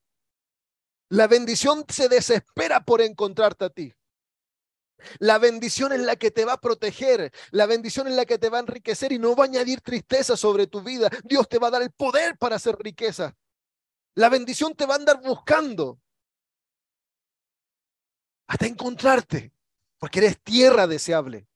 La 1.08 1.26
bendición 1.26 1.84
se 1.88 2.08
desespera 2.08 2.84
por 2.84 3.00
encontrarte 3.00 3.64
a 3.64 3.70
ti. 3.70 3.92
La 5.18 5.38
bendición 5.38 5.92
es 5.92 6.00
la 6.00 6.16
que 6.16 6.30
te 6.30 6.44
va 6.44 6.54
a 6.54 6.60
proteger, 6.60 7.30
la 7.50 7.66
bendición 7.66 8.08
es 8.08 8.14
la 8.14 8.24
que 8.24 8.38
te 8.38 8.48
va 8.48 8.58
a 8.58 8.62
enriquecer 8.62 9.12
y 9.12 9.18
no 9.18 9.36
va 9.36 9.44
a 9.44 9.46
añadir 9.46 9.80
tristeza 9.80 10.36
sobre 10.36 10.66
tu 10.66 10.82
vida. 10.82 11.10
Dios 11.24 11.48
te 11.48 11.58
va 11.58 11.68
a 11.68 11.70
dar 11.70 11.82
el 11.82 11.90
poder 11.90 12.36
para 12.38 12.56
hacer 12.56 12.76
riqueza. 12.78 13.36
La 14.16 14.30
bendición 14.30 14.74
te 14.74 14.86
va 14.86 14.94
a 14.94 14.96
andar 14.96 15.20
buscando 15.20 16.00
hasta 18.46 18.66
encontrarte, 18.66 19.52
porque 19.98 20.20
eres 20.20 20.40
tierra 20.42 20.86
deseable. 20.86 21.46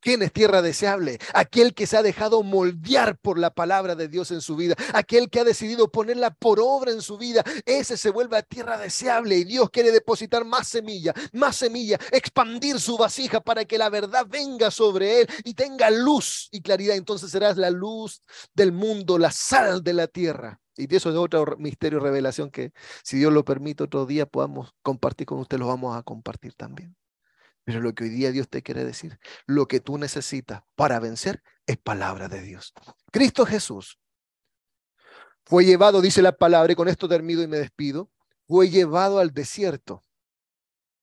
¿Quién 0.00 0.22
es 0.22 0.32
tierra 0.32 0.62
deseable? 0.62 1.18
Aquel 1.34 1.74
que 1.74 1.86
se 1.86 1.98
ha 1.98 2.02
dejado 2.02 2.42
moldear 2.42 3.18
por 3.18 3.38
la 3.38 3.50
palabra 3.50 3.94
de 3.94 4.08
Dios 4.08 4.30
en 4.30 4.40
su 4.40 4.56
vida, 4.56 4.74
aquel 4.94 5.28
que 5.28 5.40
ha 5.40 5.44
decidido 5.44 5.90
ponerla 5.90 6.30
por 6.30 6.60
obra 6.60 6.92
en 6.92 7.02
su 7.02 7.18
vida, 7.18 7.44
ese 7.66 7.98
se 7.98 8.10
vuelve 8.10 8.42
tierra 8.42 8.78
deseable 8.78 9.36
y 9.36 9.44
Dios 9.44 9.68
quiere 9.70 9.92
depositar 9.92 10.46
más 10.46 10.68
semilla, 10.68 11.12
más 11.32 11.56
semilla, 11.56 11.98
expandir 12.10 12.80
su 12.80 12.96
vasija 12.96 13.40
para 13.40 13.66
que 13.66 13.76
la 13.76 13.90
verdad 13.90 14.26
venga 14.26 14.70
sobre 14.70 15.20
él 15.20 15.28
y 15.44 15.52
tenga 15.52 15.90
luz 15.90 16.48
y 16.52 16.62
claridad. 16.62 16.96
Entonces 16.96 17.30
serás 17.30 17.58
la 17.58 17.70
luz 17.70 18.22
del 18.54 18.72
mundo, 18.72 19.18
la 19.18 19.30
sal 19.30 19.82
de 19.82 19.92
la 19.92 20.06
tierra. 20.06 20.58
Y 20.78 20.94
eso 20.94 21.10
es 21.10 21.16
otro 21.16 21.56
misterio, 21.58 21.98
revelación 21.98 22.50
que 22.50 22.72
si 23.02 23.18
Dios 23.18 23.32
lo 23.32 23.44
permite 23.44 23.82
otro 23.82 24.06
día 24.06 24.26
podamos 24.26 24.74
compartir 24.82 25.26
con 25.26 25.40
usted, 25.40 25.58
lo 25.58 25.66
vamos 25.66 25.96
a 25.96 26.04
compartir 26.04 26.54
también. 26.54 26.96
Pero 27.64 27.80
lo 27.80 27.92
que 27.94 28.04
hoy 28.04 28.10
día 28.10 28.30
Dios 28.30 28.48
te 28.48 28.62
quiere 28.62 28.84
decir, 28.84 29.18
lo 29.44 29.66
que 29.66 29.80
tú 29.80 29.98
necesitas 29.98 30.62
para 30.76 31.00
vencer 31.00 31.42
es 31.66 31.76
palabra 31.76 32.28
de 32.28 32.40
Dios. 32.42 32.72
Cristo 33.10 33.44
Jesús 33.44 33.98
fue 35.44 35.64
llevado, 35.64 36.00
dice 36.00 36.22
la 36.22 36.32
palabra, 36.32 36.72
y 36.72 36.76
con 36.76 36.88
esto 36.88 37.08
termino 37.08 37.42
y 37.42 37.48
me 37.48 37.58
despido, 37.58 38.10
fue 38.46 38.70
llevado 38.70 39.18
al 39.18 39.34
desierto 39.34 40.04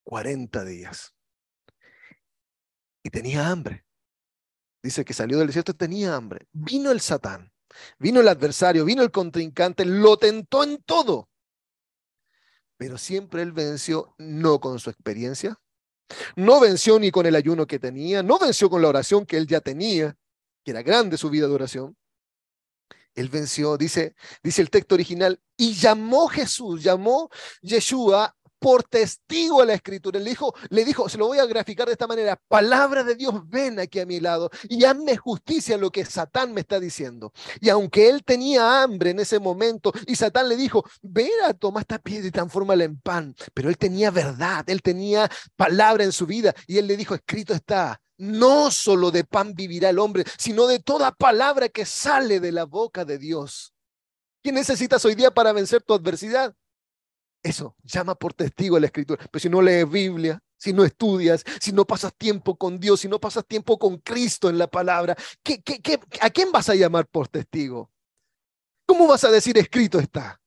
40 0.04 0.64
días. 0.64 1.14
Y 3.02 3.10
tenía 3.10 3.48
hambre. 3.48 3.84
Dice 4.82 5.04
que 5.04 5.12
salió 5.12 5.38
del 5.38 5.48
desierto 5.48 5.72
y 5.72 5.76
tenía 5.76 6.14
hambre. 6.14 6.48
Vino 6.52 6.90
el 6.90 7.00
Satán, 7.00 7.52
vino 7.98 8.20
el 8.20 8.28
adversario, 8.28 8.84
vino 8.84 9.02
el 9.02 9.10
contrincante, 9.10 9.84
lo 9.84 10.16
tentó 10.16 10.64
en 10.64 10.82
todo. 10.82 11.28
Pero 12.76 12.98
siempre 12.98 13.42
él 13.42 13.52
venció 13.52 14.14
no 14.18 14.60
con 14.60 14.78
su 14.78 14.90
experiencia, 14.90 15.58
no 16.36 16.60
venció 16.60 16.98
ni 16.98 17.10
con 17.10 17.26
el 17.26 17.34
ayuno 17.34 17.66
que 17.66 17.78
tenía, 17.78 18.22
no 18.22 18.38
venció 18.38 18.70
con 18.70 18.82
la 18.82 18.88
oración 18.88 19.26
que 19.26 19.36
él 19.36 19.46
ya 19.46 19.60
tenía, 19.60 20.16
que 20.64 20.72
era 20.72 20.82
grande 20.82 21.16
su 21.16 21.30
vida 21.30 21.46
de 21.46 21.54
oración. 21.54 21.96
Él 23.14 23.30
venció, 23.30 23.78
dice, 23.78 24.14
dice 24.42 24.60
el 24.60 24.68
texto 24.68 24.94
original, 24.94 25.40
y 25.56 25.72
llamó 25.72 26.28
Jesús, 26.28 26.82
llamó 26.82 27.30
Yeshua 27.62 28.35
por 28.66 28.82
testigo 28.82 29.62
a 29.62 29.64
la 29.64 29.74
escritura. 29.74 30.18
Le 30.18 30.30
dijo, 30.30 30.52
le 30.70 30.84
dijo, 30.84 31.08
se 31.08 31.18
lo 31.18 31.28
voy 31.28 31.38
a 31.38 31.46
graficar 31.46 31.86
de 31.86 31.92
esta 31.92 32.08
manera, 32.08 32.34
palabra 32.48 33.04
de 33.04 33.14
Dios, 33.14 33.48
ven 33.48 33.78
aquí 33.78 34.00
a 34.00 34.06
mi 34.06 34.18
lado 34.18 34.50
y 34.68 34.82
hazme 34.82 35.16
justicia 35.16 35.78
lo 35.78 35.92
que 35.92 36.04
Satán 36.04 36.52
me 36.52 36.62
está 36.62 36.80
diciendo. 36.80 37.32
Y 37.60 37.68
aunque 37.68 38.08
él 38.08 38.24
tenía 38.24 38.82
hambre 38.82 39.10
en 39.10 39.20
ese 39.20 39.38
momento 39.38 39.92
y 40.08 40.16
Satán 40.16 40.48
le 40.48 40.56
dijo, 40.56 40.84
ven 41.00 41.30
a 41.44 41.54
tomar 41.54 41.82
esta 41.82 42.00
piedra 42.00 42.26
y 42.26 42.32
transfórmala 42.32 42.82
en 42.82 42.98
pan, 43.00 43.36
pero 43.54 43.68
él 43.68 43.78
tenía 43.78 44.10
verdad, 44.10 44.68
él 44.68 44.82
tenía 44.82 45.30
palabra 45.54 46.02
en 46.02 46.10
su 46.10 46.26
vida 46.26 46.52
y 46.66 46.78
él 46.78 46.88
le 46.88 46.96
dijo, 46.96 47.14
escrito 47.14 47.54
está, 47.54 48.00
no 48.18 48.72
solo 48.72 49.12
de 49.12 49.22
pan 49.22 49.54
vivirá 49.54 49.90
el 49.90 50.00
hombre, 50.00 50.24
sino 50.38 50.66
de 50.66 50.80
toda 50.80 51.12
palabra 51.12 51.68
que 51.68 51.84
sale 51.84 52.40
de 52.40 52.50
la 52.50 52.64
boca 52.64 53.04
de 53.04 53.18
Dios. 53.18 53.72
¿Qué 54.42 54.50
necesitas 54.50 55.04
hoy 55.04 55.14
día 55.14 55.30
para 55.30 55.52
vencer 55.52 55.84
tu 55.84 55.94
adversidad? 55.94 56.52
Eso, 57.46 57.76
llama 57.84 58.16
por 58.16 58.34
testigo 58.34 58.76
a 58.76 58.80
la 58.80 58.86
escritura. 58.86 59.24
Pero 59.30 59.40
si 59.40 59.48
no 59.48 59.62
lees 59.62 59.88
Biblia, 59.88 60.42
si 60.56 60.72
no 60.72 60.84
estudias, 60.84 61.44
si 61.60 61.70
no 61.70 61.84
pasas 61.84 62.12
tiempo 62.16 62.56
con 62.56 62.80
Dios, 62.80 62.98
si 62.98 63.08
no 63.08 63.20
pasas 63.20 63.46
tiempo 63.46 63.78
con 63.78 63.98
Cristo 63.98 64.48
en 64.48 64.58
la 64.58 64.66
palabra, 64.66 65.14
¿qué, 65.44 65.62
qué, 65.62 65.80
qué, 65.80 66.00
a 66.20 66.30
quién 66.30 66.50
vas 66.50 66.68
a 66.70 66.74
llamar 66.74 67.06
por 67.06 67.28
testigo? 67.28 67.88
¿Cómo 68.84 69.06
vas 69.06 69.22
a 69.22 69.30
decir 69.30 69.56
escrito 69.58 70.00
está? 70.00 70.40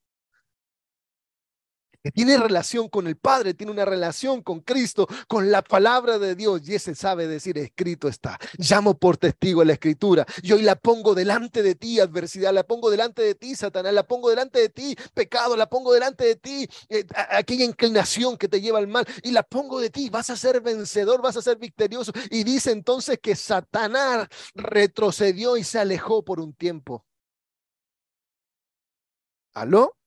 Que 2.04 2.12
tiene 2.12 2.38
relación 2.38 2.90
con 2.90 3.08
el 3.08 3.18
Padre, 3.18 3.54
tiene 3.54 3.72
una 3.72 3.86
relación 3.86 4.42
con 4.42 4.62
Cristo, 4.62 5.08
con 5.28 5.52
la 5.52 5.62
palabra 5.62 6.18
de 6.20 6.36
Dios, 6.36 6.62
y 6.68 6.76
ese 6.76 6.96
sabe 6.96 7.28
decir, 7.28 7.58
escrito 7.58 8.08
está. 8.08 8.38
Llamo 8.58 8.98
por 8.98 9.18
testigo 9.18 9.62
a 9.62 9.66
la 9.66 9.74
escritura, 9.74 10.26
y 10.42 10.52
hoy 10.52 10.62
la 10.62 10.76
pongo 10.76 11.16
delante 11.16 11.62
de 11.64 11.76
ti, 11.76 12.00
adversidad, 12.00 12.54
la 12.54 12.64
pongo 12.64 12.90
delante 12.90 13.22
de 13.22 13.36
ti, 13.36 13.56
Satanás, 13.56 13.94
la 13.94 14.08
pongo 14.08 14.30
delante 14.30 14.60
de 14.60 14.70
ti, 14.70 14.96
pecado, 15.14 15.56
la 15.58 15.70
pongo 15.70 15.94
delante 15.94 16.26
de 16.26 16.36
ti, 16.36 16.68
eh, 16.90 17.06
aquella 17.30 17.66
inclinación 17.66 18.38
que 18.38 18.48
te 18.48 18.62
lleva 18.62 18.80
al 18.80 18.88
mal, 18.88 19.06
y 19.24 19.32
la 19.32 19.44
pongo 19.44 19.80
de 19.80 19.90
ti, 19.90 20.10
vas 20.10 20.30
a 20.30 20.38
ser 20.38 20.62
vencedor, 20.62 21.22
vas 21.22 21.38
a 21.38 21.42
ser 21.42 21.58
victorioso. 21.58 22.12
Y 22.30 22.44
dice 22.44 22.72
entonces 22.72 23.20
que 23.22 23.36
Satanás 23.36 24.28
retrocedió 24.56 25.58
y 25.58 25.64
se 25.64 25.80
alejó 25.80 26.24
por 26.24 26.40
un 26.40 26.54
tiempo. 26.54 27.06
¿Aló? 29.54 29.99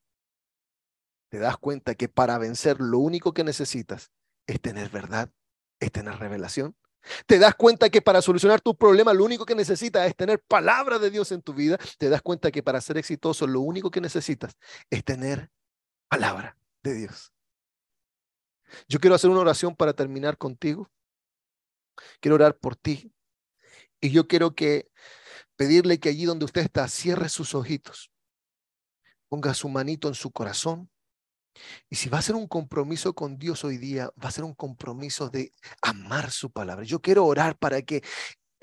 Te 1.33 1.39
das 1.39 1.57
cuenta 1.57 1.95
que 1.95 2.07
para 2.07 2.37
vencer 2.37 2.79
lo 2.79 2.99
único 2.99 3.33
que 3.33 3.43
necesitas 3.43 4.11
es 4.45 4.61
tener 4.61 4.89
verdad, 4.89 5.31
es 5.79 5.91
tener 5.91 6.19
revelación. 6.19 6.77
Te 7.25 7.39
das 7.39 7.55
cuenta 7.55 7.89
que 7.89 8.03
para 8.03 8.21
solucionar 8.21 8.61
tu 8.61 8.77
problema 8.77 9.15
lo 9.15 9.25
único 9.25 9.43
que 9.43 9.55
necesitas 9.55 10.05
es 10.05 10.15
tener 10.15 10.43
palabra 10.43 10.99
de 10.99 11.09
Dios 11.09 11.31
en 11.31 11.41
tu 11.41 11.55
vida. 11.55 11.79
Te 11.97 12.09
das 12.09 12.21
cuenta 12.21 12.51
que 12.51 12.61
para 12.61 12.79
ser 12.81 12.99
exitoso 12.99 13.47
lo 13.47 13.61
único 13.61 13.89
que 13.89 13.99
necesitas 13.99 14.55
es 14.91 15.03
tener 15.03 15.49
palabra 16.07 16.55
de 16.83 16.93
Dios. 16.93 17.33
Yo 18.87 18.99
quiero 18.99 19.15
hacer 19.15 19.31
una 19.31 19.39
oración 19.39 19.75
para 19.75 19.93
terminar 19.93 20.37
contigo. 20.37 20.91
Quiero 22.19 22.35
orar 22.35 22.59
por 22.59 22.75
ti. 22.75 23.11
Y 23.99 24.11
yo 24.11 24.27
quiero 24.27 24.53
que 24.53 24.87
pedirle 25.55 25.99
que 25.99 26.09
allí 26.09 26.25
donde 26.25 26.45
usted 26.45 26.61
está, 26.61 26.87
cierre 26.87 27.27
sus 27.27 27.55
ojitos. 27.55 28.11
Ponga 29.29 29.55
su 29.55 29.67
manito 29.67 30.07
en 30.07 30.13
su 30.13 30.29
corazón 30.29 30.91
y 31.89 31.95
si 31.95 32.09
va 32.09 32.19
a 32.19 32.21
ser 32.21 32.35
un 32.35 32.47
compromiso 32.47 33.13
con 33.13 33.37
Dios 33.37 33.63
hoy 33.63 33.77
día, 33.77 34.09
va 34.23 34.29
a 34.29 34.31
ser 34.31 34.43
un 34.43 34.53
compromiso 34.53 35.29
de 35.29 35.53
amar 35.81 36.31
su 36.31 36.51
palabra. 36.51 36.85
Yo 36.85 37.01
quiero 37.01 37.25
orar 37.25 37.57
para 37.57 37.81
que 37.81 38.03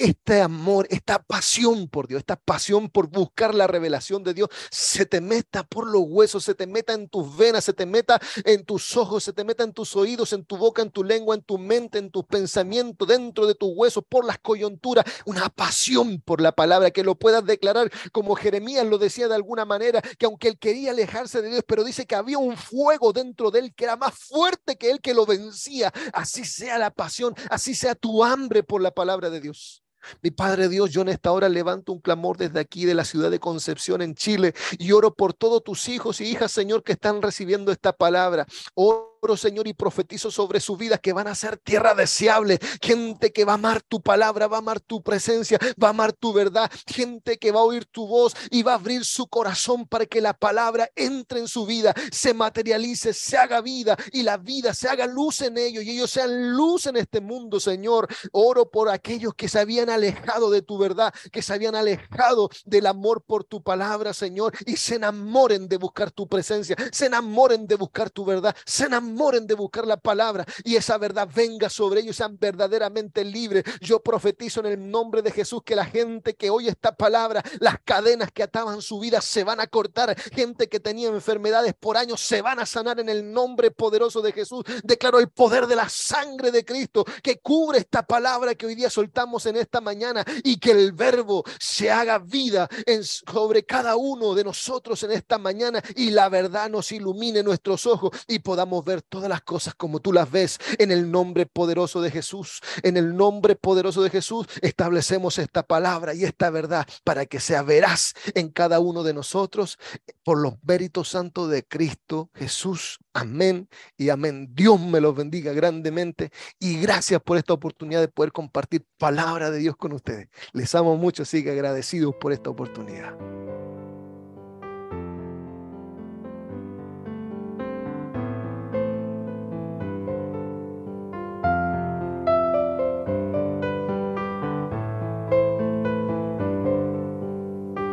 este 0.00 0.40
amor, 0.40 0.86
esta 0.90 1.22
pasión 1.22 1.88
por 1.88 2.08
Dios, 2.08 2.20
esta 2.20 2.36
pasión 2.36 2.88
por 2.88 3.08
buscar 3.08 3.54
la 3.54 3.66
revelación 3.66 4.24
de 4.24 4.32
Dios, 4.32 4.48
se 4.70 5.04
te 5.04 5.20
meta 5.20 5.62
por 5.62 5.86
los 5.86 6.02
huesos, 6.06 6.42
se 6.42 6.54
te 6.54 6.66
meta 6.66 6.94
en 6.94 7.08
tus 7.08 7.36
venas, 7.36 7.64
se 7.64 7.74
te 7.74 7.84
meta 7.84 8.18
en 8.44 8.64
tus 8.64 8.96
ojos, 8.96 9.24
se 9.24 9.34
te 9.34 9.44
meta 9.44 9.62
en 9.62 9.74
tus 9.74 9.94
oídos, 9.96 10.32
en 10.32 10.44
tu 10.44 10.56
boca, 10.56 10.80
en 10.80 10.90
tu 10.90 11.04
lengua, 11.04 11.34
en 11.34 11.42
tu 11.42 11.58
mente, 11.58 11.98
en 11.98 12.10
tus 12.10 12.24
pensamientos, 12.24 13.06
dentro 13.06 13.46
de 13.46 13.54
tus 13.54 13.70
huesos, 13.74 14.02
por 14.08 14.24
las 14.24 14.38
coyunturas, 14.38 15.04
una 15.26 15.50
pasión 15.50 16.20
por 16.22 16.40
la 16.40 16.52
palabra, 16.52 16.90
que 16.90 17.04
lo 17.04 17.14
puedas 17.16 17.44
declarar 17.44 17.90
como 18.12 18.34
Jeremías 18.34 18.86
lo 18.86 18.96
decía 18.96 19.28
de 19.28 19.34
alguna 19.34 19.66
manera, 19.66 20.00
que 20.00 20.24
aunque 20.24 20.48
él 20.48 20.58
quería 20.58 20.92
alejarse 20.92 21.42
de 21.42 21.50
Dios, 21.50 21.64
pero 21.66 21.84
dice 21.84 22.06
que 22.06 22.14
había 22.14 22.38
un 22.38 22.56
fuego 22.56 23.12
dentro 23.12 23.50
de 23.50 23.60
él 23.60 23.74
que 23.74 23.84
era 23.84 23.96
más 23.96 24.14
fuerte 24.14 24.76
que 24.76 24.90
él 24.90 25.00
que 25.00 25.14
lo 25.14 25.26
vencía. 25.26 25.92
Así 26.12 26.44
sea 26.44 26.78
la 26.78 26.90
pasión, 26.90 27.34
así 27.50 27.74
sea 27.74 27.94
tu 27.94 28.24
hambre 28.24 28.62
por 28.62 28.80
la 28.80 28.92
palabra 28.92 29.28
de 29.28 29.40
Dios. 29.40 29.82
Mi 30.22 30.30
Padre 30.30 30.68
Dios, 30.68 30.90
yo 30.90 31.02
en 31.02 31.08
esta 31.08 31.32
hora 31.32 31.48
levanto 31.48 31.92
un 31.92 32.00
clamor 32.00 32.36
desde 32.36 32.60
aquí 32.60 32.84
de 32.84 32.94
la 32.94 33.04
ciudad 33.04 33.30
de 33.30 33.40
Concepción 33.40 34.02
en 34.02 34.14
Chile 34.14 34.54
y 34.78 34.92
oro 34.92 35.14
por 35.14 35.34
todos 35.34 35.62
tus 35.62 35.88
hijos 35.88 36.20
y 36.20 36.24
hijas, 36.24 36.52
Señor, 36.52 36.82
que 36.82 36.92
están 36.92 37.22
recibiendo 37.22 37.72
esta 37.72 37.92
palabra. 37.92 38.46
Oro, 38.74 39.19
Señor, 39.36 39.68
y 39.68 39.74
profetizo 39.74 40.30
sobre 40.30 40.60
su 40.60 40.78
vida 40.78 40.96
que 40.96 41.12
van 41.12 41.28
a 41.28 41.34
ser 41.34 41.58
tierra 41.58 41.94
deseable, 41.94 42.58
gente 42.80 43.32
que 43.32 43.44
va 43.44 43.52
a 43.52 43.54
amar 43.56 43.82
tu 43.82 44.00
palabra, 44.00 44.48
va 44.48 44.56
a 44.56 44.60
amar 44.60 44.80
tu 44.80 45.02
presencia, 45.02 45.58
va 45.80 45.88
a 45.88 45.90
amar 45.90 46.14
tu 46.14 46.32
verdad, 46.32 46.70
gente 46.86 47.38
que 47.38 47.52
va 47.52 47.60
a 47.60 47.64
oír 47.64 47.84
tu 47.84 48.06
voz 48.06 48.34
y 48.50 48.62
va 48.62 48.72
a 48.72 48.76
abrir 48.76 49.04
su 49.04 49.28
corazón 49.28 49.86
para 49.86 50.06
que 50.06 50.22
la 50.22 50.32
palabra 50.32 50.88
entre 50.96 51.38
en 51.38 51.48
su 51.48 51.66
vida, 51.66 51.94
se 52.10 52.32
materialice, 52.32 53.12
se 53.12 53.36
haga 53.36 53.60
vida 53.60 53.94
y 54.10 54.22
la 54.22 54.38
vida 54.38 54.72
se 54.72 54.88
haga 54.88 55.06
luz 55.06 55.42
en 55.42 55.58
ellos 55.58 55.84
y 55.84 55.90
ellos 55.90 56.10
sean 56.10 56.52
luz 56.52 56.86
en 56.86 56.96
este 56.96 57.20
mundo, 57.20 57.60
Señor. 57.60 58.08
Oro 58.32 58.70
por 58.70 58.88
aquellos 58.88 59.34
que 59.34 59.48
se 59.48 59.60
habían 59.60 59.90
alejado 59.90 60.50
de 60.50 60.62
tu 60.62 60.78
verdad, 60.78 61.12
que 61.30 61.42
se 61.42 61.52
habían 61.52 61.74
alejado 61.74 62.48
del 62.64 62.86
amor 62.86 63.22
por 63.22 63.44
tu 63.44 63.62
palabra, 63.62 64.14
Señor, 64.14 64.54
y 64.64 64.76
se 64.76 64.94
enamoren 64.94 65.68
de 65.68 65.76
buscar 65.76 66.10
tu 66.10 66.26
presencia, 66.26 66.74
se 66.90 67.06
enamoren 67.06 67.66
de 67.66 67.76
buscar 67.76 68.08
tu 68.08 68.24
verdad, 68.24 68.56
se 68.64 68.86
enamoren 68.86 69.09
de 69.16 69.54
buscar 69.54 69.86
la 69.86 69.98
palabra 69.98 70.46
y 70.64 70.76
esa 70.76 70.96
verdad 70.96 71.28
venga 71.34 71.68
sobre 71.68 72.00
ellos, 72.00 72.16
sean 72.16 72.38
verdaderamente 72.38 73.22
libres. 73.24 73.64
Yo 73.80 74.00
profetizo 74.00 74.60
en 74.60 74.66
el 74.66 74.90
nombre 74.90 75.20
de 75.20 75.30
Jesús 75.30 75.62
que 75.64 75.76
la 75.76 75.84
gente 75.84 76.34
que 76.34 76.48
oye 76.48 76.70
esta 76.70 76.96
palabra, 76.96 77.42
las 77.60 77.76
cadenas 77.84 78.30
que 78.32 78.42
ataban 78.42 78.80
su 78.80 78.98
vida 78.98 79.20
se 79.20 79.44
van 79.44 79.60
a 79.60 79.66
cortar, 79.66 80.18
gente 80.32 80.68
que 80.68 80.80
tenía 80.80 81.08
enfermedades 81.08 81.74
por 81.78 81.96
años 81.96 82.20
se 82.20 82.40
van 82.40 82.60
a 82.60 82.66
sanar 82.66 82.98
en 82.98 83.08
el 83.08 83.30
nombre 83.30 83.70
poderoso 83.70 84.22
de 84.22 84.32
Jesús. 84.32 84.64
Declaro 84.84 85.18
el 85.18 85.28
poder 85.28 85.66
de 85.66 85.76
la 85.76 85.88
sangre 85.88 86.50
de 86.50 86.64
Cristo 86.64 87.04
que 87.22 87.40
cubre 87.40 87.78
esta 87.78 88.06
palabra 88.06 88.54
que 88.54 88.66
hoy 88.66 88.74
día 88.74 88.88
soltamos 88.88 89.44
en 89.46 89.56
esta 89.56 89.80
mañana 89.80 90.24
y 90.44 90.58
que 90.58 90.70
el 90.70 90.92
verbo 90.92 91.44
se 91.58 91.90
haga 91.90 92.18
vida 92.18 92.68
sobre 93.02 93.64
cada 93.64 93.96
uno 93.96 94.34
de 94.34 94.44
nosotros 94.44 95.02
en 95.02 95.12
esta 95.12 95.36
mañana 95.36 95.82
y 95.94 96.10
la 96.10 96.28
verdad 96.28 96.70
nos 96.70 96.90
ilumine 96.92 97.42
nuestros 97.42 97.86
ojos 97.86 98.10
y 98.26 98.38
podamos 98.38 98.84
ver 98.84 98.99
todas 99.08 99.28
las 99.28 99.42
cosas 99.42 99.74
como 99.74 100.00
tú 100.00 100.12
las 100.12 100.30
ves 100.30 100.58
en 100.78 100.90
el 100.90 101.10
nombre 101.10 101.46
poderoso 101.46 102.00
de 102.02 102.10
Jesús. 102.10 102.60
En 102.82 102.96
el 102.96 103.16
nombre 103.16 103.56
poderoso 103.56 104.02
de 104.02 104.10
Jesús 104.10 104.46
establecemos 104.62 105.38
esta 105.38 105.62
palabra 105.62 106.14
y 106.14 106.24
esta 106.24 106.50
verdad 106.50 106.86
para 107.04 107.26
que 107.26 107.40
sea 107.40 107.62
veraz 107.62 108.14
en 108.34 108.50
cada 108.50 108.80
uno 108.80 109.02
de 109.02 109.14
nosotros 109.14 109.78
por 110.24 110.38
los 110.38 110.54
méritos 110.62 111.08
santos 111.08 111.50
de 111.50 111.64
Cristo 111.64 112.30
Jesús. 112.34 112.98
Amén 113.12 113.68
y 113.96 114.10
amén. 114.10 114.50
Dios 114.54 114.80
me 114.80 115.00
los 115.00 115.14
bendiga 115.14 115.52
grandemente 115.52 116.30
y 116.58 116.80
gracias 116.80 117.20
por 117.22 117.36
esta 117.36 117.52
oportunidad 117.52 118.00
de 118.00 118.08
poder 118.08 118.32
compartir 118.32 118.84
palabra 118.98 119.50
de 119.50 119.58
Dios 119.58 119.76
con 119.76 119.92
ustedes. 119.92 120.28
Les 120.52 120.74
amo 120.74 120.96
mucho, 120.96 121.22
así 121.22 121.42
que 121.42 121.50
agradecidos 121.50 122.14
por 122.20 122.32
esta 122.32 122.50
oportunidad. 122.50 123.16